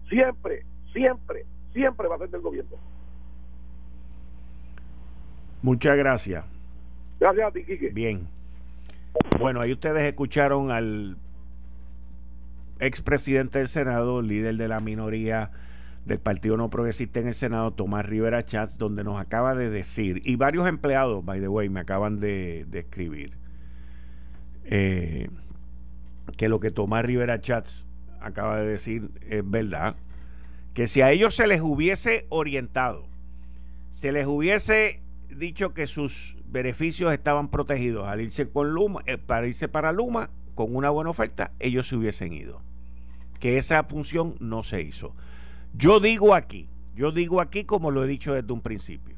siempre, 0.09 0.65
siempre, 0.93 1.45
siempre 1.73 2.09
va 2.09 2.17
a 2.17 2.19
ser 2.19 2.31
del 2.31 2.41
gobierno. 2.41 2.77
Muchas 5.63 5.97
gracias. 5.97 6.45
Gracias 7.19 7.49
a 7.49 7.51
ti, 7.51 7.65
Quique. 7.65 7.89
Bien. 7.91 8.29
Bueno, 9.39 9.61
ahí 9.61 9.73
ustedes 9.73 10.03
escucharon 10.05 10.71
al 10.71 11.17
expresidente 12.81 13.59
del 13.59 13.69
Senado, 13.69 14.23
líder 14.23 14.57
de 14.57 14.69
la 14.69 14.81
minoría 14.81 15.51
del 16.09 16.19
Partido 16.19 16.57
No 16.57 16.71
Progresista 16.71 17.21
en 17.21 17.29
el 17.29 17.35
Senado, 17.35 17.71
Tomás 17.71 18.07
Rivera 18.07 18.43
Chats, 18.43 18.79
donde 18.79 19.05
nos 19.05 19.21
acaba 19.21 19.55
de 19.55 19.69
decir, 19.69 20.23
y 20.25 20.37
varios 20.37 20.67
empleados, 20.67 21.23
by 21.23 21.39
the 21.39 21.49
way, 21.49 21.69
me 21.69 21.81
acaban 21.81 22.17
de, 22.17 22.67
escribir, 22.73 23.37
eh, 24.65 25.29
que 26.39 26.49
lo 26.49 26.61
que 26.61 26.71
Tomás 26.71 27.05
Rivera 27.05 27.41
Chats 27.43 27.87
acaba 28.21 28.59
de 28.59 28.67
decir 28.67 29.11
es 29.29 29.49
verdad, 29.49 29.97
que 30.73 30.87
si 30.87 31.03
a 31.03 31.13
ellos 31.13 31.35
se 31.35 31.47
les 31.47 31.61
hubiese 31.61 32.27
orientado, 32.31 33.07
se 33.91 34.11
les 34.11 34.27
hubiese 34.27 35.03
dicho 35.29 35.75
que 35.75 35.87
sus 35.87 36.39
beneficios 36.47 37.13
estaban 37.13 37.49
protegidos 37.49 38.09
al 38.09 38.23
irse 38.23 38.49
con 38.49 38.73
Luma, 38.73 39.03
eh, 39.05 39.19
para 39.19 39.47
irse 39.47 39.69
para 39.69 39.93
Luma 39.93 40.31
con 40.55 40.75
una 40.75 40.89
buena 40.89 41.11
oferta, 41.11 41.53
ellos 41.61 41.87
se 41.87 41.97
hubiesen 41.97 42.33
ido. 42.33 42.63
Que 43.41 43.59
esa 43.59 43.85
función 43.85 44.37
no 44.41 44.63
se 44.63 44.81
hizo. 44.81 45.15
Yo 45.75 46.01
digo 46.01 46.35
aquí, 46.35 46.69
yo 46.95 47.13
digo 47.13 47.41
aquí 47.41 47.65
como 47.65 47.91
lo 47.91 48.05
he 48.05 48.09
dicho 48.09 48.35
desde 48.35 48.53
un 48.53 48.61
principio. 48.61 49.17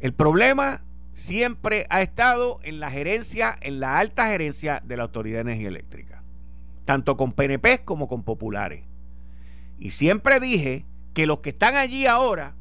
El 0.00 0.14
problema 0.14 0.82
siempre 1.12 1.86
ha 1.90 2.02
estado 2.02 2.60
en 2.62 2.80
la 2.80 2.90
gerencia, 2.90 3.56
en 3.60 3.78
la 3.78 3.98
alta 3.98 4.28
gerencia 4.28 4.82
de 4.84 4.96
la 4.96 5.04
Autoridad 5.04 5.36
de 5.36 5.52
Energía 5.52 5.68
Eléctrica, 5.68 6.22
tanto 6.84 7.16
con 7.16 7.32
PNP 7.32 7.84
como 7.84 8.08
con 8.08 8.22
populares. 8.22 8.84
Y 9.78 9.90
siempre 9.90 10.40
dije 10.40 10.86
que 11.14 11.26
los 11.26 11.40
que 11.40 11.50
están 11.50 11.76
allí 11.76 12.06
ahora 12.06 12.54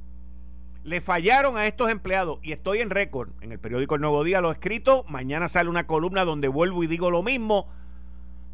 le 0.84 1.00
fallaron 1.00 1.58
a 1.58 1.68
estos 1.68 1.90
empleados, 1.90 2.40
y 2.42 2.52
estoy 2.52 2.80
en 2.80 2.90
récord, 2.90 3.30
en 3.42 3.52
el 3.52 3.60
periódico 3.60 3.96
El 3.96 4.02
Nuevo 4.02 4.24
Día 4.24 4.42
lo 4.42 4.50
he 4.50 4.54
escrito, 4.54 5.06
mañana 5.08 5.48
sale 5.48 5.70
una 5.70 5.86
columna 5.86 6.26
donde 6.26 6.48
vuelvo 6.48 6.84
y 6.84 6.88
digo 6.88 7.12
lo 7.12 7.22
mismo, 7.22 7.68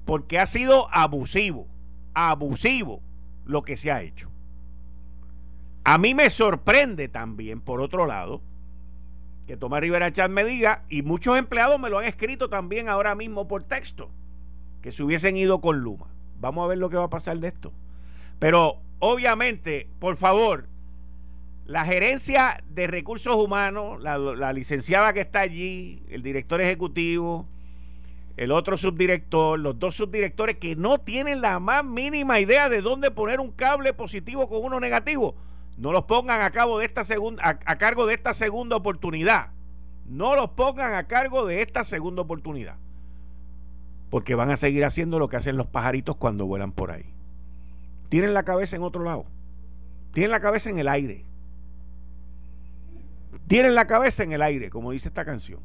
porque 0.05 0.37
ha 0.37 0.45
sido 0.45 0.87
abusivo, 0.93 1.67
abusivo 2.13 3.01
lo 3.47 3.63
que 3.63 3.77
se 3.77 3.91
ha 3.91 4.01
hecho. 4.01 4.29
A 5.83 5.97
mí 5.97 6.13
me 6.13 6.29
sorprende 6.29 7.07
también, 7.07 7.61
por 7.61 7.81
otro 7.81 8.05
lado, 8.05 8.41
que 9.47 9.55
Tomás 9.55 9.79
Rivera 9.79 10.11
Chat 10.11 10.29
me 10.29 10.43
diga, 10.43 10.83
y 10.89 11.01
muchos 11.01 11.37
empleados 11.37 11.79
me 11.79 11.89
lo 11.89 11.99
han 11.99 12.05
escrito 12.05 12.49
también 12.49 12.89
ahora 12.89 13.15
mismo 13.15 13.47
por 13.47 13.63
texto, 13.63 14.09
que 14.81 14.91
se 14.91 15.01
hubiesen 15.03 15.37
ido 15.37 15.61
con 15.61 15.79
Luma. 15.79 16.07
Vamos 16.39 16.65
a 16.65 16.67
ver 16.67 16.77
lo 16.77 16.89
que 16.89 16.97
va 16.97 17.05
a 17.05 17.09
pasar 17.09 17.39
de 17.39 17.47
esto. 17.47 17.71
Pero 18.37 18.81
obviamente, 18.99 19.87
por 19.99 20.17
favor, 20.17 20.67
la 21.65 21.85
gerencia 21.85 22.61
de 22.69 22.87
recursos 22.87 23.35
humanos, 23.35 24.01
la, 24.01 24.17
la 24.17 24.51
licenciada 24.53 25.13
que 25.13 25.21
está 25.21 25.39
allí, 25.39 26.03
el 26.09 26.21
director 26.21 26.59
ejecutivo, 26.59 27.47
el 28.37 28.51
otro 28.51 28.77
subdirector, 28.77 29.59
los 29.59 29.79
dos 29.79 29.95
subdirectores 29.95 30.57
que 30.57 30.75
no 30.75 30.99
tienen 30.99 31.41
la 31.41 31.59
más 31.59 31.83
mínima 31.83 32.39
idea 32.39 32.69
de 32.69 32.81
dónde 32.81 33.09
poner 33.09 33.39
un 33.39 33.51
cable 33.51 33.93
positivo 33.93 34.47
con 34.47 34.63
uno 34.63 34.79
negativo, 34.79 35.35
No 35.77 35.91
los 35.91 36.05
pongan 36.05 36.41
a 36.41 36.49
de 36.49 36.85
esta 36.85 37.03
segunda, 37.03 37.59
a 37.63 37.75
cargo 37.77 38.05
de 38.07 38.13
esta 38.13 38.33
segunda 38.33 38.75
oportunidad. 38.75 39.49
No 40.07 40.35
los 40.35 40.51
pongan 40.51 40.93
a 40.93 41.07
cargo 41.07 41.45
de 41.45 41.61
esta 41.61 41.83
segunda 41.83 42.21
oportunidad. 42.21 42.77
Porque 44.09 44.35
van 44.35 44.49
a 44.49 44.57
seguir 44.57 44.85
haciendo 44.85 45.19
lo 45.19 45.29
que 45.29 45.35
hacen 45.35 45.57
los 45.57 45.67
pajaritos 45.67 46.15
cuando 46.15 46.45
vuelan 46.45 46.71
por 46.71 46.91
ahí. 46.91 47.13
Tienen 48.09 48.33
la 48.33 48.43
cabeza 48.43 48.75
en 48.75 48.83
otro 48.83 49.03
lado. 49.03 49.25
Tienen 50.13 50.31
la 50.31 50.39
cabeza 50.39 50.69
en 50.69 50.79
el 50.79 50.87
aire. 50.87 51.25
Tienen 53.47 53.75
la 53.75 53.85
cabeza 53.85 54.23
en 54.23 54.31
el 54.31 54.41
aire, 54.41 54.69
como 54.69 54.91
dice 54.91 55.09
esta 55.09 55.25
canción. 55.25 55.59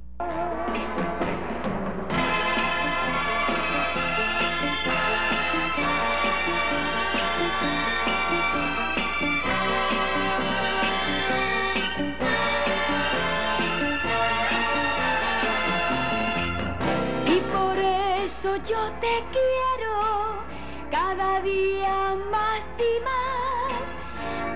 Yo 18.66 18.92
te 19.00 19.24
quiero 19.32 20.44
cada 20.90 21.40
día 21.42 22.14
más 22.30 22.60
y 22.78 23.00
más. 23.02 23.82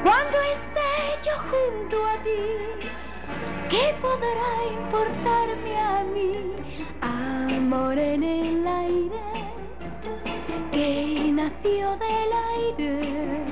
Cuando 0.05 0.39
esté 0.41 0.91
yo 1.25 1.33
junto 1.51 2.07
a 2.07 2.23
ti, 2.23 2.89
¿qué 3.69 3.97
podrá 4.01 4.65
importarme 4.73 5.79
a 5.81 6.05
mí? 6.05 6.55
Amor 7.01 7.99
en 7.99 8.23
el 8.23 8.67
aire, 8.67 9.23
que 10.71 11.33
nació 11.33 11.97
del 11.97 12.33
aire, 12.55 13.45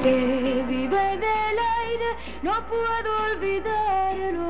que 0.00 0.64
vive 0.66 1.16
del 1.18 1.58
aire, 1.80 2.16
no 2.42 2.54
puedo 2.68 3.32
olvidarlo. 3.32 4.46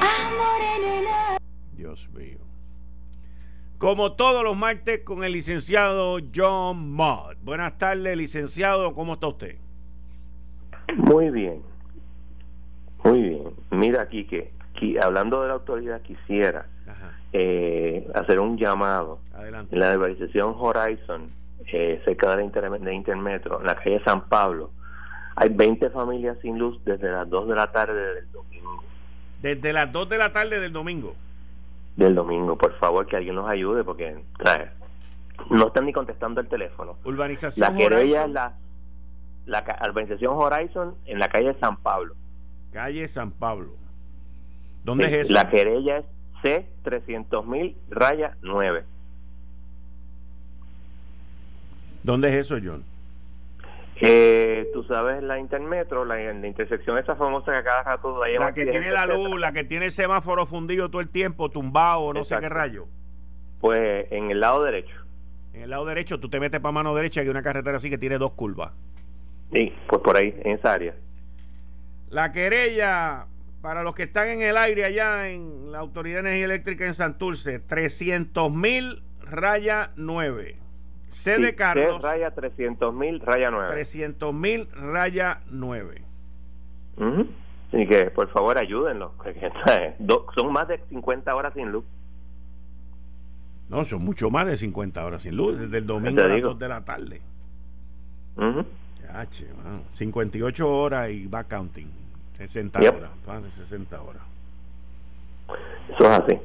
Amor 0.00 0.60
en 0.76 0.84
el 0.84 1.06
aire. 1.06 1.38
Dios 1.72 2.08
mío 2.10 2.43
como 3.84 4.12
todos 4.12 4.42
los 4.42 4.56
martes 4.56 5.00
con 5.00 5.24
el 5.24 5.32
licenciado 5.34 6.16
John 6.34 6.92
Mott. 6.92 7.36
Buenas 7.42 7.76
tardes, 7.76 8.16
licenciado, 8.16 8.94
¿cómo 8.94 9.12
está 9.12 9.26
usted? 9.26 9.56
Muy 10.96 11.28
bien, 11.28 11.60
muy 13.02 13.20
bien. 13.20 13.42
Mira 13.72 14.00
aquí 14.00 14.24
que, 14.24 14.50
hablando 15.02 15.42
de 15.42 15.48
la 15.48 15.54
autoridad 15.54 16.00
quisiera 16.00 16.64
eh, 17.34 18.08
hacer 18.14 18.40
un 18.40 18.56
llamado 18.56 19.18
Adelante. 19.34 19.74
en 19.74 19.80
la 19.80 19.92
urbanización 19.94 20.54
Horizon, 20.56 21.30
eh, 21.66 22.00
cerca 22.06 22.34
de 22.34 22.50
la 22.62 22.70
de 22.70 22.94
Intermetro, 22.94 23.60
en 23.60 23.66
la 23.66 23.74
calle 23.74 24.00
San 24.02 24.30
Pablo. 24.30 24.70
Hay 25.36 25.50
20 25.50 25.90
familias 25.90 26.38
sin 26.40 26.58
luz 26.58 26.82
desde 26.86 27.12
las 27.12 27.28
2 27.28 27.48
de 27.48 27.54
la 27.54 27.70
tarde 27.70 28.14
del 28.14 28.32
domingo. 28.32 28.82
Desde 29.42 29.74
las 29.74 29.92
2 29.92 30.08
de 30.08 30.16
la 30.16 30.32
tarde 30.32 30.58
del 30.58 30.72
domingo 30.72 31.16
del 31.96 32.14
domingo. 32.14 32.56
Por 32.56 32.76
favor, 32.78 33.06
que 33.06 33.16
alguien 33.16 33.34
nos 33.34 33.48
ayude 33.48 33.84
porque 33.84 34.22
no 35.50 35.66
están 35.66 35.86
ni 35.86 35.92
contestando 35.92 36.40
el 36.40 36.48
teléfono. 36.48 36.96
Urbanización 37.04 37.72
La 37.72 37.76
querella 37.76 38.24
es 38.24 38.30
la, 38.30 38.54
la 39.46 39.64
urbanización 39.88 40.34
Horizon 40.34 40.94
en 41.06 41.18
la 41.18 41.28
calle 41.28 41.54
San 41.60 41.76
Pablo. 41.76 42.14
Calle 42.72 43.06
San 43.08 43.30
Pablo. 43.30 43.70
¿Dónde 44.84 45.06
es 45.06 45.12
eso? 45.12 45.32
La 45.32 45.48
querella 45.48 45.98
es 45.98 46.04
C300.000 46.42 47.74
raya 47.88 48.36
9. 48.42 48.84
¿Dónde 52.02 52.28
es 52.28 52.34
eso, 52.34 52.58
John? 52.62 52.84
Eh, 54.00 54.70
tú 54.72 54.82
sabes 54.84 55.22
la 55.22 55.38
intermetro, 55.38 56.04
la, 56.04 56.32
intersección 56.32 56.98
esa 56.98 57.14
famosa 57.14 57.52
que 57.52 57.62
cada 57.62 57.82
rato 57.84 58.22
ahí 58.22 58.36
La 58.36 58.52
que 58.52 58.66
tiene 58.66 58.90
la 58.90 59.06
luz, 59.06 59.38
la 59.38 59.52
que 59.52 59.62
tiene 59.64 59.86
el 59.86 59.92
semáforo 59.92 60.46
fundido 60.46 60.90
todo 60.90 61.00
el 61.00 61.08
tiempo, 61.08 61.50
tumbado, 61.50 62.12
no 62.12 62.24
sé 62.24 62.36
qué 62.40 62.48
rayo. 62.48 62.86
Pues 63.60 64.06
en 64.10 64.30
el 64.30 64.40
lado 64.40 64.64
derecho. 64.64 64.94
En 65.52 65.62
el 65.62 65.70
lado 65.70 65.84
derecho, 65.84 66.18
tú 66.18 66.28
te 66.28 66.40
metes 66.40 66.60
para 66.60 66.72
mano 66.72 66.94
derecha 66.94 67.20
y 67.20 67.24
hay 67.24 67.30
una 67.30 67.42
carretera 67.42 67.76
así 67.76 67.88
que 67.88 67.98
tiene 67.98 68.18
dos 68.18 68.32
curvas. 68.32 68.72
Sí, 69.52 69.72
pues 69.88 70.02
por 70.02 70.16
ahí, 70.16 70.34
en 70.44 70.58
esa 70.58 70.72
área. 70.72 70.94
La 72.10 72.32
querella, 72.32 73.26
para 73.62 73.84
los 73.84 73.94
que 73.94 74.02
están 74.02 74.28
en 74.28 74.42
el 74.42 74.56
aire 74.56 74.84
allá 74.84 75.30
en 75.30 75.70
la 75.70 75.78
Autoridad 75.78 76.16
de 76.16 76.28
Energía 76.28 76.44
Eléctrica 76.46 76.84
en 76.84 76.94
Santurce, 76.94 77.60
300 77.60 78.52
mil 78.52 79.02
raya 79.20 79.92
9. 79.96 80.63
C 81.08 81.38
de 81.38 81.54
Carlos. 81.54 82.00
C 82.00 82.06
raya 82.06 82.30
300 82.30 82.94
mil, 82.94 83.20
raya 83.20 83.50
9. 83.50 83.72
300 83.72 84.34
mil, 84.34 84.68
raya 84.72 85.40
9. 85.50 86.02
Así 87.68 87.86
que 87.86 88.10
por 88.10 88.28
favor 88.28 88.58
ayúdenlo. 88.58 89.12
son 90.34 90.52
más 90.52 90.68
de 90.68 90.78
50 90.88 91.34
horas 91.34 91.54
sin 91.54 91.72
luz. 91.72 91.84
No, 93.68 93.84
son 93.84 94.04
mucho 94.04 94.30
más 94.30 94.46
de 94.46 94.56
50 94.56 95.04
horas 95.04 95.22
sin 95.22 95.36
luz, 95.36 95.58
desde 95.58 95.78
el 95.78 95.86
domingo 95.86 96.22
a 96.22 96.28
las 96.28 96.42
2 96.42 96.58
de 96.58 96.68
la 96.68 96.84
tarde. 96.84 97.20
Uh 98.36 98.62
58 99.94 100.76
horas 100.76 101.10
y 101.10 101.26
va 101.26 101.44
counting. 101.44 101.88
60 102.36 102.80
horas. 102.80 103.10
Van 103.26 103.42
60 103.42 104.02
horas. 104.02 104.22
Eso 105.88 106.04
es 106.04 106.18
así. 106.18 106.38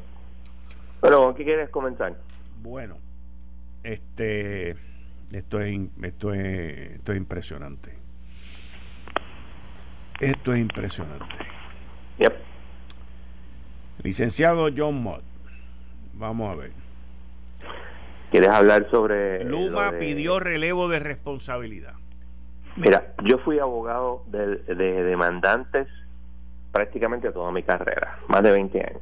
Pero, 1.02 1.34
¿qué 1.36 1.44
quieres 1.44 1.70
comenzar? 1.70 2.16
Bueno, 2.62 2.98
este, 3.84 4.76
esto 5.32 5.60
es, 5.62 5.80
esto 6.02 6.34
es, 6.34 6.96
esto 6.96 7.12
es 7.12 7.18
impresionante. 7.18 7.98
Esto 10.20 10.54
es 10.54 10.60
impresionante. 10.60 11.26
Licenciado 14.02 14.70
John 14.76 15.04
Mott, 15.04 15.24
vamos 16.14 16.54
a 16.54 16.56
ver. 16.56 16.72
¿Quieres 18.32 18.50
hablar 18.50 18.90
sobre... 18.90 19.44
Luma 19.44 19.92
pidió 20.00 20.40
relevo 20.40 20.88
de 20.88 21.00
responsabilidad. 21.00 21.96
Mira, 22.78 23.14
yo 23.26 23.40
fui 23.40 23.60
abogado 23.60 24.24
de, 24.28 24.58
de 24.74 25.04
demandantes 25.04 25.88
prácticamente 26.72 27.32
toda 27.32 27.52
mi 27.52 27.64
carrera, 27.64 28.20
más 28.28 28.42
de 28.42 28.52
20 28.52 28.80
años. 28.80 29.02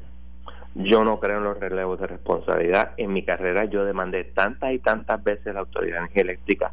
Yo 0.76 1.04
no 1.04 1.20
creo 1.20 1.38
en 1.38 1.44
los 1.44 1.60
relevos 1.60 2.00
de 2.00 2.08
responsabilidad. 2.08 2.92
En 2.98 3.14
mi 3.14 3.24
carrera 3.24 3.66
yo 3.66 3.84
demandé 3.86 4.24
tantas 4.26 4.74
y 4.74 4.80
tantas 4.80 5.24
veces 5.24 5.54
la 5.54 5.62
Autoridad 5.62 5.94
de 5.94 6.00
Energía 6.00 6.24
Eléctrica 6.24 6.72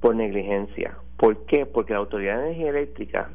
por 0.00 0.14
negligencia. 0.14 0.96
¿Por 1.16 1.46
qué? 1.46 1.66
Porque 1.66 1.92
la 1.92 2.00
Autoridad 2.00 2.38
de 2.38 2.46
Energía 2.46 2.70
Eléctrica 2.70 3.30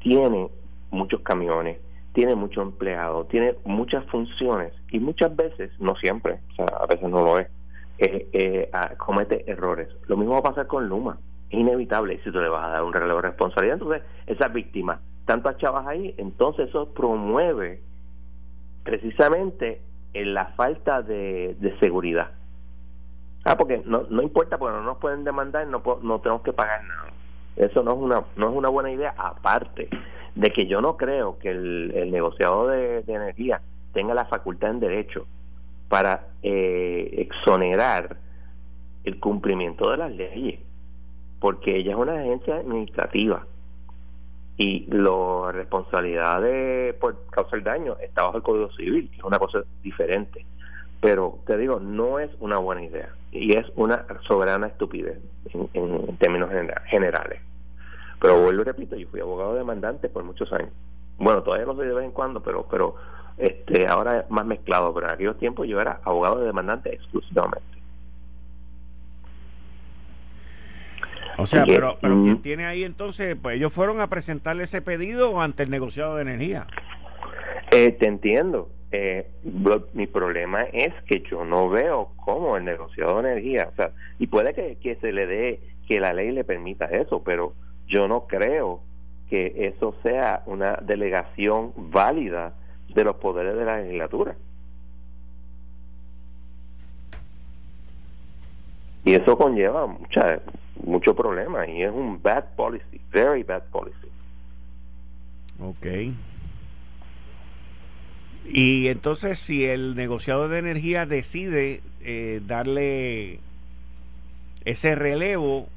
tiene 0.00 0.48
muchos 0.90 1.20
camiones, 1.22 1.78
tiene 2.12 2.34
muchos 2.34 2.64
empleados, 2.64 3.28
tiene 3.28 3.54
muchas 3.64 4.04
funciones 4.06 4.72
y 4.90 5.00
muchas 5.00 5.34
veces, 5.34 5.70
no 5.80 5.96
siempre, 5.96 6.40
o 6.52 6.54
sea, 6.56 6.66
a 6.66 6.86
veces 6.86 7.08
no 7.08 7.22
lo 7.22 7.38
es, 7.38 7.48
eh, 7.98 8.28
eh, 8.32 8.70
comete 8.98 9.50
errores. 9.50 9.88
Lo 10.08 10.16
mismo 10.16 10.34
va 10.34 10.40
a 10.40 10.54
pasar 10.54 10.66
con 10.66 10.88
Luma. 10.88 11.18
Es 11.50 11.58
inevitable. 11.58 12.20
Si 12.24 12.30
tú 12.30 12.40
le 12.40 12.48
vas 12.48 12.64
a 12.64 12.70
dar 12.70 12.82
un 12.82 12.92
relevo 12.92 13.20
de 13.20 13.28
responsabilidad, 13.28 13.78
entonces 13.80 14.02
esa 14.26 14.48
víctima, 14.48 15.00
tantas 15.24 15.56
chavas 15.58 15.86
ahí, 15.86 16.14
entonces 16.18 16.68
eso 16.68 16.92
promueve 16.92 17.80
precisamente 18.82 19.80
en 20.14 20.34
la 20.34 20.46
falta 20.56 21.02
de, 21.02 21.56
seguridad. 21.80 22.30
Ah, 23.44 23.56
porque 23.56 23.82
no, 23.84 24.04
no 24.08 24.22
importa, 24.22 24.58
porque 24.58 24.76
no 24.76 24.82
nos 24.82 24.98
pueden 24.98 25.24
demandar, 25.24 25.66
no, 25.66 25.82
no 26.02 26.20
tenemos 26.20 26.42
que 26.42 26.52
pagar 26.52 26.84
nada. 26.84 27.10
Eso 27.56 27.82
no 27.82 27.92
es 27.92 27.98
una 27.98 28.24
no 28.36 28.50
es 28.50 28.56
una 28.56 28.68
buena 28.68 28.90
idea, 28.90 29.14
aparte 29.16 29.88
de 30.34 30.50
que 30.50 30.66
yo 30.66 30.80
no 30.80 30.96
creo 30.96 31.38
que 31.38 31.50
el, 31.50 31.92
el 31.94 32.10
negociador 32.10 32.70
de, 32.70 33.12
energía 33.12 33.60
tenga 33.92 34.14
la 34.14 34.24
facultad 34.24 34.70
en 34.70 34.80
derecho 34.80 35.26
para 35.88 36.28
eh, 36.42 37.10
exonerar 37.18 38.16
el 39.04 39.20
cumplimiento 39.20 39.90
de 39.90 39.96
las 39.98 40.12
leyes, 40.12 40.60
porque 41.40 41.76
ella 41.76 41.92
es 41.92 41.98
una 41.98 42.20
agencia 42.20 42.56
administrativa 42.56 43.46
y 44.56 44.86
la 44.90 45.50
responsabilidad 45.52 46.42
de 46.42 46.96
por 47.00 47.16
causar 47.30 47.62
daño 47.62 47.96
está 48.00 48.24
bajo 48.24 48.36
el 48.36 48.42
Código 48.42 48.72
Civil, 48.72 49.10
que 49.10 49.16
es 49.16 49.24
una 49.24 49.38
cosa 49.38 49.62
diferente. 49.82 50.44
Pero 51.00 51.38
te 51.46 51.56
digo, 51.56 51.80
no 51.80 52.18
es 52.18 52.30
una 52.38 52.58
buena 52.58 52.84
idea 52.84 53.08
y 53.32 53.56
es 53.56 53.66
una 53.74 54.04
soberana 54.28 54.68
estupidez 54.68 55.18
en, 55.52 56.16
términos 56.18 56.50
generales. 56.86 57.40
Pero 58.20 58.40
vuelvo 58.40 58.62
y 58.62 58.64
repito, 58.64 58.94
yo 58.94 59.08
fui 59.08 59.20
abogado 59.20 59.54
demandante 59.54 60.08
por 60.08 60.22
muchos 60.22 60.52
años. 60.52 60.70
Bueno, 61.18 61.42
todavía 61.42 61.66
lo 61.66 61.74
soy 61.74 61.88
de 61.88 61.94
vez 61.94 62.04
en 62.04 62.12
cuando, 62.12 62.40
pero 62.40 62.66
pero 62.70 62.94
este 63.38 63.86
ahora 63.88 64.20
es 64.20 64.30
más 64.30 64.46
mezclado, 64.46 64.94
pero 64.94 65.08
en 65.08 65.14
aquellos 65.14 65.38
tiempos 65.38 65.66
yo 65.66 65.80
era 65.80 66.00
abogado 66.04 66.38
de 66.38 66.46
demandante 66.46 66.94
exclusivamente. 66.94 67.81
O 71.38 71.46
sea, 71.46 71.64
pero, 71.66 71.96
pero 72.00 72.14
mm, 72.16 72.24
quien 72.24 72.42
tiene 72.42 72.66
ahí 72.66 72.84
entonces, 72.84 73.36
pues 73.40 73.56
ellos 73.56 73.72
fueron 73.72 74.00
a 74.00 74.08
presentarle 74.08 74.64
ese 74.64 74.82
pedido 74.82 75.40
ante 75.40 75.62
el 75.62 75.70
negociado 75.70 76.16
de 76.16 76.22
energía. 76.22 76.66
Eh, 77.70 77.92
te 77.92 78.06
entiendo. 78.06 78.68
Eh, 78.90 79.26
mi 79.94 80.06
problema 80.06 80.64
es 80.64 80.92
que 81.06 81.22
yo 81.30 81.46
no 81.46 81.70
veo 81.70 82.10
cómo 82.16 82.58
el 82.58 82.64
negociado 82.64 83.22
de 83.22 83.30
energía, 83.30 83.70
o 83.72 83.74
sea, 83.74 83.92
y 84.18 84.26
puede 84.26 84.52
que, 84.52 84.76
que 84.82 84.96
se 84.96 85.12
le 85.12 85.26
dé 85.26 85.60
que 85.88 85.98
la 85.98 86.12
ley 86.12 86.30
le 86.30 86.44
permita 86.44 86.84
eso, 86.84 87.22
pero 87.24 87.54
yo 87.86 88.06
no 88.06 88.26
creo 88.26 88.80
que 89.30 89.66
eso 89.66 89.94
sea 90.02 90.42
una 90.44 90.78
delegación 90.82 91.72
válida 91.76 92.52
de 92.94 93.04
los 93.04 93.16
poderes 93.16 93.56
de 93.56 93.64
la 93.64 93.78
legislatura. 93.78 94.36
Y 99.04 99.14
eso 99.14 99.36
conlleva 99.36 99.86
mucha, 99.86 100.40
mucho 100.82 101.14
problema 101.14 101.66
y 101.66 101.82
es 101.82 101.90
un 101.90 102.20
bad 102.22 102.44
policy, 102.56 103.00
very 103.10 103.42
bad 103.42 103.64
policy. 103.70 104.08
Ok. 105.60 105.86
Y 108.44 108.88
entonces 108.88 109.38
si 109.38 109.64
el 109.64 109.94
negociador 109.94 110.50
de 110.50 110.58
energía 110.58 111.06
decide 111.06 111.80
eh, 112.02 112.40
darle 112.46 113.38
ese 114.64 114.94
relevo, 114.94 115.68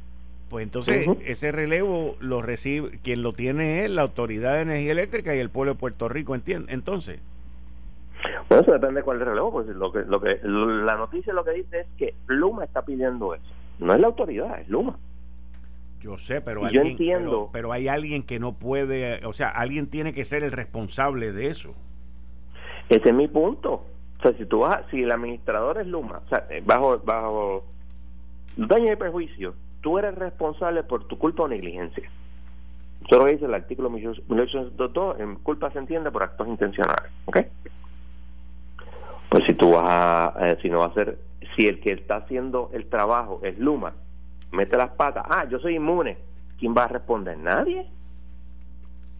pues 0.49 0.64
entonces 0.64 1.08
ese 1.26 1.51
relevo 1.51 2.16
lo 2.20 2.41
recibe, 2.41 2.99
quien 3.03 3.22
lo 3.22 3.34
tiene 3.34 3.86
es 3.86 3.91
la 3.91 4.03
Autoridad 4.03 4.56
de 4.56 4.62
Energía 4.62 4.91
Eléctrica 4.91 5.36
y 5.36 5.39
el 5.39 5.49
pueblo 5.49 5.74
de 5.74 5.80
Puerto 5.80 6.10
Rico, 6.10 6.36
¿entiende? 6.36 6.74
Entonces. 6.74 7.20
Bueno, 8.49 8.64
eso 8.64 8.74
depende 8.74 9.01
de 9.01 9.03
cuál 9.03 9.18
es 9.18 9.22
el 9.22 9.28
relevo, 9.28 9.51
pues 9.51 9.68
lo 9.68 9.91
que, 9.91 9.99
lo 9.99 10.20
que, 10.20 10.39
la 10.43 10.95
noticia 10.95 11.34
lo 11.34 11.43
que 11.43 11.51
dice 11.51 11.82
es 11.82 11.88
que 11.97 12.16
Luma 12.28 12.64
está 12.64 12.84
pidiendo 12.84 13.34
eso. 13.34 13.45
No 13.80 13.93
es 13.93 13.99
la 13.99 14.07
autoridad, 14.07 14.59
es 14.59 14.69
Luma. 14.69 14.97
Yo 16.01 16.17
sé, 16.17 16.41
pero, 16.41 16.65
alguien, 16.65 16.88
entiendo, 16.88 17.49
pero, 17.51 17.71
hay 17.71 17.88
alguien 17.88 18.23
que 18.23 18.39
no 18.39 18.53
puede, 18.53 19.26
o 19.26 19.34
sea, 19.34 19.49
alguien 19.49 19.88
tiene 19.88 20.13
que 20.13 20.23
ser 20.23 20.43
el 20.43 20.51
responsable 20.51 21.32
de 21.32 21.47
eso. 21.47 21.73
Ese 22.89 23.09
es 23.09 23.15
mi 23.15 23.28
punto. 23.28 23.86
O 24.19 24.21
sea, 24.21 24.34
si 24.38 24.45
tú 24.45 24.59
vas, 24.59 24.82
si 24.91 25.01
el 25.01 25.11
administrador 25.11 25.80
es 25.80 25.88
Luma, 25.88 26.21
o 26.26 26.30
sea, 26.30 26.45
eh, 26.49 26.61
bajo, 26.63 26.99
bajo 26.99 27.65
daño 28.55 28.93
y 28.93 28.95
perjuicio, 28.95 29.55
tú 29.82 29.97
eres 29.97 30.15
responsable 30.15 30.84
por 30.84 31.05
tu 31.07 31.17
culpa 31.17 31.43
o 31.43 31.47
negligencia. 31.47 32.09
Eso 33.07 33.19
lo 33.19 33.26
dice 33.26 33.45
el 33.45 33.53
artículo 33.53 33.89
1822, 33.89 35.19
en 35.19 35.36
culpa 35.36 35.69
se 35.71 35.80
entiende 35.80 36.11
por 36.11 36.23
actos 36.23 36.47
intencionales, 36.47 37.11
¿ok? 37.26 37.38
Pues 39.30 39.43
si 39.45 39.53
tú 39.53 39.71
vas 39.71 39.84
a, 39.86 40.34
eh, 40.39 40.57
si 40.61 40.69
no 40.69 40.80
va 40.80 40.88
a 40.88 40.93
ser, 40.93 41.17
si 41.56 41.68
el 41.68 41.80
que 41.80 41.93
está 41.93 42.18
haciendo 42.18 42.70
el 42.74 42.88
trabajo 42.88 43.39
es 43.43 43.58
Luma, 43.58 43.93
mete 44.51 44.78
las 44.78 44.91
patas, 44.91 45.26
ah, 45.30 45.45
yo 45.49 45.60
soy 45.60 45.76
inmune, 45.76 46.18
¿quién 46.60 46.74
va 46.76 46.86
a 46.86 46.88
responder? 46.88 47.38
Nadie. 47.38 47.86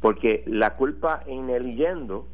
Porque 0.02 0.44
la 0.46 0.76
culpa 0.76 1.24
en 1.26 1.50
el 1.50 1.76
yendo, 1.76 2.28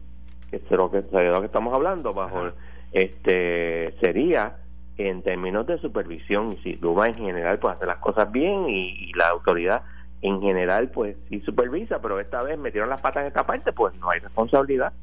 que 0.50 0.58
es 0.58 0.72
lo 0.72 0.92
que, 0.92 1.02
de 1.02 1.30
lo 1.30 1.40
que 1.40 1.46
estamos 1.46 1.74
hablando, 1.74 2.14
bajo 2.14 2.52
este 2.92 3.96
sería 4.02 4.58
en 4.98 5.22
términos 5.22 5.66
de 5.66 5.78
supervisión, 5.80 6.54
y 6.54 6.58
si 6.58 6.76
Luma 6.76 7.08
en 7.08 7.16
general 7.16 7.60
pues 7.60 7.76
hace 7.76 7.86
las 7.86 7.98
cosas 7.98 8.32
bien 8.32 8.70
y, 8.70 9.12
la 9.14 9.30
autoridad 9.30 9.84
en 10.22 10.42
general 10.42 10.90
pues 10.90 11.16
sí 11.30 11.40
supervisa, 11.42 12.00
pero 12.02 12.20
esta 12.20 12.44
vez 12.44 12.58
metieron 12.60 12.90
las 12.90 13.02
patas 13.02 13.22
en 13.22 13.28
esta 13.28 13.46
parte, 13.46 13.72
pues 13.72 13.96
no 13.96 14.10
hay 14.10 14.20
responsabilidad. 14.20 14.94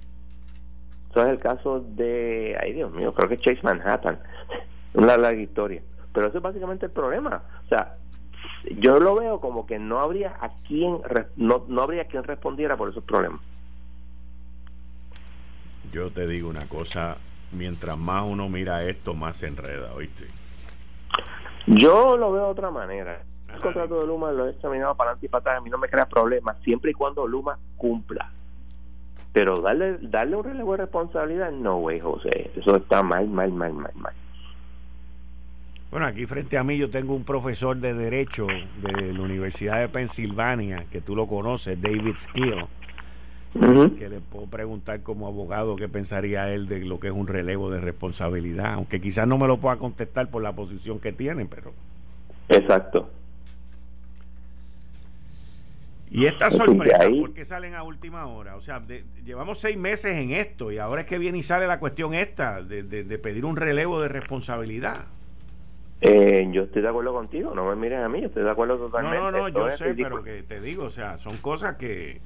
Eso 1.11 1.23
es 1.23 1.29
el 1.29 1.39
caso 1.39 1.81
de, 1.81 2.57
ay 2.61 2.75
Dios 2.75 2.93
mío, 2.93 3.13
creo 3.15 3.29
que 3.29 3.39
Chase 3.39 3.61
Manhattan, 3.63 4.19
una 4.99 5.17
larga 5.17 5.41
historia. 5.41 5.83
Pero 6.13 6.27
eso 6.27 6.39
es 6.39 6.43
básicamente 6.43 6.87
el 6.87 6.93
problema. 6.93 7.43
O 7.65 7.69
sea, 7.69 7.97
yo 8.79 8.99
lo 8.99 9.15
veo 9.15 9.41
como 9.41 9.67
que 9.67 9.79
no 9.79 10.01
habría 10.01 10.37
a 10.41 10.51
quien 10.67 10.99
no, 11.37 11.65
no 11.69 11.83
habría 11.83 12.07
quien 12.07 12.25
respondiera 12.25 12.77
por 12.77 12.91
esos 12.91 13.05
problemas. 13.05 13.41
Yo 15.93 16.11
te 16.11 16.27
digo 16.27 16.51
una 16.51 16.67
cosa, 16.69 17.17
mientras 17.53 17.97
más 17.97 18.25
uno 18.27 18.49
mira 18.49 18.85
esto, 18.85 19.15
más 19.15 19.37
se 19.37 19.47
enreda, 19.47 19.95
¿oíste? 19.95 20.27
Yo 21.67 22.17
lo 22.17 22.33
veo 22.33 22.45
de 22.45 22.51
otra 22.51 22.71
manera. 22.71 23.23
El 23.53 23.61
contrato 23.61 24.01
de 24.01 24.07
Luma 24.07 24.33
lo 24.33 24.47
he 24.47 24.51
examinado 24.51 24.95
para 24.95 25.11
adelante 25.11 25.27
y 25.27 25.29
para 25.29 25.41
atrás, 25.41 25.59
a 25.59 25.61
mí 25.61 25.71
no 25.71 25.79
me 25.79 25.89
crea 25.89 26.07
problemas, 26.07 26.59
siempre 26.63 26.91
y 26.91 26.95
cuando 26.95 27.27
Luma 27.27 27.59
cumpla. 27.77 28.31
Pero 29.33 29.61
darle, 29.61 29.99
darle 30.03 30.37
un 30.37 30.45
relevo 30.45 30.73
de 30.73 30.79
responsabilidad, 30.79 31.51
no, 31.53 31.77
güey, 31.79 32.01
José, 32.01 32.51
eso 32.57 32.77
está 32.77 33.03
mal, 33.03 33.29
mal, 33.29 33.53
mal, 33.53 33.73
mal, 33.73 33.93
mal. 33.95 34.15
Bueno, 35.91 36.05
aquí 36.05 36.26
frente 36.26 36.59
a 36.59 36.64
mí 36.64 36.76
yo 36.76 36.91
tengo 36.91 37.14
un 37.14 37.24
profesor 37.24 37.78
de 37.78 37.95
Derecho 37.95 38.47
de 38.47 39.12
la 39.14 39.22
Universidad 39.22 39.80
de 39.80 39.89
Pensilvania, 39.89 40.84
que 40.91 41.01
tú 41.01 41.16
lo 41.16 41.26
conoces, 41.26 41.80
David 41.80 42.14
Skill, 42.16 42.66
que 43.97 44.11
le 44.11 44.20
puedo 44.20 44.47
preguntar 44.47 45.01
como 45.01 45.26
abogado 45.26 45.76
qué 45.76 45.89
pensaría 45.89 46.53
él 46.53 46.68
de 46.68 46.84
lo 46.84 47.01
que 47.01 47.07
es 47.07 47.14
un 47.14 47.26
relevo 47.26 47.70
de 47.70 47.80
responsabilidad, 47.80 48.74
aunque 48.74 49.01
quizás 49.01 49.26
no 49.26 49.39
me 49.39 49.47
lo 49.47 49.61
pueda 49.61 49.76
contestar 49.76 50.28
por 50.28 50.43
la 50.43 50.53
posición 50.53 50.99
que 50.99 51.12
tiene, 51.12 51.47
pero... 51.47 51.72
Exacto. 52.51 53.09
Y 56.11 56.26
esta 56.26 56.51
sorpresa, 56.51 57.09
¿por 57.09 57.32
qué 57.32 57.47
salen 57.47 57.74
a 57.74 57.82
última 57.82 58.26
hora? 58.26 58.57
O 58.57 58.61
sea, 58.61 58.82
llevamos 59.24 59.59
seis 59.59 59.78
meses 59.78 60.16
en 60.16 60.32
esto 60.32 60.70
y 60.70 60.76
ahora 60.76 61.03
es 61.03 61.07
que 61.07 61.18
viene 61.18 61.39
y 61.39 61.43
sale 61.43 61.66
la 61.66 61.78
cuestión 61.78 62.12
esta 62.12 62.62
de, 62.62 62.82
de 62.82 63.18
pedir 63.18 63.47
un 63.47 63.57
relevo 63.57 64.03
de 64.03 64.09
responsabilidad. 64.09 65.07
Eh, 66.01 66.49
yo 66.53 66.63
estoy 66.63 66.83
de 66.83 66.89
acuerdo 66.89 67.13
contigo, 67.13 67.53
no 67.55 67.65
me 67.65 67.75
mires 67.75 67.99
a 67.99 68.09
mí, 68.09 68.23
estoy 68.23 68.45
de 68.45 68.51
acuerdo 68.51 68.77
totalmente. 68.77 69.19
No, 69.19 69.31
no, 69.33 69.39
no, 69.39 69.49
yo 69.49 69.71
sé, 69.71 69.95
pero 69.95 70.23
que 70.23 70.43
te 70.45 70.61
digo, 70.61 70.85
o 70.85 70.91
sea, 70.91 71.19
son 71.19 71.37
cosas 71.39 71.77
que... 71.77 72.21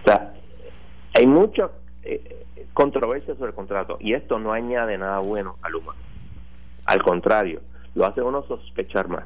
O 0.00 0.04
sea, 0.04 0.32
hay 1.14 1.26
mucha 1.26 1.70
eh, 2.02 2.46
controversia 2.72 3.34
sobre 3.34 3.50
el 3.50 3.54
contrato 3.54 3.98
y 4.00 4.14
esto 4.14 4.38
no 4.38 4.52
añade 4.52 4.96
nada 4.96 5.18
bueno 5.18 5.56
a 5.60 5.68
Luma. 5.68 5.94
Al 6.86 7.02
contrario, 7.02 7.60
lo 7.94 8.06
hace 8.06 8.22
uno 8.22 8.42
sospechar 8.44 9.08
más. 9.08 9.24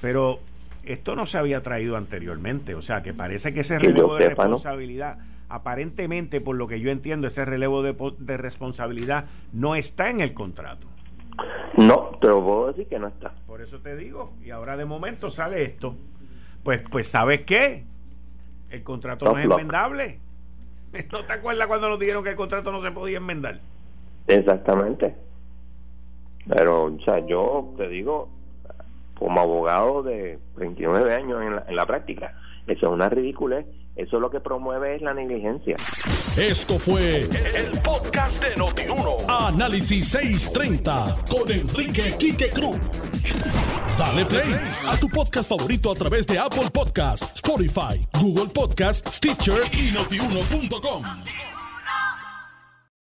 Pero 0.00 0.40
esto 0.82 1.14
no 1.14 1.26
se 1.26 1.36
había 1.36 1.62
traído 1.62 1.98
anteriormente, 1.98 2.74
o 2.74 2.80
sea, 2.80 3.02
que 3.02 3.12
parece 3.12 3.52
que 3.52 3.60
ese 3.60 3.78
relevo 3.78 4.16
de 4.16 4.28
responsabilidad, 4.28 5.18
aparentemente, 5.50 6.40
por 6.40 6.56
lo 6.56 6.68
que 6.68 6.80
yo 6.80 6.90
entiendo, 6.90 7.26
ese 7.26 7.44
relevo 7.44 7.82
de 7.82 8.36
responsabilidad 8.38 9.26
no 9.52 9.76
está 9.76 10.08
en 10.08 10.22
el 10.22 10.32
contrato. 10.32 10.91
No, 11.76 12.18
te 12.20 12.28
lo 12.28 12.44
puedo 12.44 12.66
decir 12.68 12.86
que 12.86 12.98
no 12.98 13.08
está. 13.08 13.34
Por 13.46 13.62
eso 13.62 13.78
te 13.80 13.96
digo, 13.96 14.32
y 14.44 14.50
ahora 14.50 14.76
de 14.76 14.84
momento 14.84 15.30
sale 15.30 15.62
esto. 15.62 15.94
Pues, 16.62 16.82
pues 16.90 17.08
¿sabes 17.08 17.42
qué? 17.42 17.84
El 18.70 18.82
contrato 18.82 19.24
no, 19.24 19.38
es 19.38 19.44
enmendable. 19.44 20.18
¿No 21.12 21.24
te 21.24 21.32
acuerdas 21.32 21.66
cuando 21.66 21.88
nos 21.88 21.98
dijeron 21.98 22.22
que 22.22 22.30
el 22.30 22.36
contrato 22.36 22.70
no 22.70 22.82
se 22.82 22.90
podía 22.90 23.18
enmendar? 23.18 23.60
Exactamente. 24.26 25.14
Pero, 26.48 26.84
o 26.84 27.00
sea, 27.00 27.24
yo 27.26 27.74
te 27.76 27.88
digo, 27.88 28.28
como 29.18 29.40
abogado 29.40 30.02
de 30.02 30.38
29 30.56 31.14
años 31.14 31.42
en 31.42 31.56
la, 31.56 31.64
en 31.68 31.76
la 31.76 31.86
práctica, 31.86 32.36
eso 32.66 32.86
es 32.86 32.92
una 32.92 33.08
ridícula 33.08 33.64
eso 33.96 34.18
lo 34.18 34.30
que 34.30 34.40
promueve 34.40 34.96
es 34.96 35.02
la 35.02 35.14
negligencia. 35.14 35.76
Esto 36.36 36.78
fue 36.78 37.28
el, 37.54 37.80
podcast 37.82 38.42
de 38.42 38.56
Notiuno. 38.56 39.16
Análisis 39.28 40.08
630 40.08 41.18
con 41.28 41.50
Enrique 41.50 42.14
Quique 42.18 42.48
Cruz. 42.48 42.80
Dale 43.98 44.24
play 44.24 44.54
a 44.88 44.96
tu 44.98 45.08
podcast 45.08 45.48
favorito 45.48 45.90
a 45.90 45.94
través 45.94 46.26
de 46.26 46.38
Apple 46.38 46.70
Podcasts, 46.72 47.36
Spotify, 47.36 48.00
Google 48.18 48.50
Podcasts, 48.52 49.16
Stitcher 49.16 49.62
y 49.72 49.92
notiuno.com. 49.92 51.04